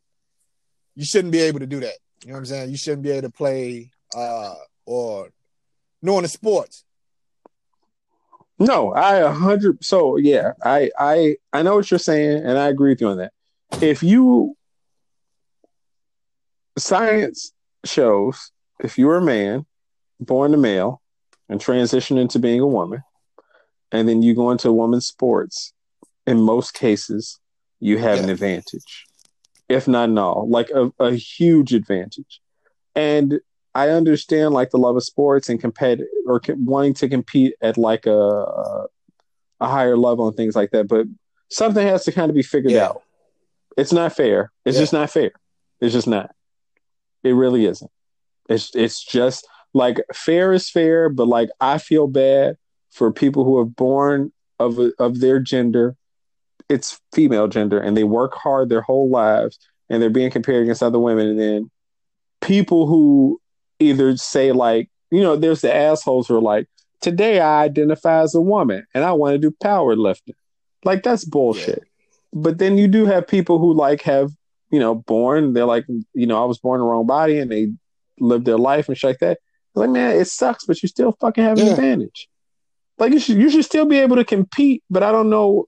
you 1.00 1.06
shouldn't 1.06 1.32
be 1.32 1.40
able 1.40 1.60
to 1.60 1.66
do 1.66 1.80
that. 1.80 1.94
You 2.22 2.28
know 2.28 2.34
what 2.34 2.40
I'm 2.40 2.44
saying? 2.44 2.70
You 2.70 2.76
shouldn't 2.76 3.02
be 3.02 3.10
able 3.10 3.22
to 3.22 3.30
play 3.30 3.90
uh, 4.14 4.54
or 4.84 5.30
knowing 6.02 6.24
the 6.24 6.28
sports. 6.28 6.84
No, 8.58 8.92
I 8.92 9.16
a 9.16 9.30
hundred. 9.30 9.82
So 9.82 10.18
yeah, 10.18 10.52
I 10.62 10.90
I 10.98 11.36
I 11.54 11.62
know 11.62 11.76
what 11.76 11.90
you're 11.90 11.98
saying, 11.98 12.44
and 12.44 12.58
I 12.58 12.68
agree 12.68 12.90
with 12.90 13.00
you 13.00 13.08
on 13.08 13.16
that. 13.16 13.32
If 13.80 14.02
you 14.02 14.58
science 16.76 17.52
shows 17.86 18.52
if 18.80 18.98
you're 18.98 19.16
a 19.16 19.22
man 19.22 19.64
born 20.18 20.52
a 20.52 20.58
male 20.58 21.00
and 21.48 21.62
transition 21.62 22.18
into 22.18 22.38
being 22.38 22.60
a 22.60 22.66
woman, 22.66 23.02
and 23.90 24.06
then 24.06 24.22
you 24.22 24.34
go 24.34 24.50
into 24.50 24.70
women's 24.70 25.06
sports, 25.06 25.72
in 26.26 26.42
most 26.42 26.74
cases, 26.74 27.40
you 27.78 27.96
have 27.96 28.18
yeah. 28.18 28.24
an 28.24 28.28
advantage, 28.28 29.06
if 29.70 29.88
not 29.88 30.16
all, 30.18 30.48
like 30.48 30.70
a, 30.70 30.92
a 30.98 31.12
huge 31.12 31.72
advantage. 31.72 32.40
And 32.94 33.40
I 33.74 33.90
understand 33.90 34.52
like 34.52 34.70
the 34.70 34.78
love 34.78 34.96
of 34.96 35.04
sports 35.04 35.48
and 35.48 35.60
compete 35.60 36.00
or 36.26 36.40
wanting 36.48 36.94
to 36.94 37.08
compete 37.08 37.54
at 37.62 37.78
like 37.78 38.06
a 38.06 38.88
a 39.60 39.68
higher 39.68 39.96
level 39.96 40.26
and 40.26 40.36
things 40.36 40.56
like 40.56 40.70
that, 40.70 40.88
but 40.88 41.06
something 41.50 41.86
has 41.86 42.04
to 42.04 42.12
kind 42.12 42.30
of 42.30 42.34
be 42.34 42.42
figured 42.42 42.72
yeah. 42.72 42.86
out. 42.86 43.02
It's 43.76 43.92
not 43.92 44.14
fair. 44.14 44.50
It's 44.64 44.76
yeah. 44.76 44.82
just 44.82 44.92
not 44.92 45.10
fair. 45.10 45.32
It's 45.80 45.92
just 45.92 46.08
not. 46.08 46.34
It 47.22 47.32
really 47.32 47.66
isn't. 47.66 47.90
It's 48.48 48.74
it's 48.74 49.04
just 49.04 49.46
like 49.72 50.00
fair 50.12 50.52
is 50.52 50.68
fair, 50.68 51.08
but 51.08 51.28
like 51.28 51.50
I 51.60 51.78
feel 51.78 52.08
bad 52.08 52.56
for 52.90 53.12
people 53.12 53.44
who 53.44 53.58
are 53.58 53.64
born 53.64 54.32
of 54.58 54.78
of 54.98 55.20
their 55.20 55.38
gender. 55.38 55.96
It's 56.70 57.00
female 57.12 57.48
gender, 57.48 57.78
and 57.78 57.96
they 57.96 58.04
work 58.04 58.34
hard 58.34 58.68
their 58.68 58.80
whole 58.80 59.10
lives, 59.10 59.58
and 59.90 60.00
they're 60.00 60.08
being 60.08 60.30
compared 60.30 60.62
against 60.62 60.82
other 60.82 60.98
women. 60.98 61.26
And 61.26 61.40
then 61.40 61.70
people 62.40 62.86
who 62.86 63.40
either 63.80 64.16
say 64.16 64.52
like, 64.52 64.88
you 65.10 65.20
know, 65.20 65.36
there's 65.36 65.60
the 65.60 65.74
assholes 65.74 66.28
who 66.28 66.36
are 66.36 66.40
like, 66.40 66.68
today 67.00 67.40
I 67.40 67.62
identify 67.62 68.20
as 68.20 68.34
a 68.34 68.40
woman 68.40 68.86
and 68.94 69.04
I 69.04 69.12
want 69.12 69.34
to 69.34 69.38
do 69.38 69.54
powerlifting. 69.62 70.34
Like 70.84 71.02
that's 71.02 71.24
bullshit. 71.24 71.78
Yeah. 71.78 72.40
But 72.40 72.58
then 72.58 72.78
you 72.78 72.86
do 72.86 73.06
have 73.06 73.26
people 73.26 73.58
who 73.58 73.74
like 73.74 74.02
have, 74.02 74.30
you 74.70 74.78
know, 74.78 74.94
born, 74.94 75.52
they're 75.52 75.64
like, 75.64 75.86
you 76.14 76.26
know, 76.26 76.40
I 76.40 76.46
was 76.46 76.58
born 76.58 76.80
in 76.80 76.86
the 76.86 76.90
wrong 76.90 77.06
body 77.06 77.38
and 77.38 77.50
they 77.50 77.72
live 78.20 78.44
their 78.44 78.58
life 78.58 78.88
and 78.88 78.96
shit 78.96 79.10
like 79.10 79.18
that. 79.18 79.38
Like, 79.74 79.90
man, 79.90 80.16
it 80.16 80.26
sucks, 80.26 80.64
but 80.64 80.82
you 80.82 80.88
still 80.88 81.16
fucking 81.20 81.42
have 81.42 81.58
an 81.58 81.66
yeah. 81.66 81.72
advantage. 81.72 82.28
Like 82.98 83.12
you 83.12 83.18
should 83.18 83.38
you 83.38 83.50
should 83.50 83.64
still 83.64 83.86
be 83.86 83.98
able 83.98 84.16
to 84.16 84.24
compete, 84.24 84.84
but 84.90 85.02
I 85.02 85.10
don't 85.10 85.30
know. 85.30 85.66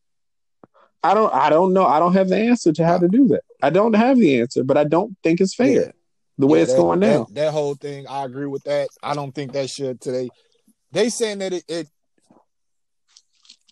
I 1.02 1.14
don't 1.14 1.32
I 1.34 1.50
don't 1.50 1.72
know. 1.72 1.86
I 1.86 1.98
don't 1.98 2.12
have 2.14 2.28
the 2.28 2.36
answer 2.36 2.72
to 2.72 2.84
how 2.84 2.98
to 2.98 3.08
do 3.08 3.28
that. 3.28 3.42
I 3.62 3.70
don't 3.70 3.94
have 3.94 4.18
the 4.18 4.40
answer, 4.40 4.62
but 4.62 4.76
I 4.76 4.84
don't 4.84 5.16
think 5.22 5.40
it's 5.40 5.54
fair. 5.54 5.68
Yeah. 5.68 5.90
The 6.38 6.46
way 6.46 6.58
yeah, 6.58 6.62
it's 6.62 6.72
that, 6.72 6.78
going 6.78 7.00
now. 7.00 7.24
That, 7.24 7.34
that, 7.34 7.52
whole 7.52 7.74
thing, 7.74 8.06
I 8.08 8.24
agree 8.24 8.46
with 8.46 8.64
that. 8.64 8.88
I 9.02 9.14
don't 9.14 9.34
think 9.34 9.52
that 9.52 9.68
should 9.68 10.00
today. 10.00 10.30
They 10.90 11.08
saying 11.08 11.38
that 11.38 11.52
it, 11.52 11.64
it 11.68 11.88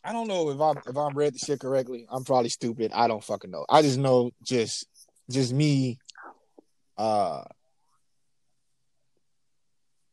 I 0.04 0.12
don't 0.12 0.28
know 0.28 0.50
if 0.50 0.60
I'm 0.60 0.76
if 0.86 0.96
I'm 0.96 1.16
read 1.16 1.34
the 1.34 1.38
shit 1.38 1.60
correctly. 1.60 2.06
I'm 2.10 2.24
probably 2.24 2.48
stupid. 2.48 2.92
I 2.94 3.08
don't 3.08 3.24
fucking 3.24 3.50
know. 3.50 3.64
I 3.68 3.82
just 3.82 3.98
know 3.98 4.30
just 4.42 4.86
just 5.30 5.52
me 5.52 5.98
uh 6.98 7.42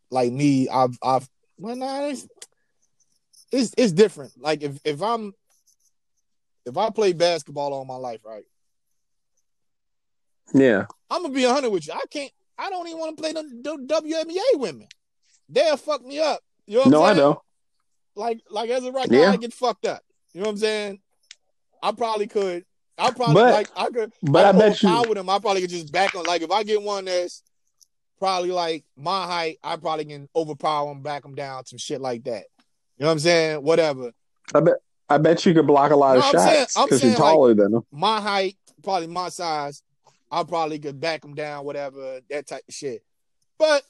like 0.10 0.32
me, 0.32 0.70
I've 0.70 0.98
I've 1.04 1.28
well 1.58 1.76
nah, 1.76 2.08
it's, 2.08 2.28
it's 3.52 3.74
it's 3.78 3.92
different. 3.92 4.34
Like 4.38 4.64
if 4.64 4.80
if 4.84 5.02
I'm 5.02 5.34
if 6.68 6.78
I 6.78 6.90
play 6.90 7.14
basketball 7.14 7.74
all 7.74 7.86
my 7.86 7.96
life, 7.96 8.22
right? 8.26 8.44
Yeah. 10.54 10.86
I'm 11.10 11.24
gonna 11.24 11.34
be 11.34 11.44
hundred 11.44 11.72
with 11.72 11.88
you. 11.88 11.94
I 11.94 12.04
can't 12.10 12.32
I 12.58 12.70
don't 12.70 12.88
even 12.88 13.00
want 13.00 13.18
to 13.18 13.22
play 13.22 13.34
the, 13.34 13.44
WNBA 13.44 14.60
women. 14.60 14.88
They'll 15.50 15.78
fuck 15.78 16.04
me 16.04 16.20
up. 16.20 16.40
You 16.66 16.78
know 16.80 16.90
no, 16.90 17.04
i 17.04 17.14
know. 17.14 17.42
Like 18.16 18.42
like 18.50 18.70
as 18.70 18.84
of 18.84 18.94
right 18.94 19.10
yeah. 19.10 19.28
now, 19.28 19.32
I 19.34 19.38
get 19.38 19.54
fucked 19.54 19.86
up. 19.86 20.02
You 20.34 20.42
know 20.42 20.48
what 20.48 20.54
I'm 20.54 20.58
saying? 20.58 21.00
I 21.82 21.92
probably 21.92 22.28
could. 22.28 22.66
I 22.98 23.12
probably 23.12 23.36
but, 23.36 23.54
like 23.54 23.70
I 23.76 23.90
could. 23.90 24.12
But 24.24 24.46
I, 24.46 24.50
I 24.50 24.52
bet 24.54 24.84
you 24.84 25.02
with 25.08 25.16
them. 25.16 25.30
I 25.30 25.40
probably 25.40 25.62
could 25.62 25.70
just 25.70 25.92
back 25.92 26.16
on. 26.16 26.26
Like 26.26 26.42
if 26.42 26.52
I 26.52 26.64
get 26.64 26.82
one 26.82 27.06
that's 27.06 27.44
probably 28.20 28.52
like 28.52 28.84
my 28.98 29.26
height, 29.26 29.60
I 29.64 29.78
probably 29.78 30.06
can 30.06 30.28
overpower 30.36 30.92
him, 30.92 31.02
back 31.02 31.24
him 31.24 31.36
down, 31.36 31.66
some 31.66 31.78
shit 31.78 32.02
like 32.02 32.24
that. 32.26 32.46
You 32.98 33.04
know 33.04 33.08
what 33.08 33.14
I'm 33.14 33.20
saying? 33.20 33.64
Whatever. 33.64 34.12
I 34.54 34.60
bet. 34.62 34.78
I 35.10 35.18
bet 35.18 35.46
you 35.46 35.54
could 35.54 35.68
block 35.68 35.92
a 35.92 35.96
lot 35.96 36.14
no, 36.14 36.20
of 36.20 36.26
I'm 36.26 36.32
shots 36.32 36.82
because 36.82 37.04
you're 37.04 37.16
taller 37.16 37.50
like, 37.50 37.58
than 37.58 37.74
him. 37.74 37.84
My 37.92 38.20
height, 38.20 38.58
probably 38.84 39.08
my 39.08 39.30
size, 39.30 39.84
I 40.32 40.44
probably 40.44 40.80
could 40.80 41.00
back 41.00 41.24
him 41.24 41.34
down, 41.34 41.66
whatever 41.66 42.20
that 42.30 42.48
type 42.48 42.64
of 42.68 42.74
shit. 42.74 43.04
But 43.58 43.84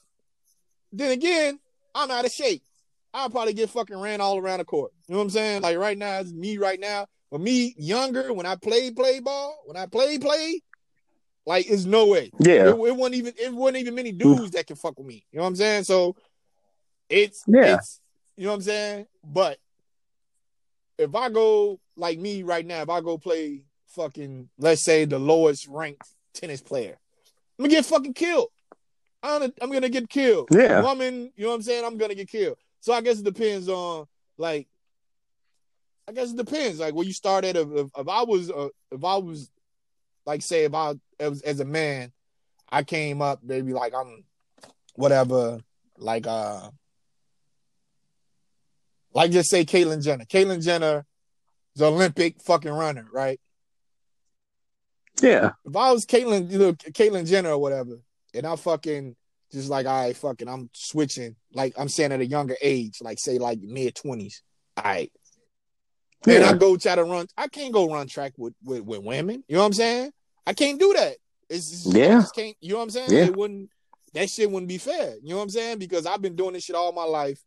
then 0.92 1.12
again, 1.12 1.60
I'm 1.96 2.12
out 2.12 2.26
of 2.26 2.32
shape. 2.32 2.62
I'll 3.14 3.30
probably 3.30 3.54
get 3.54 3.70
fucking 3.70 3.98
ran 3.98 4.22
all 4.22 4.38
around 4.38 4.60
the 4.60 4.66
court. 4.66 4.92
You 5.08 5.14
know 5.14 5.20
what 5.20 5.24
I'm 5.26 5.30
saying? 5.32 5.62
Like 5.64 5.78
right 5.78 5.98
now, 5.98 6.20
it's 6.20 6.32
me 6.32 6.58
right 6.58 6.80
now. 6.80 7.08
For 7.30 7.40
me, 7.40 7.74
younger, 7.78 8.32
when 8.32 8.46
I 8.46 8.56
played 8.56 8.96
play 8.96 9.20
ball, 9.20 9.58
when 9.66 9.76
I 9.76 9.86
played 9.86 10.22
play, 10.22 10.62
like, 11.46 11.70
it's 11.70 11.86
no 11.86 12.08
way. 12.08 12.30
Yeah. 12.40 12.70
It, 12.70 12.76
it 12.76 12.96
wasn't 12.96 13.16
even 13.16 13.34
it 13.38 13.54
wasn't 13.54 13.78
even 13.78 13.96
many 13.96 14.12
dudes 14.12 14.52
that 14.52 14.68
can 14.68 14.76
fuck 14.76 14.98
with 14.98 15.08
me. 15.08 15.26
You 15.32 15.38
know 15.38 15.44
what 15.44 15.50
I'm 15.50 15.56
saying? 15.56 15.84
So 15.86 16.16
it's 17.10 17.44
yeah. 17.48 17.76
It's, 17.76 18.02
you 18.36 18.44
know 18.44 18.52
what 18.52 18.56
I'm 18.56 18.62
saying? 18.62 19.08
But 19.24 19.58
if 20.98 21.16
I 21.16 21.30
go 21.30 21.80
like 21.96 22.20
me 22.20 22.44
right 22.44 22.66
now, 22.66 22.82
if 22.82 22.90
I 22.90 23.02
go 23.02 23.18
play 23.18 23.64
fucking, 23.88 24.50
let's 24.58 24.84
say 24.84 25.06
the 25.06 25.20
lowest 25.20 25.68
ranked 25.68 26.08
tennis 26.34 26.62
player, 26.62 26.98
I'm 27.58 27.64
gonna 27.66 27.76
get 27.76 27.86
fucking 27.86 28.14
killed. 28.14 28.50
I'm, 29.24 29.52
I'm 29.62 29.72
gonna 29.72 29.90
get 29.90 30.10
killed. 30.10 30.50
Yeah. 30.52 30.82
Woman, 30.82 31.32
you 31.36 31.44
know 31.44 31.50
what 31.50 31.56
I'm 31.56 31.62
saying? 31.64 31.86
I'm 31.86 31.98
gonna 31.98 32.16
get 32.16 32.30
killed. 32.30 32.58
So 32.80 32.94
I 32.94 33.02
guess 33.02 33.20
it 33.20 33.26
depends 33.26 33.68
on 33.68 34.06
like 34.38 34.68
I 36.08 36.14
guess 36.14 36.32
it 36.32 36.38
depends. 36.38 36.80
Like 36.80 36.94
where 36.94 37.06
you 37.06 37.14
start 37.14 37.44
at. 37.46 37.58
If, 37.58 37.68
if, 37.72 37.88
if 37.98 38.08
I 38.08 38.24
was, 38.24 38.50
uh, 38.50 38.70
if 38.92 39.04
I 39.04 39.18
was, 39.18 39.50
like, 40.26 40.42
say, 40.42 40.64
if 40.64 40.74
I 40.74 40.94
as, 41.20 41.42
as 41.42 41.60
a 41.60 41.66
man, 41.66 42.12
I 42.70 42.84
came 42.84 43.22
up, 43.22 43.42
maybe 43.44 43.74
like 43.74 43.94
I'm, 43.94 44.24
whatever, 44.96 45.60
like 45.98 46.28
uh, 46.28 46.70
like 49.14 49.32
just 49.32 49.50
say 49.50 49.66
Caitlyn 49.66 50.04
Jenner. 50.04 50.26
Caitlyn 50.26 50.64
Jenner 50.64 51.06
is 51.76 51.82
Olympic 51.82 52.42
fucking 52.42 52.72
runner, 52.72 53.08
right? 53.12 53.40
Yeah. 55.22 55.52
If 55.66 55.76
I 55.76 55.92
was 55.92 56.06
Caitlyn, 56.06 56.52
you 56.52 56.60
know, 56.60 56.74
Caitlyn 56.74 57.28
Jenner 57.28 57.52
or 57.52 57.58
whatever, 57.58 58.00
and 58.34 58.46
I 58.46 58.56
fucking 58.56 59.16
just 59.52 59.70
like, 59.70 59.86
all 59.86 60.04
right, 60.06 60.16
fucking, 60.16 60.48
I'm 60.48 60.70
switching. 60.74 61.36
Like 61.54 61.74
I'm 61.78 61.90
saying 61.90 62.12
at 62.12 62.22
a 62.22 62.26
younger 62.26 62.56
age, 62.62 63.00
like 63.02 63.20
say 63.20 63.38
like 63.40 63.60
mid 63.62 63.96
twenties. 63.96 64.44
All 64.76 64.84
right. 64.84 65.12
Yeah. 66.26 66.36
And 66.36 66.46
I 66.46 66.54
go 66.54 66.78
try 66.78 66.96
to 66.96 67.04
run. 67.04 67.28
I 67.38 67.48
can't 67.48 67.74
go 67.74 67.92
run 67.92 68.08
track 68.08 68.34
with, 68.38 68.54
with, 68.64 68.82
with 68.82 69.02
women. 69.02 69.44
You 69.48 69.56
know 69.56 69.62
what 69.62 69.68
I'm 69.68 69.74
saying? 69.74 70.12
I 70.46 70.54
can't 70.54 70.80
do 70.80 70.94
that. 70.94 71.16
It's 71.50 71.70
just, 71.70 71.96
yeah. 71.96 72.24
can't. 72.36 72.56
You 72.60 72.74
know 72.74 72.78
what 72.78 72.84
I'm 72.84 72.90
saying? 72.90 73.12
Yeah. 73.12 73.26
It 73.26 73.36
wouldn't. 73.36 73.70
That 74.14 74.30
shit 74.30 74.50
wouldn't 74.50 74.70
be 74.70 74.78
fair. 74.78 75.16
You 75.22 75.30
know 75.30 75.38
what 75.38 75.44
I'm 75.44 75.50
saying? 75.50 75.80
Because 75.80 76.06
I've 76.06 76.22
been 76.22 76.36
doing 76.36 76.54
this 76.54 76.64
shit 76.64 76.76
all 76.76 76.92
my 76.92 77.04
life, 77.04 77.40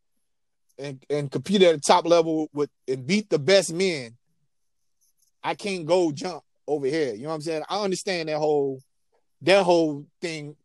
and 0.81 1.05
and 1.11 1.31
compete 1.31 1.63
at 1.63 1.75
the 1.75 1.81
top 1.81 2.07
level 2.07 2.49
with 2.53 2.71
and 2.89 3.07
beat 3.07 3.31
the 3.31 3.39
best 3.39 3.73
men. 3.73 4.17
I 5.43 5.55
can't 5.55 5.87
go 5.87 6.13
jump 6.13 6.43
over 6.67 6.87
here. 6.87 7.15
You 7.15 7.23
know 7.23 7.29
what 7.29 7.37
I'm 7.37 7.41
saying? 7.43 7.63
I 7.69 7.83
understand 7.83 8.29
that 8.29 8.39
whole 8.39 8.81
that 9.43 9.63
whole 9.63 10.07
thing 10.21 10.57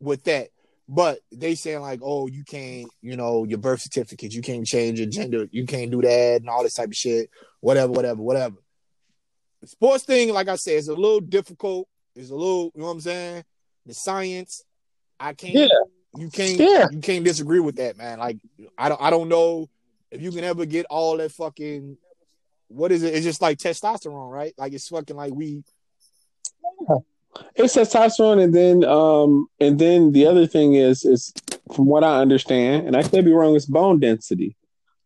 with 0.00 0.24
that. 0.24 0.48
But 0.90 1.20
they 1.30 1.54
saying 1.54 1.80
like, 1.80 2.00
oh, 2.02 2.28
you 2.28 2.44
can't, 2.44 2.88
you 3.02 3.16
know, 3.16 3.44
your 3.44 3.58
birth 3.58 3.82
certificate, 3.82 4.32
you 4.32 4.40
can't 4.40 4.66
change 4.66 4.98
your 4.98 5.08
gender, 5.08 5.46
you 5.50 5.66
can't 5.66 5.90
do 5.90 6.00
that, 6.00 6.40
and 6.40 6.48
all 6.48 6.62
this 6.62 6.74
type 6.74 6.88
of 6.88 6.96
shit, 6.96 7.28
whatever, 7.60 7.92
whatever, 7.92 8.22
whatever. 8.22 8.56
The 9.60 9.66
sports 9.66 10.04
thing, 10.04 10.32
like 10.32 10.48
I 10.48 10.56
said, 10.56 10.76
is 10.76 10.88
a 10.88 10.94
little 10.94 11.20
difficult. 11.20 11.88
It's 12.16 12.30
a 12.30 12.34
little, 12.34 12.72
you 12.74 12.80
know 12.80 12.86
what 12.86 12.92
I'm 12.92 13.00
saying? 13.00 13.44
The 13.84 13.92
science, 13.92 14.64
I 15.20 15.34
can't, 15.34 15.54
yeah. 15.54 15.68
You 16.16 16.30
can't, 16.30 16.58
yeah. 16.58 16.86
you 16.90 17.00
can't 17.00 17.24
disagree 17.24 17.60
with 17.60 17.76
that, 17.76 17.96
man. 17.96 18.18
Like, 18.18 18.38
I 18.76 18.88
don't, 18.88 19.00
I 19.00 19.10
don't 19.10 19.28
know 19.28 19.68
if 20.10 20.22
you 20.22 20.30
can 20.30 20.44
ever 20.44 20.66
get 20.66 20.86
all 20.86 21.16
that 21.18 21.32
fucking, 21.32 21.96
what 22.68 22.92
is 22.92 23.02
it? 23.02 23.14
It's 23.14 23.24
just 23.24 23.42
like 23.42 23.58
testosterone, 23.58 24.30
right? 24.30 24.54
Like 24.56 24.72
it's 24.72 24.88
fucking 24.88 25.16
like 25.16 25.32
we. 25.32 25.62
Yeah 26.88 26.96
it's 27.54 27.76
testosterone, 27.76 28.42
and 28.42 28.54
then 28.54 28.84
um, 28.84 29.48
and 29.60 29.78
then 29.78 30.12
the 30.12 30.26
other 30.26 30.46
thing 30.46 30.74
is 30.74 31.04
is 31.04 31.32
from 31.74 31.86
what 31.86 32.04
I 32.04 32.20
understand, 32.20 32.86
and 32.86 32.96
I 32.96 33.02
could 33.02 33.24
be 33.24 33.32
wrong, 33.32 33.56
it's 33.56 33.66
bone 33.66 34.00
density. 34.00 34.56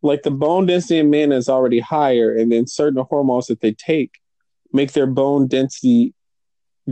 Like 0.02 0.22
the 0.22 0.30
bone 0.30 0.66
density 0.66 0.98
in 0.98 1.10
men 1.10 1.32
is 1.32 1.48
already 1.48 1.80
higher, 1.80 2.34
and 2.36 2.50
then 2.50 2.66
certain 2.66 3.04
hormones 3.08 3.46
that 3.46 3.60
they 3.60 3.72
take 3.72 4.18
make 4.72 4.92
their 4.92 5.06
bone 5.06 5.48
density 5.48 6.14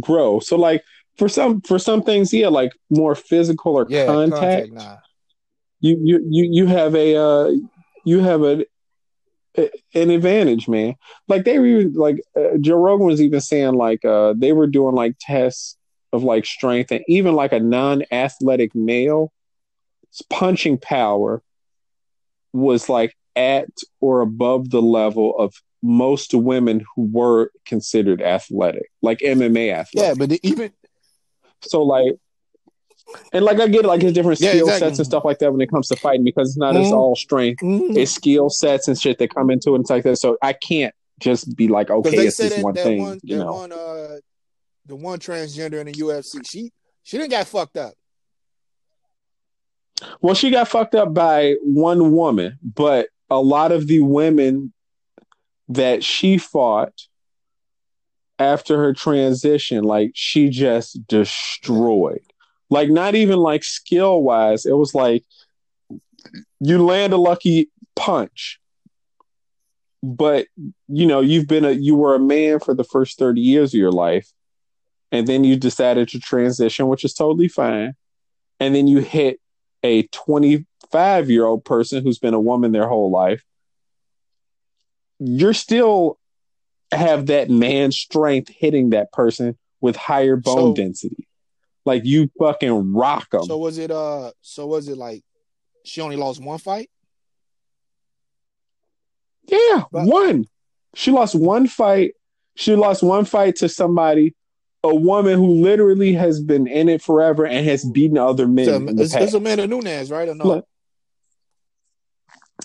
grow. 0.00 0.40
So 0.40 0.56
like 0.56 0.84
for 1.20 1.28
some 1.28 1.60
for 1.60 1.78
some 1.78 2.02
things, 2.02 2.32
yeah, 2.32 2.48
like 2.48 2.72
more 2.88 3.14
physical 3.14 3.76
or 3.76 3.86
yeah, 3.90 4.06
contact. 4.06 4.40
contact 4.40 4.72
nah. 4.72 4.96
You 5.80 5.98
you 6.02 6.26
you 6.30 6.48
you 6.50 6.66
have 6.66 6.94
a 6.94 7.14
uh, 7.14 7.50
you 8.06 8.20
have 8.20 8.42
a 8.42 8.64
an 9.94 10.10
advantage, 10.10 10.66
man. 10.66 10.94
Like 11.28 11.44
they 11.44 11.58
were 11.58 11.90
like 11.92 12.22
uh, 12.34 12.56
Joe 12.58 12.76
Rogan 12.76 13.06
was 13.06 13.20
even 13.20 13.42
saying 13.42 13.74
like 13.74 14.02
uh 14.02 14.32
they 14.34 14.52
were 14.52 14.66
doing 14.66 14.94
like 14.94 15.16
tests 15.20 15.76
of 16.14 16.24
like 16.24 16.46
strength 16.46 16.90
and 16.90 17.04
even 17.06 17.34
like 17.34 17.52
a 17.52 17.60
non-athletic 17.60 18.74
male 18.74 19.30
punching 20.30 20.78
power 20.78 21.42
was 22.54 22.88
like 22.88 23.14
at 23.36 23.68
or 24.00 24.22
above 24.22 24.70
the 24.70 24.82
level 24.82 25.36
of 25.38 25.54
most 25.82 26.32
women 26.32 26.82
who 26.94 27.10
were 27.12 27.50
considered 27.66 28.22
athletic, 28.22 28.90
like 29.02 29.18
MMA 29.18 29.72
athletes. 29.72 30.06
Yeah, 30.06 30.14
but 30.14 30.32
even 30.42 30.72
so, 31.62 31.82
like, 31.82 32.14
and 33.32 33.44
like 33.44 33.58
I 33.60 33.66
get 33.68 33.84
like 33.84 34.02
his 34.02 34.12
different 34.12 34.40
Yeah, 34.40 34.50
skill 34.50 34.66
exactly. 34.68 34.88
sets 34.88 34.98
and 34.98 35.06
stuff 35.06 35.24
like 35.24 35.38
that 35.38 35.50
when 35.52 35.60
it 35.60 35.70
comes 35.70 35.88
to 35.88 35.96
fighting 35.96 36.24
because 36.24 36.50
it's 36.50 36.56
not 36.58 36.76
as 36.76 36.86
Mhm. 36.86 36.92
all 36.96 37.16
strength. 37.16 37.60
because 37.60 37.96
It's 37.96 38.12
skill 38.12 38.50
sets 38.50 38.88
and 38.88 38.98
shit 38.98 39.18
that 39.18 39.34
come 39.34 39.50
into 39.50 39.70
it 39.72 39.74
and 39.76 39.82
it's 39.82 39.90
like 39.90 40.04
that. 40.04 40.16
So 40.16 40.36
I 40.42 40.52
can't 40.52 40.94
just 41.18 41.54
be 41.56 41.68
like, 41.68 41.90
okay, 41.90 42.26
it's 42.26 42.36
this 42.36 42.54
that, 42.54 42.62
one 42.62 42.74
that 42.74 42.82
thing, 42.84 42.98
one 43.00 43.20
you 43.22 43.36
know. 43.38 43.52
one 43.52 43.72
uh 43.72 44.16
the 44.86 44.96
one 44.96 45.18
transgender 45.18 45.74
in 45.80 45.86
the 45.86 45.92
UFC, 45.92 46.40
she 46.46 46.70
she 47.02 47.18
didn't 47.18 47.30
got 47.30 47.46
fucked 47.46 47.76
up. 47.76 47.94
Well, 50.20 50.34
she 50.34 50.50
got 50.50 50.68
fucked 50.68 50.94
up 50.94 51.12
by 51.12 51.56
one 51.62 52.12
woman, 52.12 52.58
but 52.62 53.08
a 53.28 53.40
lot 53.40 53.70
of 53.72 53.86
the 53.86 54.00
women 54.00 54.72
that 55.68 56.02
she 56.02 56.38
fought 56.38 56.92
after 58.40 58.78
her 58.78 58.94
transition, 58.94 59.84
like 59.84 60.12
she 60.14 60.48
just 60.48 61.06
destroyed. 61.06 62.24
Like 62.70 62.88
not 62.88 63.14
even 63.14 63.38
like 63.38 63.62
skill 63.62 64.22
wise, 64.22 64.64
it 64.64 64.72
was 64.72 64.94
like 64.94 65.24
you 66.58 66.82
land 66.84 67.12
a 67.12 67.18
lucky 67.18 67.68
punch, 67.94 68.58
but 70.02 70.46
you 70.88 71.06
know 71.06 71.20
you've 71.20 71.46
been 71.46 71.64
a 71.64 71.72
you 71.72 71.94
were 71.94 72.14
a 72.14 72.20
man 72.20 72.60
for 72.60 72.74
the 72.74 72.84
first 72.84 73.18
thirty 73.18 73.42
years 73.42 73.74
of 73.74 73.78
your 73.78 73.92
life, 73.92 74.32
and 75.12 75.26
then 75.26 75.44
you 75.44 75.56
decided 75.56 76.08
to 76.08 76.20
transition, 76.20 76.88
which 76.88 77.04
is 77.04 77.12
totally 77.12 77.48
fine, 77.48 77.94
and 78.58 78.74
then 78.74 78.88
you 78.88 78.98
hit 78.98 79.38
a 79.82 80.04
25 80.08 81.30
year 81.30 81.44
old 81.44 81.64
person 81.64 82.02
who's 82.02 82.18
been 82.18 82.34
a 82.34 82.40
woman 82.40 82.72
their 82.72 82.88
whole 82.88 83.10
life, 83.10 83.42
you're 85.18 85.54
still 85.54 86.19
have 86.92 87.26
that 87.26 87.48
man 87.50 87.92
strength 87.92 88.48
hitting 88.48 88.90
that 88.90 89.12
person 89.12 89.56
with 89.80 89.96
higher 89.96 90.36
bone 90.36 90.56
So- 90.56 90.74
density. 90.74 91.26
Like 91.86 92.04
you 92.04 92.30
fucking 92.38 92.92
rock 92.92 93.30
them. 93.30 93.44
So 93.44 93.56
was 93.56 93.78
it 93.78 93.90
uh 93.90 94.32
so 94.42 94.66
was 94.66 94.86
it 94.88 94.98
like 94.98 95.24
she 95.84 96.00
only 96.02 96.16
lost 96.16 96.42
one 96.42 96.58
fight? 96.58 96.90
yeah, 99.46 99.84
But- 99.90 100.06
one. 100.06 100.46
She 100.94 101.10
lost 101.10 101.34
one 101.34 101.66
fight. 101.68 102.14
She 102.56 102.74
lost 102.74 103.02
one 103.02 103.24
fight 103.24 103.56
to 103.56 103.68
somebody, 103.68 104.34
a 104.82 104.94
woman 104.94 105.34
who 105.38 105.62
literally 105.62 106.12
has 106.14 106.42
been 106.42 106.66
in 106.66 106.88
it 106.88 107.00
forever 107.00 107.46
and 107.46 107.64
has 107.66 107.84
beaten 107.84 108.18
other 108.18 108.46
men 108.48 108.68
It's, 108.68 108.76
in 108.76 108.96
the 108.96 109.02
it's, 109.04 109.12
past. 109.12 109.24
it's 109.24 109.34
Amanda 109.34 109.66
Nunes, 109.66 110.10
right? 110.10 110.28
Or 110.28 110.34
no? 110.34 110.44
Look, 110.44 110.66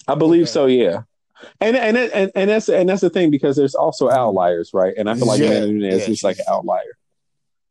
I 0.08 0.16
believe 0.16 0.44
Okay. 0.44 0.52
so, 0.52 0.66
yeah. 0.66 1.04
And 1.62 1.76
and 1.76 1.98
and 1.98 2.32
and 2.36 2.50
that's 2.50 2.70
and 2.70 2.90
that's 2.90 3.02
the 3.02 3.10
thing 3.10 3.32
because 3.32 3.56
there's 3.56 3.76
also 3.76 4.10
outliers, 4.10 4.72
right? 4.74 4.94
And 4.98 5.10
I 5.10 5.16
feel 5.16 5.28
like 5.28 5.40
Yeah, 5.40 5.48
Amanda 5.48 5.68
Nunes 5.68 6.08
yeah, 6.08 6.10
is 6.10 6.24
like 6.24 6.40
an 6.40 6.46
outlier. 6.50 6.98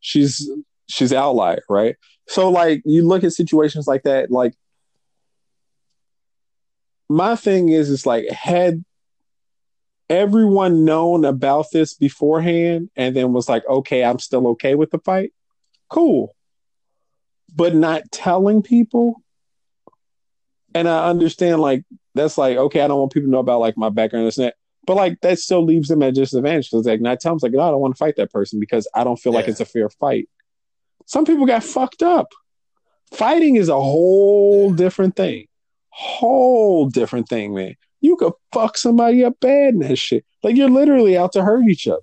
She's 0.01 0.49
she's 0.87 1.13
an 1.13 1.19
outlier, 1.19 1.63
right? 1.69 1.97
So 2.29 2.51
like 2.51 2.83
you 2.85 3.07
look 3.07 3.25
at 3.25 3.33
situations 3.33 3.87
like 3.87 4.03
that, 4.05 4.31
like 4.31 4.55
my 7.09 7.37
thing 7.37 7.69
is 7.69 7.91
it's 7.91 8.07
like 8.07 8.29
had 8.31 8.85
everyone 10.09 10.85
known 10.85 11.25
about 11.25 11.67
this 11.73 11.95
beforehand 11.95 12.91
and 12.97 13.17
then 13.17 13.33
was 13.33 13.49
like, 13.49 13.67
okay, 13.69 14.05
I'm 14.05 14.19
still 14.19 14.49
okay 14.49 14.75
with 14.75 14.91
the 14.91 14.99
fight, 14.99 15.33
cool. 15.89 16.35
But 17.55 17.75
not 17.75 18.11
telling 18.11 18.63
people. 18.63 19.23
And 20.75 20.89
I 20.89 21.09
understand 21.09 21.61
like 21.61 21.85
that's 22.15 22.39
like, 22.39 22.57
okay, 22.57 22.81
I 22.81 22.89
don't 22.89 22.99
want 22.99 23.13
people 23.13 23.27
to 23.27 23.33
know 23.33 23.39
about 23.39 23.61
like 23.61 23.77
my 23.77 23.91
background 23.91 24.23
and 24.23 24.29
this 24.29 24.37
that. 24.37 24.55
But 24.87 24.97
like 24.97 25.21
that 25.23 25.39
still 25.39 25.65
leaves 25.65 25.89
them 25.89 26.03
at 26.03 26.15
disadvantage. 26.15 26.71
Because 26.71 26.87
like 26.87 27.01
not 27.01 27.21
tell 27.21 27.33
them 27.33 27.41
like, 27.43 27.53
no, 27.53 27.61
I 27.61 27.71
don't 27.71 27.81
want 27.81 27.95
to 27.95 27.99
fight 27.99 28.17
that 28.17 28.33
person 28.33 28.61
because 28.61 28.87
I 28.95 29.05
don't 29.05 29.17
feel 29.17 29.33
like 29.33 29.49
it's 29.49 29.61
a 29.61 29.65
fair 29.65 29.89
fight. 29.89 30.29
Some 31.07 31.25
people 31.25 31.47
got 31.47 31.65
fucked 31.65 32.03
up. 32.03 32.29
Fighting 33.13 33.57
is 33.57 33.69
a 33.69 33.81
whole 33.81 34.71
Yeah. 34.71 34.77
different 34.77 35.17
thing. 35.17 35.47
Whole 35.91 36.89
different 36.89 37.29
thing, 37.29 37.55
man. 37.55 37.77
You 38.01 38.17
could 38.17 38.33
fuck 38.53 38.77
somebody 38.77 39.25
up 39.25 39.41
bad 39.41 39.75
in 39.75 39.81
that 39.81 39.97
shit. 39.97 40.25
Like 40.43 40.57
you're 40.57 40.69
literally 40.71 41.17
out 41.17 41.33
to 41.33 41.43
hurt 41.45 41.67
each 41.69 41.89
other. 41.89 42.03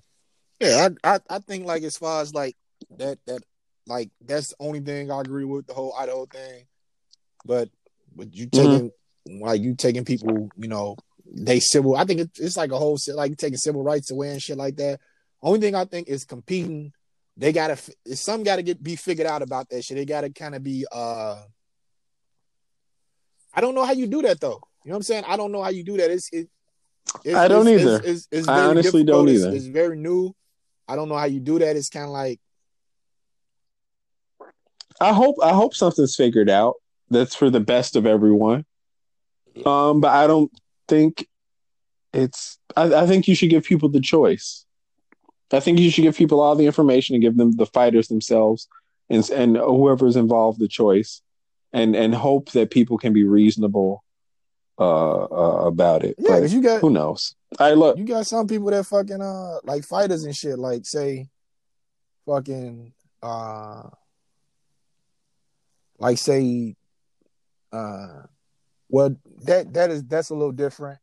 Yeah, 0.60 0.88
I, 1.04 1.14
I 1.14 1.20
I 1.28 1.38
think 1.40 1.66
like 1.66 1.82
as 1.82 1.96
far 1.96 2.22
as 2.22 2.32
like 2.34 2.56
that 2.98 3.18
that 3.26 3.42
like 3.86 4.10
that's 4.24 4.48
the 4.48 4.56
only 4.60 4.80
thing 4.80 5.10
I 5.10 5.20
agree 5.20 5.44
with 5.44 5.66
the 5.66 5.74
whole 5.74 5.94
Idaho 5.94 6.26
thing. 6.26 6.64
But 7.44 7.68
but 8.14 8.34
you 8.34 8.46
mm-hmm. 8.46 8.72
taking 8.72 8.90
like 9.26 9.60
you 9.60 9.74
taking 9.74 10.04
people, 10.04 10.48
you 10.56 10.68
know, 10.68 10.96
they 11.34 11.60
civil. 11.60 11.96
I 11.96 12.04
think 12.04 12.30
it's 12.38 12.56
like 12.56 12.72
a 12.72 12.78
whole 12.78 12.98
like 13.14 13.36
taking 13.36 13.56
civil 13.56 13.82
rights 13.82 14.10
away 14.10 14.30
and 14.30 14.42
shit 14.42 14.56
like 14.56 14.76
that. 14.76 15.00
Only 15.42 15.60
thing 15.60 15.74
I 15.74 15.84
think 15.84 16.08
is 16.08 16.24
competing. 16.24 16.92
They 17.36 17.52
gotta 17.52 17.78
some 18.14 18.42
gotta 18.42 18.62
get 18.62 18.82
be 18.82 18.96
figured 18.96 19.26
out 19.26 19.42
about 19.42 19.70
that 19.70 19.82
shit. 19.82 19.96
They 19.96 20.04
gotta 20.04 20.30
kind 20.30 20.54
of 20.54 20.62
be. 20.62 20.86
uh 20.92 21.40
I 23.54 23.60
don't 23.60 23.74
know 23.74 23.84
how 23.84 23.92
you 23.92 24.06
do 24.06 24.22
that 24.22 24.40
though. 24.40 24.60
You 24.84 24.90
know 24.90 24.94
what 24.94 24.96
I'm 24.96 25.02
saying? 25.02 25.24
I 25.26 25.36
don't 25.36 25.52
know 25.52 25.62
how 25.62 25.70
you 25.70 25.84
do 25.84 25.96
that. 25.96 26.10
It's 26.10 26.28
it. 26.32 26.48
It's, 27.24 27.34
I 27.34 27.48
don't 27.48 27.66
it's, 27.66 27.82
either. 27.82 28.00
It's, 28.04 28.28
it's, 28.30 28.48
I 28.48 28.64
honestly 28.64 29.02
difficult. 29.02 29.26
don't 29.26 29.34
either. 29.34 29.54
It's 29.54 29.66
very 29.66 29.96
new. 29.96 30.34
I 30.86 30.96
don't 30.96 31.08
know 31.08 31.16
how 31.16 31.24
you 31.24 31.40
do 31.40 31.58
that. 31.58 31.76
It's 31.76 31.88
kind 31.88 32.06
of 32.06 32.10
like 32.10 32.40
I 35.00 35.12
hope 35.12 35.36
I 35.42 35.52
hope 35.52 35.74
something's 35.74 36.14
figured 36.14 36.50
out 36.50 36.74
that's 37.10 37.34
for 37.34 37.50
the 37.50 37.60
best 37.60 37.96
of 37.96 38.06
everyone. 38.06 38.64
Um, 39.66 40.00
but 40.00 40.12
I 40.12 40.26
don't 40.26 40.50
think 40.88 41.26
it's. 42.12 42.58
I, 42.76 42.94
I 42.94 43.06
think 43.06 43.28
you 43.28 43.34
should 43.34 43.50
give 43.50 43.64
people 43.64 43.88
the 43.88 44.00
choice. 44.00 44.64
I 45.52 45.60
think 45.60 45.78
you 45.78 45.90
should 45.90 46.02
give 46.02 46.16
people 46.16 46.40
all 46.40 46.56
the 46.56 46.66
information 46.66 47.14
and 47.14 47.22
give 47.22 47.36
them 47.36 47.52
the 47.52 47.66
fighters 47.66 48.08
themselves 48.08 48.68
and 49.12 49.28
and 49.30 49.56
whoever's 49.56 50.16
involved 50.16 50.58
the 50.58 50.68
choice, 50.68 51.20
and 51.72 51.94
and 51.94 52.14
hope 52.14 52.50
that 52.52 52.70
people 52.70 52.98
can 52.98 53.12
be 53.12 53.24
reasonable 53.24 54.02
uh, 54.78 55.24
uh 55.24 55.66
about 55.66 56.02
it. 56.04 56.16
yeah, 56.18 56.36
because 56.36 56.54
you 56.54 56.62
got 56.62 56.80
who 56.80 56.90
knows? 56.90 57.34
I 57.58 57.72
look. 57.72 57.98
you 57.98 58.04
got 58.04 58.26
some 58.26 58.46
people 58.46 58.70
that 58.70 58.86
fucking 58.86 59.20
uh 59.20 59.58
like 59.64 59.84
fighters 59.84 60.24
and 60.24 60.34
shit. 60.34 60.58
Like 60.58 60.86
say, 60.86 61.28
fucking 62.26 62.92
uh, 63.22 63.82
like 65.98 66.16
say, 66.16 66.74
uh, 67.70 68.22
well 68.92 69.16
that 69.46 69.72
that 69.72 69.90
is 69.90 70.04
that's 70.04 70.30
a 70.30 70.34
little 70.34 70.52
different. 70.52 71.00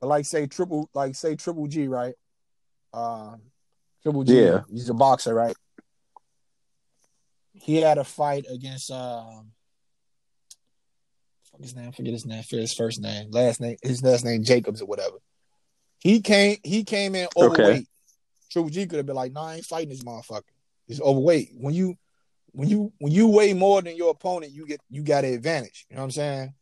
But 0.00 0.06
like 0.06 0.24
say 0.24 0.46
triple 0.46 0.88
like 0.94 1.14
say 1.14 1.36
triple 1.36 1.66
G 1.66 1.88
right, 1.88 2.14
um, 2.94 3.42
triple 4.02 4.24
G. 4.24 4.40
Yeah. 4.40 4.60
he's 4.70 4.88
a 4.88 4.94
boxer 4.94 5.34
right. 5.34 5.56
He 7.52 7.76
had 7.76 7.98
a 7.98 8.04
fight 8.04 8.46
against 8.50 8.90
um. 8.90 9.52
fuck 11.50 11.60
His 11.60 11.74
name, 11.74 11.92
forget 11.92 12.12
his 12.12 12.24
name, 12.26 12.42
forget 12.42 12.60
his 12.60 12.74
first 12.74 13.00
name, 13.00 13.30
last 13.30 13.60
name, 13.60 13.76
his 13.82 14.02
last 14.02 14.24
name 14.24 14.44
Jacobs 14.44 14.80
or 14.80 14.86
whatever. 14.86 15.16
He 15.98 16.20
came, 16.20 16.58
he 16.62 16.84
came 16.84 17.14
in 17.14 17.26
Okay. 17.36 17.44
overweight. 17.62 17.88
Triple 18.50 18.70
G 18.70 18.86
could 18.86 18.98
have 18.98 19.06
been 19.06 19.16
like, 19.16 19.32
"Nah, 19.32 19.46
I 19.46 19.54
ain't 19.56 19.64
fighting 19.64 19.88
this 19.88 20.04
motherfucker. 20.04 20.42
He's 20.86 21.00
overweight. 21.00 21.50
When 21.58 21.74
you, 21.74 21.96
when 22.52 22.68
you, 22.68 22.92
when 22.98 23.12
you 23.12 23.26
weigh 23.26 23.54
more 23.54 23.82
than 23.82 23.96
your 23.96 24.10
opponent, 24.10 24.52
you 24.52 24.66
get, 24.66 24.80
you 24.88 25.02
got 25.02 25.24
an 25.24 25.34
advantage. 25.34 25.86
You 25.90 25.96
know 25.96 26.02
what 26.02 26.04
I'm 26.04 26.10
saying? 26.12 26.54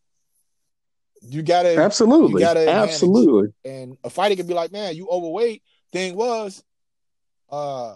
You 1.27 1.43
got 1.43 1.63
to, 1.63 1.77
Absolutely, 1.79 2.43
you 2.43 2.47
got 2.47 2.57
an 2.57 2.69
advantage. 2.69 2.93
absolutely. 2.93 3.53
and 3.65 3.97
a 4.05 4.11
fighter 4.11 4.37
could 4.37 4.49
be 4.49 4.55
like, 4.55 4.73
"Man, 4.73 4.95
you 4.95 5.09
overweight." 5.09 5.63
Thing 5.93 6.17
was, 6.17 6.63
uh, 7.51 7.95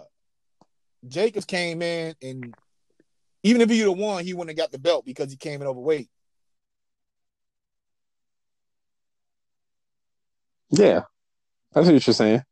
Jacobs 1.07 1.45
came 1.45 1.81
in, 1.81 2.15
and 2.21 2.53
even 3.43 3.61
if 3.61 3.69
he 3.69 3.83
would 3.83 3.91
have 3.91 3.99
won, 3.99 4.23
he 4.23 4.33
wouldn't 4.33 4.57
have 4.57 4.63
got 4.63 4.71
the 4.71 4.79
belt 4.79 5.05
because 5.05 5.31
he 5.31 5.37
came 5.37 5.61
in 5.61 5.67
overweight. 5.67 6.09
Yeah, 10.71 11.01
I 11.75 11.83
see 11.83 11.93
what 11.93 12.07
you're 12.07 12.13
saying. 12.13 12.43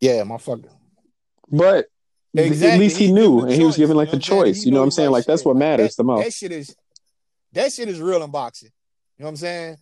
Yeah, 0.00 0.22
motherfucker. 0.22 0.70
But 1.50 1.86
Exactly. 2.36 2.72
at 2.72 2.78
least 2.80 2.96
he, 2.96 3.06
given 3.06 3.14
knew, 3.14 3.40
the 3.40 3.46
and 3.46 3.54
he 3.54 3.64
was 3.64 3.74
choice, 3.74 3.78
given 3.78 3.96
like 3.96 4.08
you 4.08 4.18
the 4.18 4.30
know 4.30 4.38
I'm 4.38 4.44
choice. 4.44 4.64
You 4.64 4.72
know 4.72 4.78
what 4.78 4.84
I'm 4.84 4.90
saying? 4.90 5.10
Like 5.10 5.24
that's 5.24 5.44
what 5.44 5.56
matters 5.56 5.90
that, 5.90 6.02
the 6.02 6.04
most. 6.04 6.24
That 6.24 6.32
shit 6.32 6.52
is 6.52 6.76
that 7.52 7.72
shit 7.72 7.88
is 7.88 8.00
real 8.00 8.22
in 8.22 8.30
boxing. 8.30 8.70
You 9.16 9.22
know 9.22 9.26
what 9.26 9.30
I'm 9.30 9.36
saying? 9.36 9.76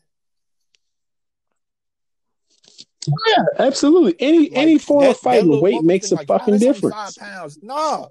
Yeah, 3.07 3.45
absolutely. 3.59 4.15
Any 4.19 4.51
Like, 4.51 4.53
any 4.53 4.79
form 4.79 5.07
of 5.07 5.17
fighting, 5.19 5.61
weight 5.61 5.83
makes 5.83 6.13
a 6.13 6.17
like, 6.17 6.31
"Ah, 6.31 6.39
fucking 6.39 6.59
difference. 6.59 6.95
Five 6.95 7.17
pounds. 7.17 7.59
Nah. 7.63 8.07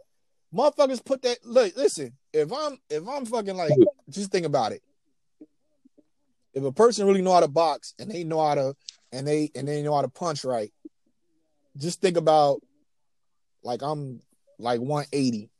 Motherfuckers 0.53 1.03
put 1.03 1.21
that 1.21 1.37
look, 1.45 1.75
listen, 1.77 2.11
if 2.33 2.51
I'm 2.51 2.77
if 2.89 3.07
I'm 3.07 3.25
fucking 3.25 3.55
like 3.55 3.71
just 4.09 4.31
think 4.31 4.45
about 4.45 4.73
it. 4.73 4.81
If 6.53 6.63
a 6.63 6.73
person 6.73 7.07
really 7.07 7.21
know 7.21 7.33
how 7.33 7.39
to 7.39 7.47
box 7.47 7.93
and 7.99 8.11
they 8.11 8.25
know 8.25 8.45
how 8.45 8.55
to 8.55 8.75
and 9.13 9.25
they 9.25 9.49
and 9.55 9.65
they 9.67 9.81
know 9.81 9.95
how 9.95 10.01
to 10.01 10.09
punch 10.09 10.43
right, 10.43 10.73
just 11.77 12.01
think 12.01 12.17
about 12.17 12.61
like 13.63 13.81
I'm 13.81 14.21
like 14.59 14.81
180. 14.81 15.50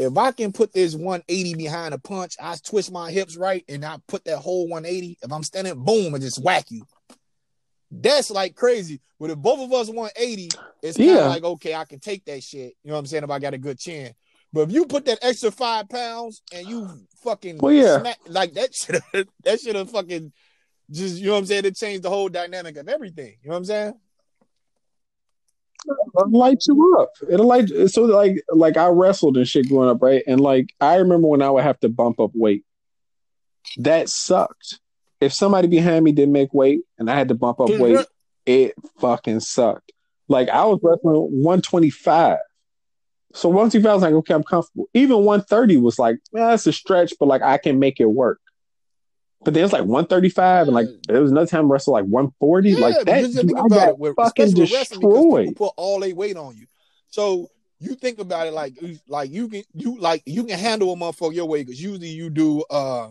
If 0.00 0.16
I 0.16 0.32
can 0.32 0.52
put 0.52 0.72
this 0.72 0.94
180 0.94 1.54
behind 1.54 1.92
a 1.94 1.98
punch, 1.98 2.34
I 2.40 2.56
twist 2.64 2.90
my 2.90 3.10
hips 3.10 3.36
right 3.36 3.64
and 3.68 3.84
I 3.84 3.98
put 4.08 4.24
that 4.24 4.38
whole 4.38 4.66
180. 4.68 5.18
If 5.22 5.32
I'm 5.32 5.42
standing, 5.42 5.84
boom, 5.84 6.14
and 6.14 6.22
just 6.22 6.42
whack 6.42 6.70
you. 6.70 6.84
That's 7.90 8.30
like 8.30 8.54
crazy. 8.54 9.00
But 9.18 9.30
if 9.30 9.38
both 9.38 9.60
of 9.60 9.72
us 9.72 9.88
180, 9.88 10.50
it's 10.82 10.96
kind 10.96 11.10
of 11.10 11.16
Yeah. 11.16 11.26
like, 11.26 11.44
okay, 11.44 11.74
I 11.74 11.84
can 11.84 11.98
take 12.00 12.24
that 12.26 12.42
shit. 12.42 12.74
You 12.82 12.88
know 12.88 12.94
what 12.94 13.00
I'm 13.00 13.06
saying? 13.06 13.24
If 13.24 13.30
I 13.30 13.38
got 13.38 13.54
a 13.54 13.58
good 13.58 13.78
chin. 13.78 14.14
But 14.52 14.62
if 14.62 14.72
you 14.72 14.86
put 14.86 15.04
that 15.04 15.18
extra 15.22 15.50
five 15.50 15.88
pounds 15.88 16.42
and 16.52 16.66
you 16.66 16.88
fucking 17.22 17.58
Well, 17.58 17.72
yeah. 17.72 17.98
smack, 18.00 18.18
like 18.26 18.54
that 18.54 18.74
should 18.74 19.00
that 19.44 19.60
should 19.60 19.76
have 19.76 19.90
fucking 19.90 20.32
just 20.90 21.18
you 21.18 21.26
know 21.26 21.32
what 21.32 21.38
I'm 21.40 21.46
saying? 21.46 21.64
It 21.66 21.76
changed 21.76 22.02
the 22.02 22.10
whole 22.10 22.28
dynamic 22.28 22.76
of 22.76 22.88
everything. 22.88 23.36
You 23.42 23.48
know 23.48 23.52
what 23.52 23.58
I'm 23.58 23.64
saying? 23.64 23.94
It'll 26.18 26.38
light 26.38 26.64
you 26.66 26.98
up. 27.00 27.10
It'll 27.28 27.46
light 27.46 27.68
so 27.88 28.02
like 28.02 28.42
like 28.52 28.76
I 28.76 28.86
wrestled 28.88 29.36
and 29.36 29.46
shit 29.46 29.68
growing 29.68 29.90
up, 29.90 30.02
right? 30.02 30.22
And 30.26 30.40
like 30.40 30.74
I 30.80 30.96
remember 30.96 31.28
when 31.28 31.42
I 31.42 31.50
would 31.50 31.64
have 31.64 31.80
to 31.80 31.88
bump 31.88 32.20
up 32.20 32.30
weight. 32.34 32.64
That 33.78 34.08
sucked. 34.08 34.80
If 35.20 35.32
somebody 35.32 35.68
behind 35.68 36.04
me 36.04 36.12
didn't 36.12 36.32
make 36.32 36.54
weight 36.54 36.80
and 36.98 37.10
I 37.10 37.14
had 37.14 37.28
to 37.28 37.34
bump 37.34 37.60
up 37.60 37.68
weight, 37.70 38.06
it 38.46 38.74
fucking 39.00 39.40
sucked. 39.40 39.92
Like 40.28 40.48
I 40.48 40.64
was 40.64 40.80
wrestling 40.82 41.14
125. 41.14 42.38
So 43.32 43.48
125 43.48 43.94
was 43.94 44.02
like, 44.02 44.14
okay, 44.14 44.34
I'm 44.34 44.42
comfortable. 44.42 44.88
Even 44.92 45.18
130 45.18 45.76
was 45.76 45.98
like, 45.98 46.18
yeah, 46.32 46.48
that's 46.48 46.66
a 46.66 46.72
stretch, 46.72 47.12
but 47.20 47.26
like 47.26 47.42
I 47.42 47.58
can 47.58 47.78
make 47.78 48.00
it 48.00 48.06
work. 48.06 48.40
But 49.42 49.54
there's 49.54 49.72
like 49.72 49.82
135 49.82 50.66
and 50.68 50.74
like 50.74 50.88
there 51.08 51.22
was 51.22 51.30
another 51.30 51.46
time 51.46 51.66
I 51.66 51.74
wrestled 51.74 51.94
like 51.94 52.04
140. 52.04 52.76
like 52.76 53.04
that, 53.06 53.22
dude, 53.32 53.56
I 53.56 53.68
got 53.68 53.88
it, 53.98 54.14
fucking 54.14 54.44
especially 54.44 54.60
with 54.60 54.72
wrestling, 54.72 55.00
because 55.00 55.14
destroyed. 55.14 55.56
put 55.56 55.72
all 55.76 56.00
their 56.00 56.14
weight 56.14 56.36
on 56.36 56.56
you. 56.56 56.66
So 57.08 57.48
you 57.78 57.94
think 57.94 58.18
about 58.18 58.46
it 58.46 58.52
like 58.52 58.74
like 59.08 59.30
you 59.30 59.48
can 59.48 59.62
you 59.72 59.98
like 59.98 60.22
you 60.26 60.44
can 60.44 60.58
handle 60.58 60.92
a 60.92 60.96
motherfucker 60.96 61.34
your 61.34 61.46
way 61.46 61.62
because 61.62 61.80
usually 61.82 62.08
you 62.08 62.28
do 62.28 62.62
uh 62.70 63.08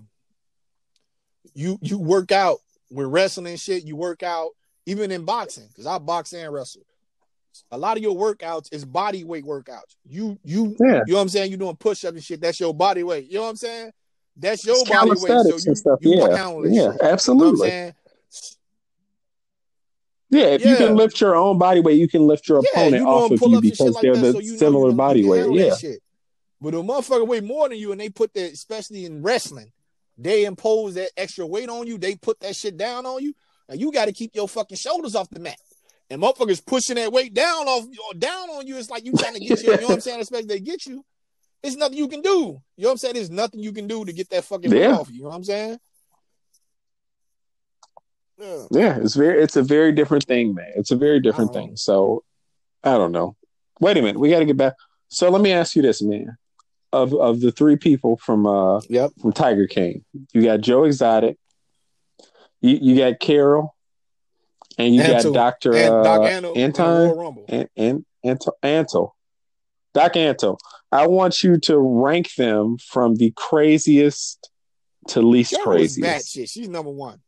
you 1.56 1.80
you 1.82 1.98
work 1.98 2.32
out 2.32 2.60
with 2.92 3.08
wrestling 3.08 3.58
shit. 3.58 3.84
You 3.86 3.96
work 3.96 4.22
out 4.22 4.50
even 4.86 5.12
in 5.12 5.26
boxing 5.26 5.68
because 5.70 5.88
I 5.88 5.98
box 5.98 6.34
and 6.34 6.54
wrestle. 6.54 6.84
A 7.72 7.78
lot 7.78 7.98
of 7.98 8.04
your 8.04 8.16
workouts 8.16 8.72
is 8.72 8.86
body 8.86 9.24
weight 9.24 9.44
workouts. 9.44 9.96
You 10.06 10.38
you 10.44 10.76
Yeah. 10.80 11.02
you 11.08 11.14
know 11.14 11.16
what 11.16 11.22
I'm 11.24 11.30
saying. 11.30 11.52
You 11.52 11.58
doing 11.58 11.76
push 11.76 12.06
ups 12.06 12.14
and 12.16 12.24
shit. 12.24 12.40
That's 12.40 12.60
your 12.60 12.74
body 12.74 13.02
weight. 13.04 13.26
You 13.28 13.36
know 13.36 13.44
what 13.44 13.50
I'm 13.50 13.56
saying. 13.56 13.92
That's 14.40 14.66
your 14.66 14.78
It's 14.78 14.90
body 14.90 15.10
weight. 15.10 15.20
So 15.20 15.70
you, 15.70 15.76
stuff. 15.76 16.00
you 16.02 16.16
Yeah. 16.16 16.28
Yeah, 16.28 16.32
shit. 16.32 16.72
You 16.72 16.74
know 16.74 16.98
absolutely. 17.02 17.94
Yeah, 20.32 20.46
if 20.46 20.64
you 20.64 20.76
can 20.76 20.96
lift 20.96 21.20
your 21.20 21.36
own 21.36 21.58
body 21.58 21.80
weight, 21.80 22.00
you 22.00 22.08
can 22.08 22.28
lift 22.28 22.48
your 22.48 22.62
Yeah, 22.64 22.82
opponent 22.82 23.02
you 23.02 23.08
off 23.08 23.32
of 23.32 23.42
you 23.42 23.62
because 23.62 23.96
like 23.96 24.04
they're 24.04 24.14
that, 24.14 24.22
the 24.22 24.34
so 24.34 24.40
you 24.40 24.58
similar 24.58 24.92
body 24.92 25.26
weight. 25.26 25.52
Yeah. 25.52 25.94
But 26.62 26.76
a 26.76 26.78
motherfucker 26.78 27.28
weigh 27.28 27.42
more 27.42 27.70
than 27.70 27.78
you, 27.78 27.92
and 27.92 28.00
they 28.00 28.10
put 28.10 28.34
that, 28.34 28.52
especially 28.52 29.06
in 29.06 29.24
wrestling, 29.24 29.72
they 30.18 30.46
impose 30.46 30.96
that 30.96 31.10
extra 31.18 31.48
weight 31.48 31.70
on 31.70 31.88
you. 31.88 31.98
They 31.98 32.16
put 32.16 32.40
that 32.42 32.56
shit 32.56 32.78
down 32.78 33.06
on 33.06 33.24
you. 33.24 33.34
Now 33.68 33.76
you 33.76 33.92
got 33.92 34.06
to 34.06 34.12
keep 34.12 34.36
your 34.36 34.48
fucking 34.48 34.78
shoulders 34.78 35.16
off 35.16 35.30
the 35.30 35.40
mat. 35.40 35.58
And 36.12 36.22
motherfuckers 36.22 36.66
pushing 36.66 36.96
that 36.96 37.12
weight 37.12 37.34
down 37.34 37.68
off 37.68 37.86
down 38.18 38.50
on 38.50 38.68
you. 38.68 38.78
It's 38.78 38.90
like 38.90 39.06
you 39.06 39.14
trying 39.14 39.36
to 39.36 39.40
get 39.40 39.64
you. 39.64 39.72
You 39.72 39.82
know 39.82 39.88
what 39.88 39.94
I'm 39.94 40.02
saying? 40.02 40.22
Especially 40.22 40.48
they 40.48 40.60
get 40.60 40.86
you. 40.86 41.04
It's 41.62 41.76
nothing 41.76 41.98
you 41.98 42.08
can 42.08 42.22
do. 42.22 42.62
You 42.78 42.84
know 42.84 42.88
what 42.88 42.92
I'm 42.92 42.98
saying? 42.98 43.16
There's 43.16 43.30
nothing 43.30 43.60
you 43.60 43.74
can 43.74 43.88
do 43.88 44.06
to 44.06 44.14
get 44.14 44.30
that 44.30 44.46
fucking 44.46 44.72
Yeah. 44.72 44.94
off 44.98 45.10
you. 45.10 45.18
You 45.18 45.24
know 45.24 45.30
what 45.30 45.36
I'm 45.36 45.44
saying? 45.44 45.80
Yeah. 48.38 48.66
Yeah, 48.72 48.98
it's 49.02 49.16
very 49.16 49.44
it's 49.44 49.58
a 49.58 49.64
very 49.64 49.92
different 49.92 50.24
thing, 50.26 50.54
man. 50.54 50.72
It's 50.76 50.92
a 50.92 50.96
very 50.96 51.20
different 51.20 51.52
thing. 51.54 51.76
So 51.76 52.24
I 52.84 52.92
don't 52.98 53.12
know. 53.12 53.36
Wait 53.82 53.98
a 53.98 54.02
minute, 54.02 54.20
we 54.20 54.30
gotta 54.30 54.46
get 54.46 54.56
back. 54.58 54.74
So 55.10 55.30
let 55.30 55.42
me 55.42 55.52
ask 55.52 55.76
you 55.76 55.82
this, 55.82 56.02
man. 56.02 56.38
Of 56.94 57.14
of 57.14 57.42
the 57.42 57.52
three 57.52 57.76
people 57.76 58.16
from 58.18 58.48
uh 58.48 58.80
Yep. 58.90 59.12
from 59.22 59.34
Tiger 59.34 59.68
King, 59.68 60.06
you 60.34 60.42
got 60.44 60.62
Joe 60.62 60.86
Exotic, 60.86 61.38
you, 62.62 62.80
you 62.82 62.98
got 62.98 63.20
Carol, 63.20 63.76
and 64.78 64.96
you 64.96 65.02
Antle. 65.02 65.24
got 65.24 65.34
Doctor 65.34 65.76
And 65.76 65.94
uh, 65.96 66.04
Doc 66.04 66.22
Antle 66.22 66.58
Anton. 66.58 67.02
Royal 67.10 67.16
Rumble. 67.18 67.46
and 67.50 67.70
and 67.76 68.06
Anto, 68.24 68.52
Anto, 68.64 69.14
Doc 69.94 70.16
Anto. 70.16 70.58
I 70.92 71.08
want 71.08 71.44
you 71.44 71.58
to 71.62 71.78
rank 71.78 72.34
them 72.36 72.78
from 72.78 73.16
the 73.16 73.32
craziest 73.36 74.50
to 75.10 75.22
least 75.22 75.54
Carol 75.56 75.74
is 75.82 75.98
bad 75.98 76.26
shit. 76.26 76.50
She's 76.50 76.68
number 76.70 76.92
one. 76.92 77.20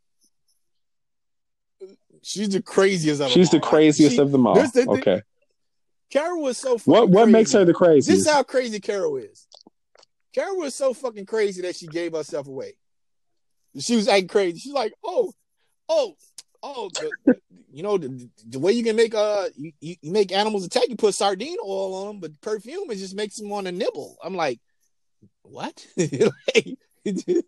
She's 2.24 2.50
the 2.50 2.62
craziest 2.62 3.20
of 3.22 3.30
them 3.30 3.34
She's 3.34 3.50
the 3.50 3.58
all. 3.62 3.70
Craziest 3.70 4.16
she- 4.16 4.22
of 4.22 4.32
them 4.32 4.46
all. 4.48 4.56
this 4.56 4.72
thing- 4.72 4.90
Okay, 4.90 5.22
Carol 6.12 6.42
was 6.44 6.58
so 6.58 6.78
fucking 6.78 6.92
what 6.92 7.10
what 7.10 7.24
crazy. 7.24 7.32
makes 7.32 7.52
her 7.54 7.66
the 7.66 7.74
craziest? 7.74 8.08
This 8.10 8.20
is 8.20 8.28
how 8.32 8.44
crazy 8.44 8.80
Carol 8.80 9.18
is. 9.18 9.48
Carol 10.34 10.58
was 10.58 10.76
so 10.76 10.94
fucking 10.94 11.26
crazy 11.26 11.62
that 11.64 11.76
she 11.76 11.88
gave 11.88 12.14
herself 12.14 12.48
away. 12.48 12.76
She 13.80 13.96
was 13.96 14.08
acting 14.08 14.28
crazy. 14.28 14.60
She's 14.60 14.74
like, 14.74 14.94
oh, 15.04 15.34
oh, 15.90 16.16
oh, 16.64 16.90
the, 17.26 17.36
you 17.72 17.84
know 17.84 17.98
the, 17.98 18.30
the 18.48 18.60
way 18.60 18.72
you 18.74 18.84
can 18.84 18.96
make 18.96 19.14
uh 19.16 19.48
you, 19.56 19.72
you 19.80 19.96
make 20.04 20.32
animals 20.32 20.66
attack. 20.66 20.84
You 20.90 20.96
put 20.96 21.16
sardine 21.16 21.58
oil 21.66 21.94
on 21.96 22.08
them, 22.08 22.20
but 22.20 22.40
perfume 22.42 22.90
it 22.92 22.96
just 22.98 23.16
makes 23.16 23.38
them 23.38 23.50
want 23.50 23.66
to 23.68 23.72
nibble. 23.72 24.18
I'm 24.24 24.36
like, 24.36 24.60
what? 25.44 25.86
Like, 25.98 26.78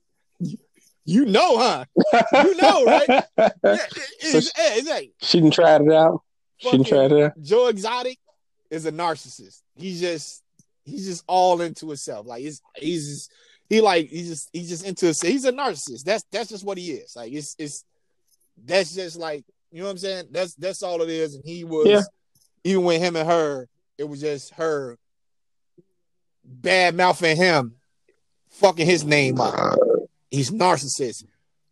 you 1.05 1.26
know, 1.26 1.57
huh? 1.57 1.86
You 2.34 2.55
know, 2.55 2.86
right? 2.86 3.07
Yeah, 3.38 3.53
it- 3.64 4.22
So 4.22 4.38
it's, 4.38 4.51
yeah, 4.57 4.74
it's 4.76 4.89
like 4.89 5.11
she 5.22 5.39
didn't 5.41 5.53
try 5.53 5.76
it 5.76 5.91
out. 5.91 6.22
She 6.57 6.72
didn't 6.72 6.88
try 6.88 7.05
it 7.05 7.11
out. 7.11 7.41
Joe 7.41 7.68
Exotic 7.68 8.18
is 8.70 8.86
a 8.86 8.91
narcissist. 8.91 9.61
He's 9.76 9.99
just 9.99 10.41
he's 10.86 11.05
just 11.05 11.24
all 11.28 11.61
into 11.61 11.88
himself. 11.88 12.26
Like 12.26 12.41
he's 12.41 12.61
he's 12.76 13.07
just, 13.09 13.32
he 13.70 13.82
like 13.82 14.07
he's 14.09 14.30
just 14.30 14.49
he's 14.53 14.70
just 14.70 14.86
into 14.86 15.05
himself. 15.07 15.32
He's 15.32 15.45
a 15.45 15.51
narcissist. 15.51 16.03
That's 16.03 16.24
that's 16.32 16.49
just 16.49 16.64
what 16.66 16.78
he 16.78 16.91
is. 16.91 17.16
Like 17.16 17.34
it's 17.34 17.55
it's 17.59 17.84
that's 18.58 18.93
just 18.95 19.18
like 19.18 19.43
you 19.72 19.80
know 19.80 19.86
what 19.86 19.91
I'm 19.91 19.97
saying. 19.97 20.26
That's 20.32 20.54
that's 20.56 20.84
all 20.84 21.01
it 21.01 21.10
is. 21.10 21.36
And 21.36 21.43
he 21.45 21.64
was 21.64 21.88
Yeah. 21.88 22.01
even 22.64 22.84
with 22.84 23.01
him 23.01 23.16
and 23.16 23.28
her, 23.28 23.68
it 23.97 24.04
was 24.04 24.22
just 24.22 24.54
her 24.56 24.97
bad 26.43 26.95
mouthing 26.95 27.38
him, 27.38 27.76
fucking 28.49 28.86
his 28.86 29.04
name 29.04 29.39
up. 29.39 29.78
He's 30.30 30.51
narcissist. 30.51 31.26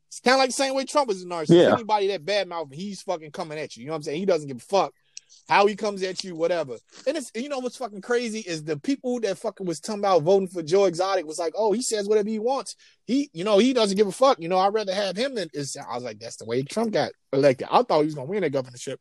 It's 0.08 0.20
kind 0.20 0.36
of 0.36 0.40
like 0.40 0.50
the 0.50 0.54
same 0.54 0.76
way 0.76 0.84
Trump 0.86 1.10
is 1.10 1.24
a 1.24 1.26
narcissist. 1.26 1.62
Yeah. 1.68 1.74
Anybody 1.74 2.08
that 2.08 2.26
bad 2.26 2.48
mouth, 2.48 2.70
he's 2.72 3.02
fucking 3.02 3.32
coming 3.32 3.58
at 3.60 3.76
you. 3.78 3.82
You 3.82 3.88
know 3.88 3.94
what 3.94 3.98
I'm 3.98 4.04
saying? 4.04 4.20
He 4.20 4.26
doesn't 4.26 4.48
give 4.48 4.58
a 4.58 4.60
fuck 4.62 4.94
how 5.50 5.66
he 5.68 5.76
comes 5.76 6.04
at 6.04 6.24
you, 6.24 6.36
whatever. 6.36 6.78
And 7.08 7.18
it's 7.18 7.32
you 7.36 7.50
know 7.50 7.60
what's 7.60 7.78
fucking 7.78 8.02
crazy 8.02 8.40
is 8.40 8.64
the 8.64 8.78
people 8.78 9.20
that 9.22 9.38
fucking 9.38 9.66
was 9.66 9.80
talking 9.80 10.02
about 10.02 10.24
voting 10.24 10.48
for 10.48 10.64
Joe 10.64 10.86
Exotic 10.86 11.26
was 11.26 11.40
like, 11.40 11.54
oh, 11.58 11.72
he 11.74 11.82
says 11.82 12.08
whatever 12.08 12.30
he 12.30 12.40
wants. 12.40 12.76
He, 13.06 13.30
you 13.34 13.44
know, 13.44 13.58
he 13.58 13.74
doesn't 13.74 13.98
give 13.98 14.08
a 14.08 14.12
fuck. 14.12 14.40
You 14.40 14.48
know, 14.50 14.58
I'd 14.58 14.74
rather 14.74 14.94
have 14.94 15.18
him 15.18 15.36
than 15.36 15.50
is. 15.54 15.76
I 15.78 15.94
was 15.96 16.04
like, 16.04 16.20
that's 16.20 16.38
the 16.38 16.46
way 16.46 16.64
Trump 16.64 16.92
got 16.94 17.12
elected. 17.34 17.68
I 17.72 17.84
thought 17.84 18.00
he 18.00 18.06
was 18.06 18.16
gonna 18.16 18.28
win 18.28 18.42
that 18.42 18.52
governorship. 18.52 19.00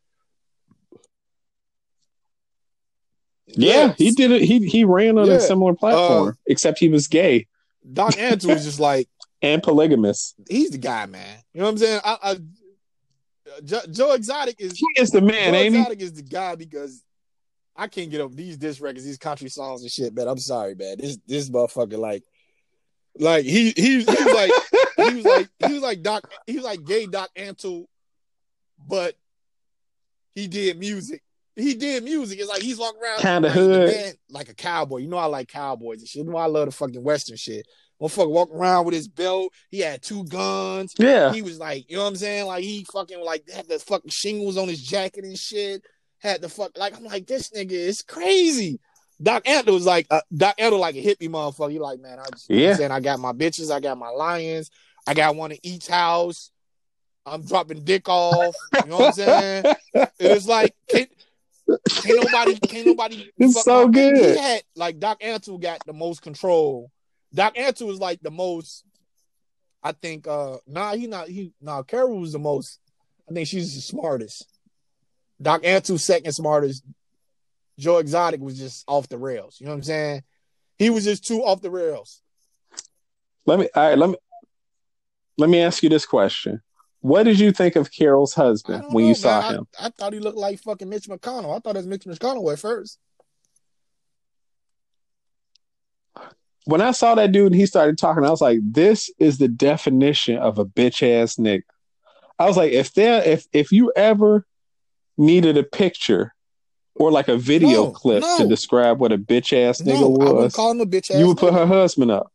Yeah, 3.46 3.94
he 3.98 4.12
did 4.12 4.30
it. 4.30 4.42
He 4.42 4.66
he 4.68 4.84
ran 4.84 5.18
on 5.18 5.26
Yeah. 5.26 5.34
a 5.34 5.40
similar 5.40 5.74
platform, 5.74 6.28
um, 6.28 6.38
except 6.46 6.78
he 6.78 6.88
was 6.88 7.08
gay 7.08 7.46
Doc 7.92 8.16
Andrews 8.18 8.54
was 8.54 8.64
just 8.64 8.78
like, 8.80 9.08
and 9.42 9.62
polygamous. 9.62 10.34
he's 10.48 10.70
the 10.70 10.78
guy, 10.78 11.06
man. 11.06 11.38
You 11.52 11.60
know 11.60 11.64
what 11.66 11.70
I'm 11.72 11.78
saying? 11.78 12.00
I, 12.04 12.18
I, 12.22 12.36
Joe, 13.64 13.80
Joe 13.90 14.12
Exotic 14.12 14.56
is 14.58 14.78
He 14.78 14.86
is 14.96 15.10
the 15.10 15.20
man, 15.20 15.52
Joe 15.52 15.58
ain't 15.58 15.74
he? 15.74 15.80
Exotic 15.80 16.02
is 16.02 16.12
the 16.14 16.22
guy 16.22 16.54
because 16.54 17.02
I 17.76 17.86
can't 17.88 18.10
get 18.10 18.20
up 18.20 18.32
these 18.32 18.56
diss 18.56 18.80
records, 18.80 19.04
these 19.04 19.18
country 19.18 19.48
songs 19.48 19.82
and 19.82 19.90
shit, 19.90 20.14
man. 20.14 20.28
I'm 20.28 20.38
sorry, 20.38 20.74
man. 20.74 20.96
This 20.98 21.18
this 21.26 21.48
motherfucker 21.48 21.98
like 21.98 22.24
like 23.18 23.44
he 23.44 23.70
he, 23.70 24.02
he 24.02 24.06
was 24.06 24.06
like 24.06 24.50
he 24.96 25.14
was 25.14 25.24
like 25.24 25.48
he 25.66 25.72
was 25.72 25.82
like 25.82 26.02
Doc 26.02 26.30
he 26.46 26.56
was 26.56 26.64
like 26.64 26.84
gay 26.84 27.06
Doc 27.06 27.30
Antle, 27.36 27.86
but 28.86 29.16
he 30.34 30.46
did 30.46 30.78
music. 30.78 31.22
He 31.56 31.74
did 31.74 32.04
music. 32.04 32.38
It's 32.38 32.48
like 32.48 32.62
he's 32.62 32.78
walking 32.78 33.00
around 33.02 33.20
Kinda 33.20 33.48
like, 33.48 33.56
hood. 33.56 34.14
like 34.30 34.48
a 34.48 34.54
cowboy. 34.54 34.98
You 34.98 35.08
know 35.08 35.18
I 35.18 35.26
like 35.26 35.48
cowboys 35.48 36.00
and 36.00 36.08
shit. 36.08 36.24
You 36.24 36.30
know 36.30 36.38
I 36.38 36.46
love 36.46 36.66
the 36.66 36.72
fucking 36.72 37.02
western 37.02 37.36
shit. 37.36 37.66
Motherfucker 38.00 38.30
walking 38.30 38.56
around 38.56 38.86
with 38.86 38.94
his 38.94 39.08
belt. 39.08 39.52
He 39.68 39.80
had 39.80 40.02
two 40.02 40.24
guns. 40.24 40.94
Yeah, 40.98 41.32
He 41.32 41.42
was 41.42 41.58
like, 41.58 41.90
you 41.90 41.96
know 41.96 42.02
what 42.04 42.08
I'm 42.08 42.16
saying? 42.16 42.46
Like 42.46 42.64
he 42.64 42.84
fucking 42.92 43.22
like 43.22 43.48
had 43.50 43.68
the 43.68 43.78
fucking 43.78 44.10
shingles 44.10 44.56
on 44.56 44.68
his 44.68 44.82
jacket 44.82 45.24
and 45.24 45.38
shit. 45.38 45.82
Had 46.18 46.40
the 46.40 46.48
fuck 46.48 46.76
like 46.76 46.96
I'm 46.96 47.04
like 47.04 47.26
this 47.26 47.50
nigga 47.50 47.72
is 47.72 48.02
crazy. 48.02 48.80
Doc 49.22 49.44
Antle 49.44 49.74
was 49.74 49.86
like 49.86 50.06
uh, 50.10 50.20
Doc 50.34 50.56
Antle 50.58 50.78
like 50.78 50.94
a 50.94 51.02
hippie 51.02 51.28
motherfucker. 51.28 51.72
He 51.72 51.78
like 51.78 52.00
man, 52.00 52.18
I 52.18 52.24
just 52.32 52.48
you 52.48 52.56
know 52.56 52.62
Yeah. 52.62 52.74
Saying 52.76 52.90
I 52.90 53.00
got 53.00 53.20
my 53.20 53.32
bitches, 53.32 53.70
I 53.70 53.80
got 53.80 53.98
my 53.98 54.08
lions, 54.08 54.70
I 55.06 55.14
got 55.14 55.36
one 55.36 55.52
in 55.52 55.58
each 55.62 55.86
house. 55.86 56.50
I'm 57.26 57.44
dropping 57.44 57.84
dick 57.84 58.08
off. 58.08 58.54
You 58.82 58.90
know 58.90 58.96
what 58.96 59.06
I'm 59.08 59.12
saying? 59.12 59.64
it's 60.18 60.46
like 60.46 60.74
can't, 60.88 61.10
can't 62.02 62.24
nobody 62.24 62.58
can't 62.60 62.86
nobody. 62.86 63.30
It's 63.36 63.62
so 63.62 63.88
good. 63.88 64.16
He 64.16 64.38
had 64.38 64.62
like 64.74 64.98
Doc 64.98 65.20
Antle 65.20 65.60
got 65.60 65.84
the 65.84 65.92
most 65.92 66.22
control. 66.22 66.90
Doc 67.34 67.54
Antle 67.54 67.86
was 67.86 67.98
like 67.98 68.20
the 68.20 68.30
most. 68.30 68.84
I 69.82 69.92
think. 69.92 70.26
uh 70.26 70.58
Nah, 70.66 70.94
he 70.94 71.06
not. 71.06 71.28
He 71.28 71.52
nah. 71.60 71.82
Carol 71.82 72.20
was 72.20 72.32
the 72.32 72.38
most. 72.38 72.78
I 73.28 73.32
think 73.32 73.46
she's 73.46 73.74
the 73.74 73.80
smartest. 73.80 74.46
Doc 75.40 75.62
Antle 75.62 75.98
second 75.98 76.32
smartest. 76.32 76.84
Joe 77.78 77.98
Exotic 77.98 78.40
was 78.40 78.58
just 78.58 78.84
off 78.86 79.08
the 79.08 79.16
rails. 79.16 79.56
You 79.58 79.66
know 79.66 79.72
what 79.72 79.76
I'm 79.76 79.82
saying? 79.84 80.22
He 80.78 80.90
was 80.90 81.04
just 81.04 81.26
too 81.26 81.42
off 81.42 81.62
the 81.62 81.70
rails. 81.70 82.20
Let 83.46 83.58
me 83.58 83.68
all 83.74 83.88
right, 83.88 83.98
let 83.98 84.10
me 84.10 84.16
let 85.38 85.48
me 85.48 85.60
ask 85.60 85.82
you 85.82 85.88
this 85.88 86.06
question. 86.06 86.60
What 87.00 87.22
did 87.22 87.40
you 87.40 87.50
think 87.50 87.76
of 87.76 87.90
Carol's 87.90 88.34
husband 88.34 88.84
when 88.90 88.92
know, 88.92 88.98
you 88.98 89.06
man. 89.06 89.14
saw 89.14 89.40
I, 89.40 89.52
him? 89.52 89.66
I 89.80 89.88
thought 89.88 90.12
he 90.12 90.18
looked 90.18 90.36
like 90.36 90.60
fucking 90.60 90.88
Mitch 90.88 91.06
McConnell. 91.06 91.56
I 91.56 91.60
thought 91.60 91.76
it 91.76 91.78
was 91.78 91.86
Mitch 91.86 92.04
McConnell 92.04 92.52
at 92.52 92.58
first. 92.58 92.98
When 96.66 96.80
I 96.80 96.90
saw 96.92 97.14
that 97.14 97.32
dude 97.32 97.52
and 97.52 97.54
he 97.54 97.66
started 97.66 97.98
talking, 97.98 98.24
I 98.24 98.30
was 98.30 98.40
like, 98.40 98.58
this 98.62 99.10
is 99.18 99.38
the 99.38 99.48
definition 99.48 100.36
of 100.36 100.58
a 100.58 100.64
bitch 100.64 101.02
ass 101.02 101.36
nigga. 101.36 101.62
I 102.38 102.46
was 102.46 102.56
like, 102.56 102.72
if 102.72 102.92
there 102.94 103.22
if 103.22 103.46
if 103.52 103.72
you 103.72 103.92
ever 103.96 104.46
needed 105.16 105.56
a 105.58 105.62
picture 105.62 106.34
or 106.94 107.10
like 107.10 107.28
a 107.28 107.36
video 107.36 107.84
No, 107.86 107.90
clip 107.92 108.22
to 108.38 108.46
describe 108.48 108.98
what 108.98 109.12
a 109.12 109.18
bitch 109.18 109.52
ass 109.56 109.80
nigga 109.80 110.00
No, 110.00 110.08
was, 110.10 110.54
call 110.54 110.70
him 110.70 110.80
a 110.80 110.86
bitch 110.86 111.10
ass. 111.10 111.18
you 111.18 111.28
would 111.28 111.38
put 111.38 111.52
nigga. 111.52 111.58
her 111.58 111.66
husband 111.66 112.10
up. 112.10 112.32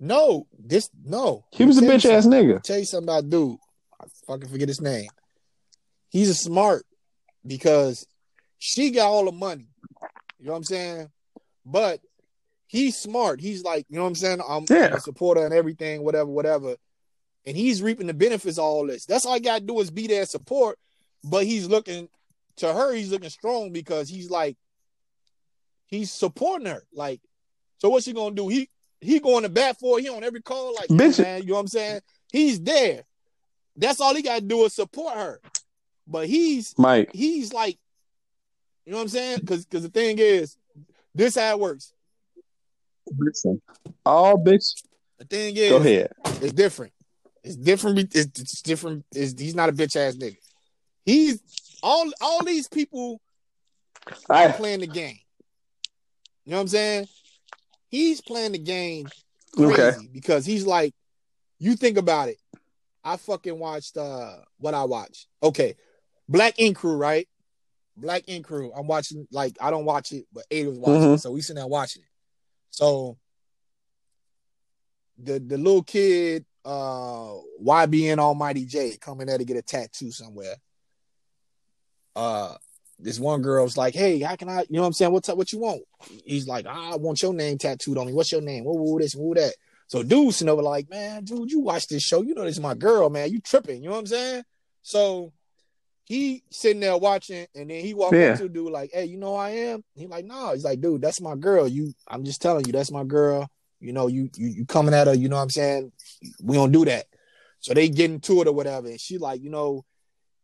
No, 0.00 0.46
this 0.58 0.90
no. 1.04 1.44
He 1.52 1.64
was 1.64 1.78
a 1.78 1.82
bitch 1.82 2.08
ass 2.08 2.26
nigga. 2.26 2.62
Tell 2.62 2.78
you 2.78 2.84
something 2.84 3.08
about 3.08 3.28
dude. 3.28 3.56
I 4.00 4.06
fucking 4.26 4.48
forget 4.48 4.68
his 4.68 4.80
name. 4.80 5.08
He's 6.08 6.28
a 6.30 6.34
smart 6.34 6.84
because 7.46 8.06
she 8.58 8.90
got 8.90 9.08
all 9.08 9.24
the 9.24 9.32
money. 9.32 9.66
You 10.38 10.46
know 10.46 10.52
what 10.52 10.58
I'm 10.58 10.64
saying? 10.64 11.10
But 11.66 12.00
he's 12.68 12.96
smart. 12.96 13.40
He's 13.40 13.64
like, 13.64 13.86
you 13.88 13.96
know 13.96 14.02
what 14.02 14.08
I'm 14.08 14.14
saying? 14.14 14.40
I'm, 14.46 14.64
I'm 14.70 14.92
a 14.92 15.00
supporter 15.00 15.44
and 15.44 15.52
everything, 15.52 16.04
whatever, 16.04 16.30
whatever. 16.30 16.76
And 17.46 17.56
he's 17.56 17.82
reaping 17.82 18.06
the 18.06 18.14
benefits 18.14 18.58
of 18.58 18.64
all 18.64 18.86
this. 18.86 19.06
That's 19.06 19.26
all 19.26 19.34
I 19.34 19.38
gotta 19.40 19.64
do 19.64 19.80
is 19.80 19.90
be 19.90 20.06
there 20.06 20.26
support. 20.26 20.78
But 21.24 21.44
he's 21.44 21.66
looking 21.66 22.08
to 22.56 22.72
her, 22.72 22.94
he's 22.94 23.10
looking 23.10 23.30
strong 23.30 23.72
because 23.72 24.08
he's 24.08 24.30
like, 24.30 24.56
he's 25.86 26.12
supporting 26.12 26.68
her. 26.68 26.84
Like, 26.92 27.20
so 27.78 27.88
what's 27.88 28.06
he 28.06 28.12
gonna 28.12 28.34
do? 28.34 28.48
He 28.48 28.68
he 29.00 29.18
going 29.20 29.44
to 29.44 29.48
bat 29.48 29.78
for 29.78 29.96
her. 29.96 30.02
He 30.02 30.08
on 30.08 30.24
every 30.24 30.42
call, 30.42 30.74
like, 30.74 30.88
Bitch. 30.88 31.22
Man, 31.22 31.42
you 31.42 31.48
know 31.48 31.54
what 31.54 31.60
I'm 31.60 31.68
saying? 31.68 32.00
He's 32.32 32.60
there. 32.60 33.04
That's 33.76 34.00
all 34.00 34.14
he 34.14 34.22
gotta 34.22 34.40
do 34.40 34.64
is 34.64 34.74
support 34.74 35.14
her. 35.14 35.40
But 36.06 36.26
he's 36.26 36.74
Mike, 36.78 37.10
he's 37.12 37.52
like, 37.52 37.78
you 38.84 38.92
know 38.92 38.98
what 38.98 39.02
I'm 39.02 39.08
saying? 39.08 39.40
Because 39.40 39.64
because 39.64 39.82
the 39.82 39.90
thing 39.90 40.18
is, 40.18 40.56
this 41.14 41.36
how 41.36 41.50
it 41.50 41.60
works. 41.60 41.92
Listen. 43.18 43.60
All 44.04 44.36
bitch 44.42 44.82
The 45.18 45.24
thing 45.24 45.56
is, 45.56 45.70
go 45.70 45.76
ahead. 45.78 46.12
it's 46.42 46.52
different. 46.52 46.92
It's 47.44 47.56
different. 47.56 47.98
It's, 48.14 48.40
it's 48.40 48.62
different. 48.62 49.04
It's, 49.14 49.40
he's 49.40 49.54
not 49.54 49.68
a 49.68 49.72
bitch 49.72 49.96
ass 49.96 50.16
nigga. 50.16 50.36
He's 51.04 51.40
all 51.82 52.10
all 52.20 52.44
these 52.44 52.68
people 52.68 53.20
are 54.28 54.48
I 54.48 54.52
playing 54.52 54.80
the 54.80 54.86
game. 54.86 55.18
You 56.44 56.52
know 56.52 56.56
what 56.58 56.62
I'm 56.62 56.68
saying? 56.68 57.06
He's 57.88 58.20
playing 58.20 58.52
the 58.52 58.58
game 58.58 59.08
crazy 59.54 59.72
Okay. 59.72 59.96
because 60.12 60.44
he's 60.44 60.66
like, 60.66 60.94
you 61.58 61.76
think 61.76 61.96
about 61.98 62.28
it. 62.28 62.38
I 63.04 63.16
fucking 63.16 63.58
watched 63.58 63.96
uh 63.96 64.36
what 64.58 64.74
I 64.74 64.84
watched. 64.84 65.26
Okay, 65.42 65.76
Black 66.28 66.54
Ink 66.58 66.76
Crew, 66.76 66.96
right? 66.96 67.26
Black 67.96 68.24
Ink 68.28 68.46
Crew. 68.46 68.72
I'm 68.76 68.86
watching 68.86 69.26
like 69.32 69.56
I 69.60 69.70
don't 69.70 69.84
watch 69.86 70.12
it, 70.12 70.26
but 70.32 70.44
Ada 70.50 70.68
was 70.70 70.78
watching 70.78 71.02
Mhm. 71.02 71.14
it, 71.14 71.18
so 71.20 71.30
we 71.30 71.40
sitting 71.40 71.56
there 71.56 71.66
watching 71.66 72.02
it. 72.02 72.08
So 72.70 73.18
the 75.18 75.38
the 75.38 75.58
little 75.58 75.82
kid, 75.82 76.44
uh 76.64 77.34
YBN 77.62 78.18
Almighty 78.18 78.64
Jay, 78.64 78.96
coming 79.00 79.26
there 79.26 79.38
to 79.38 79.44
get 79.44 79.56
a 79.56 79.62
tattoo 79.62 80.10
somewhere. 80.10 80.56
Uh 82.14 82.54
this 82.98 83.20
one 83.20 83.42
girl's 83.42 83.76
like, 83.76 83.94
hey, 83.94 84.18
how 84.20 84.34
can 84.34 84.48
I, 84.48 84.62
you 84.62 84.66
know 84.70 84.80
what 84.80 84.88
I'm 84.88 84.92
saying? 84.92 85.12
What's 85.12 85.28
up? 85.28 85.38
What 85.38 85.52
you 85.52 85.60
want? 85.60 85.82
He's 86.24 86.48
like, 86.48 86.66
ah, 86.68 86.94
I 86.94 86.96
want 86.96 87.22
your 87.22 87.32
name 87.32 87.56
tattooed 87.56 87.96
on 87.96 88.06
me. 88.08 88.12
What's 88.12 88.32
your 88.32 88.40
name? 88.40 88.64
Woo, 88.64 88.74
woo, 88.74 88.98
this, 88.98 89.14
woo, 89.14 89.34
that. 89.34 89.54
So 89.86 90.02
dude 90.02 90.34
sitting 90.34 90.50
over 90.50 90.62
like, 90.62 90.90
man, 90.90 91.24
dude, 91.24 91.50
you 91.50 91.60
watch 91.60 91.86
this 91.86 92.02
show. 92.02 92.22
You 92.22 92.34
know 92.34 92.44
this 92.44 92.56
is 92.56 92.62
my 92.62 92.74
girl, 92.74 93.08
man. 93.08 93.30
You 93.30 93.40
tripping. 93.40 93.82
You 93.82 93.88
know 93.88 93.94
what 93.94 94.00
I'm 94.00 94.06
saying? 94.06 94.42
So 94.82 95.32
he 96.08 96.42
sitting 96.50 96.80
there 96.80 96.96
watching, 96.96 97.46
and 97.54 97.68
then 97.68 97.84
he 97.84 97.92
walked 97.92 98.14
Yeah. 98.14 98.32
up 98.32 98.38
to 98.38 98.48
dude 98.48 98.72
like, 98.72 98.90
hey, 98.94 99.04
you 99.04 99.18
know 99.18 99.32
who 99.32 99.36
I 99.36 99.50
am? 99.50 99.84
He 99.94 100.06
like, 100.06 100.24
no. 100.24 100.54
He's 100.54 100.64
like, 100.64 100.80
dude, 100.80 101.02
that's 101.02 101.20
my 101.20 101.36
girl. 101.36 101.68
You, 101.68 101.92
I'm 102.08 102.24
just 102.24 102.40
telling 102.40 102.64
you, 102.66 102.72
that's 102.72 102.90
my 102.90 103.04
girl. 103.04 103.46
You 103.78 103.92
know, 103.92 104.06
you 104.06 104.30
you 104.34 104.48
you 104.48 104.64
coming 104.64 104.94
at 104.94 105.06
her. 105.06 105.14
You 105.14 105.28
know 105.28 105.36
what 105.36 105.42
I'm 105.42 105.50
saying? 105.50 105.92
We 106.42 106.56
don't 106.56 106.72
do 106.72 106.86
that. 106.86 107.04
So 107.60 107.74
they 107.74 107.90
get 107.90 108.10
into 108.10 108.40
it 108.40 108.48
or 108.48 108.52
whatever, 108.54 108.88
and 108.88 108.98
she 108.98 109.18
like, 109.18 109.42
you 109.42 109.50
know, 109.50 109.84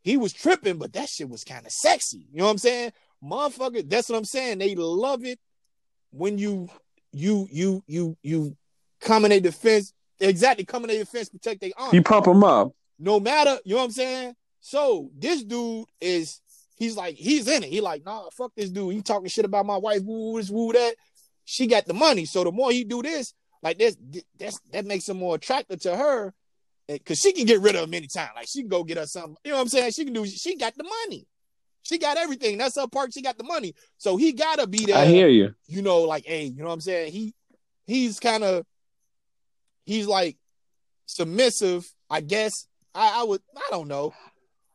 he 0.02 0.18
was 0.18 0.34
tripping, 0.34 0.76
but 0.76 0.92
that 0.92 1.08
shit 1.08 1.30
was 1.30 1.44
kind 1.44 1.64
of 1.64 1.72
sexy. 1.72 2.26
You 2.30 2.38
know 2.40 2.44
what 2.44 2.50
I'm 2.50 2.58
saying? 2.58 2.92
Motherfucker, 3.24 3.88
that's 3.88 4.10
what 4.10 4.18
I'm 4.18 4.24
saying. 4.26 4.58
They 4.58 4.74
love 4.74 5.24
it 5.24 5.38
when 6.10 6.36
you 6.36 6.68
you 7.12 7.48
you 7.50 7.82
you 7.86 8.16
you 8.22 8.56
come 9.00 9.24
in 9.24 9.32
a 9.32 9.40
defense, 9.40 9.94
exactly 10.20 10.66
come 10.66 10.84
in 10.84 10.90
a 10.90 10.98
defense, 10.98 11.30
protect 11.30 11.62
their 11.62 11.70
honor. 11.78 11.94
you 11.94 12.02
pump 12.02 12.26
them 12.26 12.44
up. 12.44 12.72
no 12.98 13.18
matter, 13.18 13.58
you 13.64 13.74
know 13.74 13.78
what 13.78 13.84
I'm 13.86 13.90
saying? 13.92 14.34
So 14.66 15.10
this 15.14 15.44
dude 15.44 15.84
is 16.00 16.40
he's 16.76 16.96
like, 16.96 17.16
he's 17.16 17.48
in 17.48 17.64
it. 17.64 17.68
He 17.68 17.82
like, 17.82 18.02
nah, 18.06 18.30
fuck 18.30 18.52
this 18.56 18.70
dude. 18.70 18.94
He 18.94 19.02
talking 19.02 19.28
shit 19.28 19.44
about 19.44 19.66
my 19.66 19.76
wife, 19.76 20.00
woo 20.02 20.38
this, 20.38 20.48
woo 20.48 20.72
that. 20.72 20.94
She 21.44 21.66
got 21.66 21.84
the 21.84 21.92
money. 21.92 22.24
So 22.24 22.44
the 22.44 22.50
more 22.50 22.70
he 22.70 22.82
do 22.82 23.02
this, 23.02 23.34
like 23.62 23.76
this, 23.76 23.94
that's 24.38 24.58
that 24.72 24.86
makes 24.86 25.06
him 25.06 25.18
more 25.18 25.34
attractive 25.34 25.80
to 25.80 25.94
her. 25.94 26.32
Cause 27.04 27.18
she 27.18 27.34
can 27.34 27.44
get 27.44 27.60
rid 27.60 27.76
of 27.76 27.84
him 27.84 27.92
anytime. 27.92 28.30
Like 28.34 28.48
she 28.48 28.62
can 28.62 28.70
go 28.70 28.84
get 28.84 28.96
her 28.96 29.04
something. 29.04 29.36
You 29.44 29.50
know 29.50 29.58
what 29.58 29.62
I'm 29.64 29.68
saying? 29.68 29.92
She 29.92 30.02
can 30.02 30.14
do 30.14 30.24
she 30.24 30.56
got 30.56 30.74
the 30.78 30.84
money. 30.84 31.26
She 31.82 31.98
got 31.98 32.16
everything. 32.16 32.56
That's 32.56 32.80
her 32.80 32.88
part. 32.88 33.12
She 33.12 33.20
got 33.20 33.36
the 33.36 33.44
money. 33.44 33.74
So 33.98 34.16
he 34.16 34.32
gotta 34.32 34.66
be 34.66 34.86
there 34.86 34.96
I 34.96 35.04
hear 35.04 35.28
you. 35.28 35.54
you 35.66 35.82
know, 35.82 36.00
like, 36.00 36.24
hey, 36.24 36.44
you 36.44 36.62
know 36.62 36.68
what 36.68 36.72
I'm 36.72 36.80
saying? 36.80 37.12
He 37.12 37.34
he's 37.86 38.18
kind 38.18 38.42
of 38.42 38.64
he's 39.84 40.06
like 40.06 40.38
submissive, 41.04 41.86
I 42.08 42.22
guess. 42.22 42.66
I, 42.94 43.20
I 43.20 43.24
would 43.24 43.42
I 43.54 43.68
don't 43.70 43.88
know. 43.88 44.14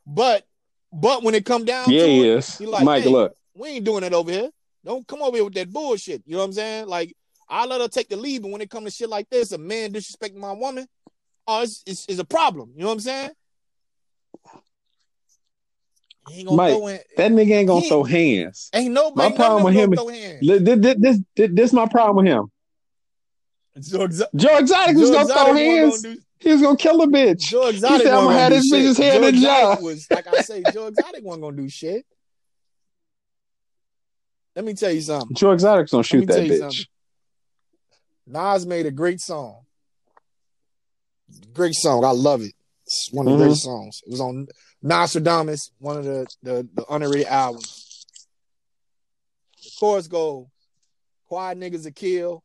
But 0.10 0.45
but 0.91 1.24
when 1.24 1.36
it 1.36 1.45
come 1.45 1.66
down 1.66 1.91
Yeah, 1.91 2.01
to 2.01 2.07
he 2.07 2.28
is. 2.28 2.60
like, 2.62 2.84
Mike, 2.84 3.05
look. 3.05 3.36
we 3.53 3.70
ain't 3.70 3.86
doing 3.86 4.03
it 4.03 4.14
over 4.14 4.32
here. 4.32 4.49
Don't 4.84 5.07
come 5.07 5.22
over 5.22 5.38
here 5.38 5.43
with 5.45 5.53
that 5.53 5.72
bullshit. 5.72 6.24
You 6.26 6.34
know 6.34 6.39
what 6.39 6.45
I'm 6.45 6.53
saying? 6.53 6.88
Like, 6.88 7.16
I 7.47 7.66
let 7.66 7.80
her 7.80 7.88
take 7.88 8.10
the 8.10 8.16
lead, 8.16 8.41
but 8.41 8.49
when 8.51 8.62
it 8.62 8.72
come 8.72 8.86
to 8.86 8.91
shit 8.91 9.10
like 9.10 9.30
this, 9.30 9.51
a 9.51 9.57
man 9.60 9.93
disrespecting 9.93 10.38
my 10.38 10.53
woman, 10.53 10.88
oh, 11.47 11.62
it's, 11.62 11.84
it's, 11.86 12.05
it's 12.07 12.20
a 12.20 12.26
problem. 12.26 12.72
You 12.76 12.82
know 12.82 12.88
what 12.88 12.93
I'm 12.93 12.99
saying? 13.01 13.32
Ain't 16.32 16.51
Mike, 16.51 16.74
in. 16.74 16.99
That 17.18 17.32
nigga 17.32 17.51
ain't 17.51 17.68
gonna 17.68 17.82
throw 17.88 18.03
hands. 18.03 18.70
Ain't 18.74 18.93
nobody. 18.93 19.30
my 19.30 19.36
problem 19.36 19.64
with 19.64 19.74
him 19.74 19.93
hands. 19.93 20.47
This, 20.47 20.80
this, 20.80 21.20
this, 21.36 21.49
this, 21.53 21.74
my 21.74 21.88
problem 21.88 22.26
with 22.26 22.34
him. 22.34 22.51
Joe, 23.80 24.07
Exo- 24.07 24.28
Joe 24.36 24.57
Exotic 24.57 24.97
was 24.97 25.12
gonna 25.12 25.28
throw 25.28 25.53
hands. 25.53 26.01
gonna 26.01 26.16
do- 26.16 26.22
He 26.39 26.51
was 26.51 26.61
gonna 26.61 26.77
kill 26.77 27.01
a 27.01 27.07
bitch. 27.07 27.39
Joe 27.39 27.67
Exotic 27.67 28.03
said, 28.07 28.13
"I'ma 28.13 28.25
wasn't 28.27 28.39
have 28.41 28.51
gonna 28.51 28.61
this 28.61 28.71
bitch's 28.71 28.97
head 28.97 29.23
in 29.23 29.41
jar. 29.41 29.81
was 29.81 30.07
like 30.09 30.27
I 30.27 30.37
say, 30.37 30.63
Joe 30.63 30.87
Exotic 30.87 31.23
wasn't 31.23 31.43
gonna 31.43 31.57
do 31.57 31.69
shit. 31.69 32.05
Let 34.55 34.65
me 34.65 34.73
tell 34.73 34.91
you 34.91 35.01
something. 35.01 35.35
Joe 35.35 35.51
Exotic's 35.51 35.91
gonna 35.91 36.03
shoot 36.03 36.27
that 36.27 36.43
bitch. 36.43 36.59
something. 36.59 36.85
Nas 38.27 38.65
made 38.65 38.85
a 38.85 38.91
great 38.91 39.19
song. 39.19 39.61
Great 41.53 41.75
song. 41.75 42.03
I 42.05 42.11
love 42.11 42.41
it. 42.41 42.53
It's 42.85 43.09
one 43.11 43.27
of 43.27 43.33
the 43.33 43.37
Mhm. 43.37 43.41
greatest 43.41 43.63
songs. 43.63 44.01
It 44.05 44.11
was 44.11 44.21
on 44.21 44.47
Nastradamus, 44.83 45.71
one 45.79 45.97
of 45.97 46.05
the, 46.05 46.27
the, 46.41 46.69
the 46.73 46.85
underrated 46.93 47.27
albums. 47.27 48.05
The 49.63 49.71
chorus 49.79 50.07
go, 50.07 50.49
quiet 51.27 51.57
niggas 51.59 51.85
a 51.85 51.91
kill, 51.91 52.43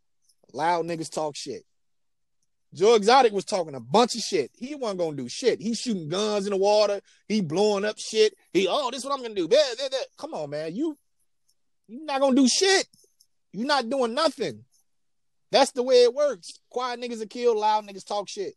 loud 0.53 0.85
niggas 0.85 1.11
talk 1.11 1.37
shit. 1.37 1.65
Joe 2.75 2.97
Exotic 2.97 3.33
was 3.33 3.45
talking 3.45 3.75
a 3.75 3.81
bunch 3.81 4.17
of 4.17 4.21
shit. 4.21 4.51
He 4.57 4.75
wasn't 4.75 4.99
gonna 4.99 5.17
do 5.17 5.29
shit. 5.29 5.61
He 5.61 5.75
shooting 5.75 6.09
guns 6.09 6.47
in 6.47 6.51
the 6.51 6.57
water. 6.57 7.01
He 7.29 7.41
blowing 7.41 7.85
up 7.85 7.99
shit. 7.99 8.37
He, 8.53 8.67
oh, 8.69 8.91
this 8.91 9.01
is 9.01 9.05
what 9.05 9.15
I'm 9.15 9.23
gonna 9.23 9.35
do. 9.35 9.47
Blah, 9.47 9.59
blah, 9.79 9.89
blah. 9.89 9.99
Come 10.19 10.35
on, 10.35 10.51
man. 10.51 10.75
You 10.75 10.99
you're 11.87 12.05
not 12.05 12.21
gonna 12.21 12.35
do 12.35 12.49
shit. 12.49 12.87
You're 13.53 13.67
not 13.67 13.89
doing 13.89 14.15
nothing. 14.15 14.65
That's 15.53 15.71
the 15.71 15.85
way 15.85 16.03
it 16.03 16.13
works. 16.13 16.59
Quiet 16.69 17.01
niggas 17.01 17.23
are 17.23 17.27
killed, 17.27 17.57
loud 17.57 17.87
niggas 17.87 18.05
talk 18.05 18.29
shit. 18.29 18.55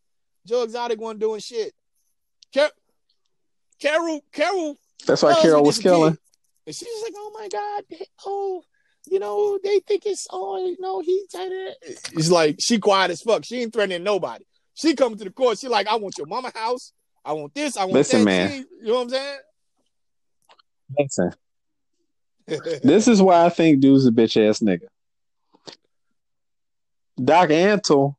Joe 0.48 0.64
Exotic 0.64 1.00
wasn't 1.00 1.20
doing 1.20 1.40
shit. 1.40 1.74
Car- 2.54 2.72
Carol, 3.80 4.22
Carol, 4.32 4.78
That's 5.06 5.22
why 5.22 5.40
Carol 5.42 5.64
was 5.64 5.78
killing. 5.78 6.18
And 6.66 6.76
she's 6.76 7.04
like, 7.04 7.14
oh 7.16 7.32
my 7.34 7.48
God, 7.50 7.84
oh, 8.26 8.64
you 9.10 9.20
know, 9.20 9.60
they 9.64 9.80
think 9.80 10.06
it's, 10.06 10.28
oh, 10.32 10.58
you 10.58 10.78
know, 10.80 11.00
he's 11.02 11.30
trying 11.30 11.50
to. 11.50 11.74
It's 11.82 12.30
like, 12.32 12.58
she 12.60 12.80
quiet 12.80 13.12
as 13.12 13.22
fuck. 13.22 13.46
She 13.46 13.62
ain't 13.62 13.74
threatening 13.74 14.04
nobody. 14.04 14.44
She 14.74 14.96
coming 14.96 15.18
to 15.18 15.24
the 15.24 15.32
court. 15.32 15.58
She 15.58 15.68
like, 15.68 15.88
I 15.88 15.96
want 15.96 16.18
your 16.18 16.28
mama 16.28 16.52
house. 16.54 16.94
I 17.26 17.34
want 17.34 17.54
this. 17.54 17.78
I 17.78 17.82
want 17.82 17.94
Listen, 17.94 18.20
that. 18.20 18.26
man. 18.26 18.50
She 18.50 18.58
you 18.58 18.68
know 18.84 18.96
what 18.96 19.02
I'm 19.02 19.10
saying? 19.10 19.40
Listen, 21.00 21.34
this 22.82 23.08
is 23.08 23.22
why 23.22 23.46
I 23.46 23.50
think 23.50 23.82
dude's 23.82 24.06
a 24.06 24.12
bitch 24.12 24.38
ass 24.48 24.60
nigga. 24.60 24.88
Doc 27.22 27.50
Antle 27.50 28.16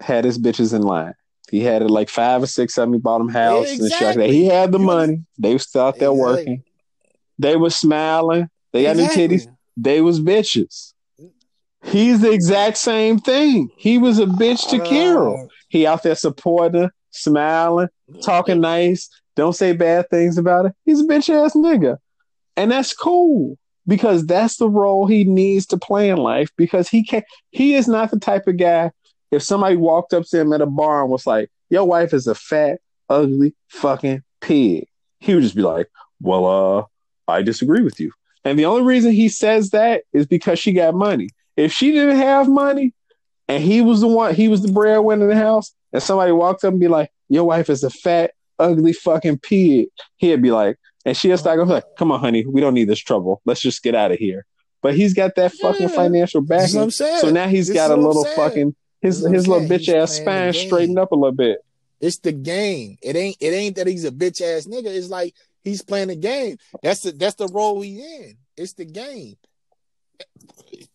had 0.00 0.24
his 0.24 0.38
bitches 0.38 0.74
in 0.74 0.82
line. 0.82 1.14
He 1.50 1.60
had 1.60 1.82
it 1.82 1.88
like 1.88 2.08
five 2.08 2.42
or 2.42 2.46
six 2.46 2.76
of 2.76 2.82
them. 2.82 2.94
He 2.94 2.98
bought 2.98 3.18
them 3.18 3.28
house 3.28 3.70
and 3.70 3.78
shit 3.78 3.80
like 3.80 3.90
that. 3.90 4.08
Exactly. 4.08 4.32
He 4.32 4.46
had 4.46 4.72
the 4.72 4.78
money. 4.78 5.24
They 5.38 5.52
was 5.52 5.62
still 5.62 5.82
out 5.82 5.98
there 5.98 6.10
Exactly. 6.10 6.34
working. 6.34 6.64
They 7.38 7.56
were 7.56 7.70
smiling. 7.70 8.48
They 8.72 8.84
got 8.84 8.96
new 8.96 9.04
Exactly. 9.04 9.28
titties. 9.28 9.48
They 9.76 10.00
was 10.00 10.20
bitches. 10.20 10.92
He's 11.84 12.20
the 12.20 12.30
exact 12.30 12.76
same 12.76 13.18
thing. 13.18 13.70
He 13.76 13.98
was 13.98 14.18
a 14.18 14.26
bitch 14.26 14.68
to 14.70 14.78
Carol. 14.80 15.48
He 15.68 15.86
out 15.86 16.02
there 16.02 16.14
supporting 16.14 16.90
smiling, 17.10 17.88
talking 18.22 18.60
nice, 18.60 19.08
don't 19.36 19.54
say 19.54 19.72
bad 19.72 20.08
things 20.10 20.38
about 20.38 20.66
it. 20.66 20.72
He's 20.84 21.00
a 21.00 21.04
bitch 21.04 21.30
ass 21.30 21.54
nigga. 21.54 21.96
And 22.56 22.70
that's 22.70 22.94
cool 22.94 23.58
because 23.86 24.26
that's 24.26 24.56
the 24.56 24.68
role 24.68 25.06
he 25.06 25.24
needs 25.24 25.66
to 25.66 25.76
play 25.76 26.10
in 26.10 26.18
life 26.18 26.50
because 26.56 26.88
he 26.88 27.02
can't 27.04 27.24
he 27.50 27.74
is 27.74 27.88
not 27.88 28.10
the 28.10 28.18
type 28.18 28.46
of 28.46 28.56
guy 28.56 28.90
if 29.30 29.42
somebody 29.42 29.76
walked 29.76 30.12
up 30.12 30.24
to 30.24 30.40
him 30.40 30.52
at 30.52 30.60
a 30.60 30.66
bar 30.66 31.02
and 31.02 31.10
was 31.10 31.26
like, 31.26 31.50
Your 31.70 31.84
wife 31.84 32.12
is 32.12 32.26
a 32.26 32.34
fat, 32.34 32.80
ugly 33.08 33.54
fucking 33.68 34.22
pig. 34.40 34.86
He 35.18 35.34
would 35.34 35.42
just 35.42 35.56
be 35.56 35.62
like, 35.62 35.88
Well, 36.20 36.46
uh, 36.46 36.84
I 37.32 37.42
disagree 37.42 37.82
with 37.82 37.98
you. 37.98 38.12
And 38.44 38.58
the 38.58 38.66
only 38.66 38.82
reason 38.82 39.12
he 39.12 39.28
says 39.28 39.70
that 39.70 40.02
is 40.12 40.26
because 40.26 40.58
she 40.58 40.72
got 40.72 40.94
money. 40.94 41.28
If 41.56 41.72
she 41.72 41.92
didn't 41.92 42.16
have 42.16 42.48
money 42.48 42.92
and 43.48 43.62
he 43.62 43.80
was 43.80 44.00
the 44.00 44.08
one, 44.08 44.34
he 44.34 44.48
was 44.48 44.62
the 44.62 44.72
breadwinner 44.72 45.30
in 45.30 45.36
the 45.38 45.42
house, 45.44 45.72
and 45.92 46.02
somebody 46.02 46.32
walked 46.32 46.64
up 46.64 46.72
and 46.72 46.80
be 46.80 46.88
like, 46.88 47.10
Your 47.28 47.44
wife 47.44 47.70
is 47.70 47.84
a 47.84 47.90
fat, 47.90 48.32
ugly 48.58 48.92
fucking 48.92 49.38
pig, 49.38 49.88
he'd 50.16 50.42
be 50.42 50.50
like, 50.50 50.76
and 51.04 51.16
she'll 51.16 51.36
start 51.38 51.56
going 51.58 51.68
like, 51.68 51.84
Come 51.98 52.10
on, 52.10 52.20
honey, 52.20 52.44
we 52.46 52.60
don't 52.60 52.74
need 52.74 52.88
this 52.88 52.98
trouble. 53.00 53.42
Let's 53.44 53.60
just 53.60 53.82
get 53.82 53.94
out 53.94 54.12
of 54.12 54.18
here. 54.18 54.44
But 54.82 54.94
he's 54.94 55.14
got 55.14 55.36
that 55.36 55.52
fucking 55.52 55.88
Yeah. 55.90 55.94
financial 55.94 56.40
That's 56.40 56.72
backing. 56.72 56.78
what 56.78 56.84
I'm 56.84 56.90
saying. 56.90 57.20
So 57.20 57.30
now 57.30 57.46
he's 57.46 57.68
This 57.68 57.76
got 57.76 57.90
a 57.92 57.96
little 57.96 58.24
fucking 58.24 58.74
his 59.00 59.22
That's 59.22 59.34
his 59.34 59.48
little 59.48 59.68
bitch 59.68 59.88
ass 59.88 60.12
spine 60.12 60.52
straightened 60.52 60.98
up 60.98 61.12
a 61.12 61.14
little 61.14 61.32
bit. 61.32 61.58
It's 62.00 62.18
the 62.18 62.32
game. 62.32 62.98
It 63.02 63.14
ain't 63.14 63.36
it 63.40 63.50
ain't 63.54 63.76
that 63.76 63.86
he's 63.86 64.04
a 64.04 64.10
bitch 64.10 64.40
ass 64.40 64.66
nigga. 64.66 64.86
It's 64.86 65.08
like 65.08 65.34
he's 65.62 65.82
playing 65.82 66.08
the 66.08 66.16
game. 66.16 66.56
That's 66.82 67.00
the 67.00 67.12
that's 67.12 67.36
the 67.36 67.48
role 67.48 67.80
he 67.80 68.00
in. 68.00 68.36
It's 68.56 68.74
the 68.74 68.84
game. 68.84 69.36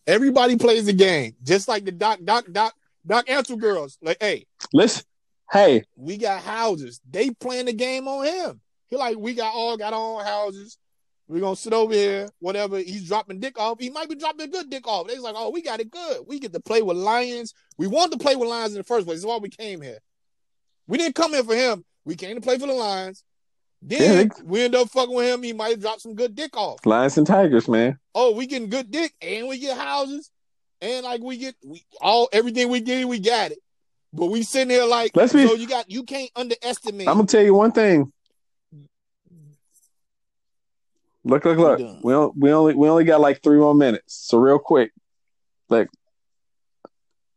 Everybody 0.06 0.56
plays 0.56 0.86
the 0.86 0.92
game. 0.92 1.34
Just 1.42 1.68
like 1.68 1.84
the 1.84 1.92
doc 1.92 2.20
doc 2.24 2.46
doc 2.50 2.74
doc 3.06 3.28
answer 3.28 3.56
girls. 3.56 3.98
Like, 4.02 4.18
hey, 4.20 4.46
Listen, 4.72 5.04
hey, 5.52 5.84
we 5.96 6.16
got 6.16 6.42
houses. 6.42 7.00
They 7.08 7.30
playing 7.30 7.66
the 7.66 7.72
game 7.72 8.08
on 8.08 8.24
him. 8.24 8.60
He 8.88 8.96
like, 8.96 9.18
we 9.18 9.34
got 9.34 9.54
all 9.54 9.76
got 9.76 9.92
our 9.92 10.20
own 10.20 10.24
houses. 10.24 10.78
We're 11.28 11.40
gonna 11.40 11.56
sit 11.56 11.74
over 11.74 11.92
here, 11.92 12.30
whatever. 12.38 12.78
He's 12.78 13.06
dropping 13.06 13.40
dick 13.40 13.58
off. 13.58 13.78
He 13.78 13.90
might 13.90 14.08
be 14.08 14.14
dropping 14.14 14.48
a 14.48 14.50
good 14.50 14.70
dick 14.70 14.88
off. 14.88 15.06
They's 15.06 15.20
like, 15.20 15.34
oh, 15.36 15.50
we 15.50 15.60
got 15.60 15.78
it 15.78 15.90
good. 15.90 16.22
We 16.26 16.38
get 16.38 16.54
to 16.54 16.60
play 16.60 16.80
with 16.80 16.96
lions. 16.96 17.52
We 17.76 17.86
wanted 17.86 18.18
to 18.18 18.24
play 18.24 18.34
with 18.34 18.48
lions 18.48 18.72
in 18.72 18.78
the 18.78 18.84
first 18.84 19.06
place. 19.06 19.18
That's 19.18 19.26
why 19.26 19.36
we 19.36 19.50
came 19.50 19.82
here. 19.82 19.98
We 20.86 20.96
didn't 20.96 21.16
come 21.16 21.32
here 21.32 21.44
for 21.44 21.54
him. 21.54 21.84
We 22.06 22.16
came 22.16 22.34
to 22.36 22.40
play 22.40 22.58
for 22.58 22.66
the 22.66 22.72
lions. 22.72 23.24
Then 23.80 24.02
Yeah, 24.02 24.22
they- 24.24 24.42
we 24.44 24.62
end 24.62 24.74
up 24.74 24.88
fucking 24.90 25.14
with 25.14 25.32
him. 25.32 25.42
He 25.42 25.52
might 25.52 25.70
have 25.70 25.80
dropped 25.80 26.00
some 26.02 26.14
good 26.14 26.34
dick 26.34 26.56
off. 26.56 26.84
lions 26.84 27.16
and 27.16 27.26
tigers, 27.26 27.68
man. 27.68 27.98
Oh, 28.14 28.32
we 28.32 28.46
getting 28.46 28.68
good 28.70 28.90
dick 28.90 29.14
and 29.22 29.46
we 29.48 29.58
get 29.58 29.76
houses 29.78 30.30
and 30.80 31.04
like 31.04 31.20
we 31.22 31.36
get 31.36 31.54
we 31.64 31.84
all 32.00 32.28
everything 32.32 32.68
we 32.70 32.80
get, 32.80 33.06
we 33.06 33.18
got 33.20 33.52
it. 33.52 33.58
But 34.12 34.26
we 34.26 34.42
sitting 34.42 34.70
here 34.70 34.84
like 34.84 35.12
Let's 35.14 35.32
be- 35.32 35.46
so 35.46 35.54
you 35.54 35.68
got 35.68 35.90
you 35.90 36.02
can't 36.02 36.30
underestimate. 36.34 37.06
I'm 37.08 37.16
gonna 37.16 37.26
tell 37.28 37.42
you 37.42 37.54
one 37.54 37.72
thing. 37.72 38.12
Look, 41.24 41.44
look, 41.44 41.58
look. 41.58 41.78
We 42.02 42.14
on- 42.14 42.32
we 42.36 42.52
only 42.52 42.74
we 42.74 42.88
only 42.88 43.04
got 43.04 43.20
like 43.20 43.42
three 43.42 43.58
more 43.58 43.74
minutes. 43.74 44.14
So 44.14 44.38
real 44.38 44.58
quick, 44.58 44.92
like 45.68 45.88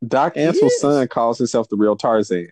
Doc 0.07 0.37
Antle's 0.37 0.79
son 0.79 1.07
calls 1.07 1.37
himself 1.37 1.67
the 1.69 1.75
real 1.75 1.95
Tarzan. 1.95 2.49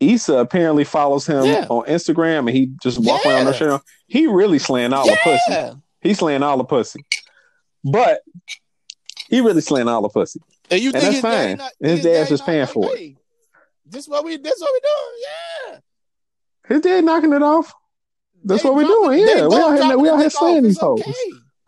Issa 0.00 0.34
apparently 0.38 0.84
follows 0.84 1.26
him 1.26 1.44
Yeah. 1.44 1.66
on 1.68 1.86
Instagram, 1.86 2.40
and 2.40 2.50
he 2.50 2.72
just 2.82 2.98
walk 2.98 3.24
around 3.26 3.38
Yeah. 3.38 3.50
no 3.50 3.52
shirt. 3.52 3.72
on. 3.72 3.80
He 4.06 4.26
really 4.26 4.58
slaying 4.58 4.92
all 4.92 5.06
the 5.06 5.16
pussy. 5.22 5.80
He 6.00 6.14
slaying 6.14 6.42
all 6.42 6.56
the 6.58 6.64
pussy, 6.64 7.04
but 7.84 8.20
he 9.28 9.40
really 9.40 9.60
slaying 9.62 9.88
all 9.88 10.02
the 10.02 10.08
pussy. 10.08 10.40
And 10.70 10.80
you 10.80 10.90
And 10.92 11.00
think 11.02 11.22
that's 11.22 11.36
fine. 11.36 11.56
not, 11.58 11.72
his 11.80 12.02
daddy 12.02 12.14
dad's 12.14 12.28
just 12.30 12.46
paying 12.46 12.66
for 12.66 12.94
it. 12.96 13.16
This 13.86 14.08
what 14.08 14.24
we 14.24 14.36
this 14.38 14.58
what 14.60 14.70
we 14.72 14.80
doing. 14.80 15.22
Yeah. 15.72 15.78
His 16.74 16.80
dad 16.82 17.04
knocking 17.04 17.32
it 17.32 17.42
off. 17.42 17.72
That's 18.42 18.62
They 18.62 18.68
what 18.68 18.76
we're 18.76 18.84
doing. 18.84 19.20
Yeah, 19.20 19.46
we 19.46 19.56
out 19.56 19.74
here, 19.82 19.96
we 19.98 20.08
the 20.08 20.14
out 20.14 20.20
here 20.20 20.30
slaying 20.30 20.62
these 20.64 20.78
hoes. 20.78 21.00
okay. 21.00 21.12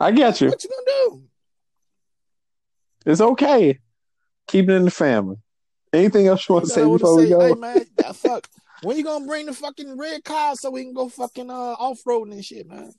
I 0.00 0.10
get 0.12 0.40
you. 0.40 0.48
What 0.48 0.62
you 0.64 0.70
gonna 0.70 1.10
do? 1.10 1.22
It's 3.06 3.20
okay. 3.20 3.78
Keep 4.48 4.68
it 4.68 4.72
in 4.74 4.84
the 4.84 4.90
family. 4.90 5.36
Anything 5.96 6.26
else 6.26 6.46
you 6.46 6.54
want 6.54 6.66
to 6.66 6.70
say 6.70 6.86
before 6.86 7.16
we 7.16 7.28
go? 7.28 7.40
Hey 7.40 7.54
man, 7.54 7.86
that 7.96 8.14
fuck. 8.16 8.46
When 8.82 8.98
you 8.98 9.04
gonna 9.04 9.26
bring 9.26 9.46
the 9.46 9.54
fucking 9.54 9.96
red 9.96 10.22
car 10.24 10.54
so 10.54 10.70
we 10.70 10.84
can 10.84 10.92
go 10.92 11.08
fucking 11.08 11.50
uh 11.50 11.54
off 11.54 12.00
roading 12.06 12.32
and 12.32 12.44
shit, 12.44 12.68
man? 12.68 12.92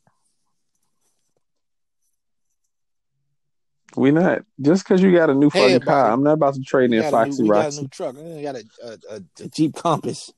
We 3.95 4.11
not 4.11 4.41
just 4.59 4.83
because 4.83 5.01
you 5.01 5.11
got 5.11 5.29
a 5.29 5.35
new 5.35 5.51
fucking 5.51 5.81
car. 5.81 6.11
I'm 6.11 6.23
not 6.23 6.33
about 6.33 6.55
to 6.55 6.61
trade 6.61 6.91
in 6.91 6.99
a 6.99 7.09
Foxy 7.11 7.43
new, 7.43 7.49
we 7.49 7.55
got 7.55 7.73
a 7.73 7.81
new 7.81 7.87
truck. 7.87 8.15
We 8.15 8.41
got 8.41 8.55
a, 8.55 8.63
a, 8.83 8.97
a, 9.11 9.21
a 9.43 9.47
Jeep 9.49 9.75
Compass. 9.75 10.33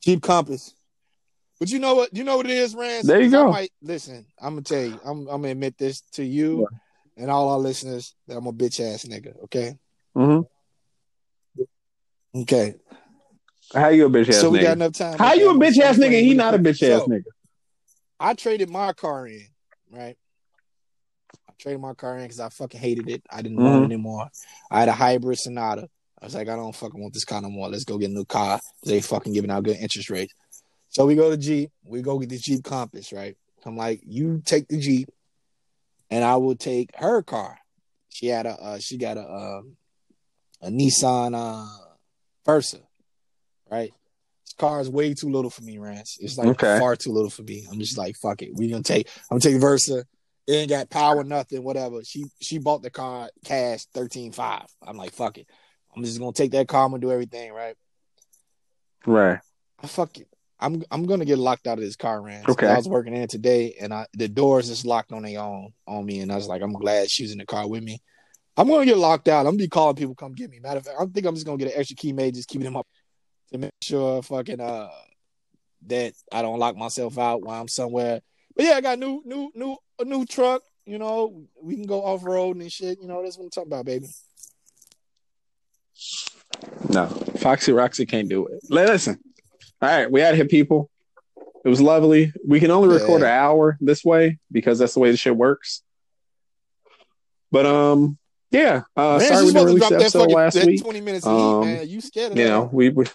Jeep 0.00 0.22
Compass. 0.22 0.74
But 1.58 1.70
you 1.70 1.80
know 1.80 1.94
what? 1.94 2.16
You 2.16 2.24
know 2.24 2.36
what 2.36 2.46
it 2.46 2.56
is, 2.56 2.74
Rance? 2.74 3.06
There 3.06 3.20
you 3.20 3.30
go. 3.30 3.50
might, 3.50 3.70
listen, 3.82 4.26
I'm 4.40 4.54
gonna 4.54 4.62
tell 4.62 4.82
you. 4.82 5.00
I'm, 5.04 5.20
I'm 5.28 5.42
gonna 5.42 5.48
admit 5.48 5.78
this 5.78 6.00
to 6.12 6.24
you 6.24 6.66
and 7.16 7.30
all 7.30 7.50
our 7.50 7.58
listeners 7.58 8.14
that 8.26 8.36
I'm 8.36 8.46
a 8.46 8.52
bitch 8.52 8.80
ass 8.80 9.04
nigga. 9.04 9.42
Okay. 9.44 9.76
hmm 10.14 10.40
Okay. 12.34 12.74
How 13.74 13.88
you 13.88 14.06
a 14.06 14.10
bitch 14.10 14.28
ass 14.28 14.40
so 14.40 14.50
we 14.50 14.60
got 14.60 14.72
enough 14.72 14.92
time. 14.92 15.18
How 15.18 15.32
you 15.34 15.48
a 15.48 15.50
I'm 15.52 15.60
bitch 15.60 15.78
ass 15.78 15.98
nigga? 15.98 16.20
He 16.20 16.34
not 16.34 16.54
a 16.54 16.58
quick. 16.58 16.74
bitch 16.74 16.82
ass 16.88 17.02
So, 17.02 17.08
nigga. 17.08 17.24
I 18.20 18.34
traded 18.34 18.68
my 18.68 18.92
car 18.92 19.26
in, 19.26 19.46
right? 19.90 20.16
I 21.48 21.52
traded 21.58 21.80
my 21.80 21.94
car 21.94 22.16
in 22.18 22.24
because 22.24 22.40
I 22.40 22.48
fucking 22.50 22.80
hated 22.80 23.08
it. 23.08 23.22
I 23.30 23.42
didn't 23.42 23.58
want 23.62 23.76
Mhm. 23.76 23.82
it 23.82 23.84
anymore. 23.86 24.28
I 24.70 24.80
had 24.80 24.88
a 24.88 24.92
hybrid 24.92 25.38
Sonata. 25.38 25.88
I 26.20 26.24
was 26.26 26.34
like, 26.34 26.48
I 26.48 26.56
don't 26.56 26.74
fucking 26.74 27.00
want 27.00 27.14
this 27.14 27.24
car 27.24 27.40
no 27.42 27.50
more. 27.50 27.68
Let's 27.68 27.84
go 27.84 27.98
get 27.98 28.10
a 28.10 28.12
new 28.12 28.24
car. 28.24 28.60
They 28.84 29.00
fucking 29.00 29.32
giving 29.32 29.50
out 29.50 29.64
good 29.64 29.76
interest 29.78 30.08
rates. 30.08 30.32
So 30.90 31.06
we 31.06 31.14
go 31.14 31.30
to 31.30 31.36
Jeep. 31.36 31.70
We 31.84 32.02
go 32.02 32.18
get 32.18 32.28
the 32.28 32.38
Jeep 32.38 32.62
Compass, 32.62 33.12
right? 33.12 33.36
I'm 33.64 33.76
like, 33.76 34.00
you 34.04 34.42
take 34.44 34.68
the 34.68 34.78
Jeep, 34.78 35.08
and 36.10 36.22
I 36.24 36.36
will 36.36 36.56
take 36.56 36.90
her 36.96 37.22
car. 37.22 37.58
She 38.10 38.26
had 38.26 38.44
a, 38.46 38.50
uh, 38.50 38.78
she 38.78 38.98
got 38.98 39.16
a, 39.16 39.22
um, 39.26 39.76
a 40.60 40.68
Nissan 40.68 41.34
uh, 41.34 41.66
Versa, 42.44 42.78
right? 43.70 43.92
This 44.44 44.54
car 44.54 44.80
is 44.80 44.88
way 44.88 45.14
too 45.14 45.28
little 45.30 45.50
for 45.50 45.62
me, 45.62 45.78
Rance. 45.78 46.18
It's 46.20 46.36
like 46.36 46.48
Okay. 46.48 46.78
far 46.78 46.96
too 46.96 47.12
little 47.12 47.30
for 47.30 47.42
me. 47.42 47.66
I'm 47.70 47.78
just 47.78 47.96
like, 47.96 48.16
fuck 48.16 48.42
it. 48.42 48.50
We 48.54 48.68
gonna 48.68 48.82
take. 48.82 49.08
I'm 49.30 49.38
gonna 49.38 49.40
take 49.40 49.60
Versa. 49.60 50.04
It 50.46 50.52
ain't 50.52 50.70
got 50.70 50.90
power, 50.90 51.22
nothing, 51.22 51.62
whatever. 51.62 52.02
She 52.02 52.24
she 52.40 52.58
bought 52.58 52.82
the 52.82 52.90
car 52.90 53.30
cash 53.44 53.86
thirteen 53.94 54.32
five. 54.32 54.66
I'm 54.82 54.96
like, 54.96 55.12
fuck 55.12 55.38
it. 55.38 55.46
I'm 55.94 56.02
just 56.02 56.18
gonna 56.18 56.32
take 56.32 56.52
that 56.52 56.68
car. 56.68 56.84
I'm 56.84 56.90
gonna 56.90 57.00
do 57.00 57.12
everything 57.12 57.52
right. 57.52 57.76
Right. 59.06 59.38
I 59.82 59.86
fuck 59.86 60.18
it. 60.18 60.28
I'm 60.58 60.82
I'm 60.90 61.06
gonna 61.06 61.24
get 61.24 61.38
locked 61.38 61.66
out 61.66 61.78
of 61.78 61.84
this 61.84 61.96
car, 61.96 62.20
Rance. 62.20 62.48
Okay. 62.48 62.66
I 62.66 62.76
was 62.76 62.88
working 62.88 63.14
in 63.14 63.28
today, 63.28 63.76
and 63.80 63.92
I 63.92 64.06
the 64.14 64.28
doors 64.28 64.68
just 64.68 64.84
locked 64.86 65.12
on 65.12 65.22
their 65.22 65.40
own 65.40 65.72
on 65.86 66.04
me, 66.04 66.20
and 66.20 66.32
I 66.32 66.36
was 66.36 66.46
like, 66.46 66.62
I'm 66.62 66.72
glad 66.72 67.10
she's 67.10 67.32
in 67.32 67.38
the 67.38 67.46
car 67.46 67.68
with 67.68 67.82
me. 67.82 68.00
I'm 68.56 68.68
gonna 68.68 68.84
get 68.84 68.98
locked 68.98 69.28
out. 69.28 69.40
I'm 69.40 69.52
gonna 69.52 69.58
be 69.58 69.68
calling 69.68 69.96
people 69.96 70.14
come 70.14 70.32
get 70.32 70.50
me. 70.50 70.58
Matter 70.60 70.78
of 70.78 70.84
fact, 70.86 70.96
I 71.00 71.04
think 71.06 71.26
I'm 71.26 71.34
just 71.34 71.46
gonna 71.46 71.58
get 71.58 71.68
an 71.72 71.78
extra 71.78 71.96
key 71.96 72.12
made, 72.12 72.34
just 72.34 72.48
keeping 72.48 72.64
them 72.64 72.76
up 72.76 72.86
to 73.52 73.58
make 73.58 73.70
sure 73.82 74.22
fucking 74.22 74.60
uh 74.60 74.88
that 75.86 76.12
I 76.30 76.42
don't 76.42 76.58
lock 76.58 76.76
myself 76.76 77.18
out 77.18 77.42
while 77.42 77.60
I'm 77.60 77.68
somewhere. 77.68 78.20
But 78.54 78.66
yeah, 78.66 78.72
I 78.72 78.80
got 78.80 78.98
new 78.98 79.22
new 79.24 79.50
new 79.54 79.76
a 79.98 80.04
new 80.04 80.26
truck. 80.26 80.62
You 80.84 80.98
know, 80.98 81.44
we 81.62 81.76
can 81.76 81.86
go 81.86 82.04
off 82.04 82.24
road 82.24 82.56
and 82.56 82.70
shit. 82.70 82.98
You 83.00 83.06
know, 83.08 83.22
that's 83.22 83.38
what 83.38 83.44
I'm 83.44 83.50
talking 83.50 83.72
about, 83.72 83.86
baby. 83.86 84.08
No, 86.88 87.06
Foxy 87.38 87.72
Roxy 87.72 88.04
can't 88.06 88.28
do 88.28 88.46
it. 88.46 88.60
Listen. 88.68 89.18
All 89.80 89.88
right, 89.88 90.10
we 90.10 90.22
out 90.22 90.34
here, 90.34 90.44
people. 90.44 90.90
It 91.64 91.68
was 91.68 91.80
lovely. 91.80 92.32
We 92.46 92.60
can 92.60 92.70
only 92.70 92.88
record 92.88 93.22
Yeah. 93.22 93.28
an 93.28 93.32
hour 93.44 93.78
this 93.80 94.04
way 94.04 94.38
because 94.50 94.78
that's 94.78 94.94
the 94.94 95.00
way 95.00 95.10
the 95.10 95.16
shit 95.16 95.36
works. 95.36 95.82
But 97.50 97.66
um, 97.66 98.18
yeah. 98.52 98.82
Uh, 98.96 99.18
Man, 99.18 99.28
sorry 99.28 99.44
we 99.46 99.52
didn't 99.52 99.54
to 99.54 99.64
release 99.66 99.78
drop 99.80 99.90
the 99.90 99.96
that 99.96 100.02
episode 100.02 100.18
fucking 100.20 100.34
last 100.36 100.64
week. 100.66 100.82
20 100.82 101.00
minutes 101.00 101.26
Um, 101.26 101.62
heat, 101.66 101.74
man. 101.74 101.88
You 101.88 102.00
scared 102.00 102.32
of 102.32 102.38
You 102.38 102.44
that? 102.44 102.50
know, 102.50 102.70
we, 102.72 102.88
we 102.90 103.06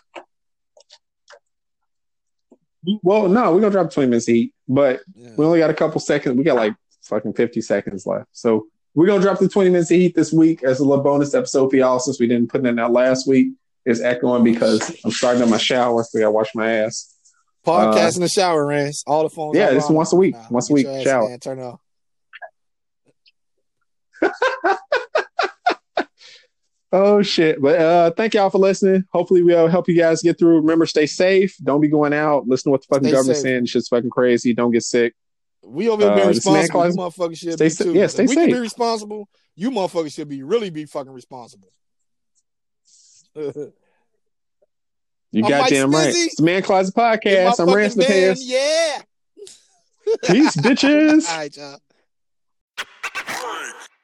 well, 3.04 3.28
no, 3.28 3.54
we're 3.54 3.60
gonna 3.60 3.72
drop 3.72 3.92
twenty 3.92 4.10
minutes 4.10 4.28
heat, 4.28 4.54
but 4.68 5.02
Yeah. 5.14 5.32
we 5.38 5.46
only 5.46 5.60
got 5.60 5.70
a 5.70 5.74
couple 5.74 6.00
seconds. 6.00 6.38
We 6.38 6.44
got 6.44 6.56
like 6.56 6.74
fucking 7.04 7.34
fifty 7.34 7.60
seconds 7.62 8.06
left, 8.06 8.28
so 8.32 8.68
we're 8.96 9.08
gonna 9.08 9.22
drop 9.22 9.40
the 9.40 9.50
twenty 9.50 9.70
minutes 9.70 9.92
of 9.92 9.98
heat 9.98 10.16
this 10.16 10.32
week 10.32 10.64
as 10.64 10.80
a 10.80 10.86
little 10.86 11.04
bonus 11.04 11.34
episode 11.34 11.70
for 11.70 11.76
y'all 11.76 12.00
since 12.00 12.20
we 12.20 12.28
didn't 12.28 12.50
put 12.50 12.62
it 12.66 12.68
in 12.68 12.80
out 12.80 12.94
last 12.94 13.28
week. 13.28 13.50
It's 13.86 14.00
echoing 14.02 14.44
because 14.44 14.90
I'm 15.04 15.12
starting 15.12 15.42
on 15.44 15.50
my 15.50 15.58
shower. 15.58 16.04
So 16.04 16.18
I 16.18 16.22
gotta 16.22 16.32
wash 16.32 16.56
my 16.56 16.72
ass. 16.72 17.14
Podcast 17.66 18.16
in 18.16 18.22
the 18.22 18.30
shower, 18.30 18.66
Rance. 18.66 19.04
All 19.06 19.24
the 19.24 19.30
phones. 19.30 19.58
Uh, 19.58 19.60
Yeah, 19.60 19.72
this 19.72 19.90
once 19.90 20.14
a 20.14 20.16
week. 20.16 20.36
Nah, 20.36 20.46
Once 20.50 20.70
a 20.70 20.74
week. 20.74 20.88
Shower. 21.04 21.30
in, 21.30 21.40
turn 21.42 21.60
off. 21.60 21.82
Oh 26.94 27.22
shit! 27.22 27.62
But 27.62 27.80
uh, 27.80 28.12
thank 28.12 28.34
y'all 28.34 28.50
for 28.50 28.60
listening. 28.60 29.04
Hopefully, 29.12 29.44
we'll 29.44 29.68
help 29.68 29.90
you 29.90 29.96
guys 29.96 30.22
get 30.22 30.40
through. 30.40 30.58
Remember, 30.62 30.86
stay 30.86 31.06
safe. 31.06 31.58
Don't 31.62 31.82
be 31.82 31.90
going 31.90 32.14
out. 32.14 32.48
Listen 32.48 32.70
to 32.70 32.72
what 32.72 32.82
the 32.82 32.88
fucking 32.88 33.04
Stay 33.08 33.12
government's 33.12 33.42
safe. 33.42 33.44
saying. 33.50 33.66
Shit's 33.66 33.88
fucking 33.90 34.10
crazy. 34.10 34.54
Don't 34.54 34.72
get 34.72 34.84
sick. 34.84 35.14
We 35.64 35.90
over 35.90 36.04
here 36.04 36.16
being 36.16 36.28
Uh, 36.30 36.32
this 36.32 36.46
man 36.46 36.56
responsible. 36.56 36.86
You 36.88 36.94
calls- 36.96 37.16
motherfuckers 37.18 37.38
should 37.40 37.54
Stay 37.54 37.66
be 37.66 37.70
sa- 37.70 37.84
too. 37.84 37.94
yeah, 37.94 38.08
stay 38.08 38.26
we 38.26 38.36
can 38.36 38.46
be 38.52 38.54
responsible. 38.60 39.28
You 39.56 39.72
motherfuckers 39.72 40.14
should 40.14 40.30
be 40.30 40.44
really 40.44 40.70
be 40.70 40.86
fucking 40.86 41.12
responsible. 41.12 41.68
You 45.34 45.44
I'm 45.44 45.52
Mike 45.52 45.62
right. 45.62 45.72
Stizzy. 45.74 46.26
It's 46.28 46.36
the 46.38 46.44
Man 46.44 46.62
Closet 46.64 46.96
Podcast. 46.96 47.48
I'm 47.48 47.54
fucking 47.68 47.74
Rance 47.74 47.96
the 47.96 48.04
van, 48.04 48.12
Pants. 48.12 48.46
Yeah. 48.46 49.02
Peace, 50.24 50.56
bitches. 50.56 51.30
All 51.30 51.38
right, 51.38 51.58
y'all. 51.58 51.80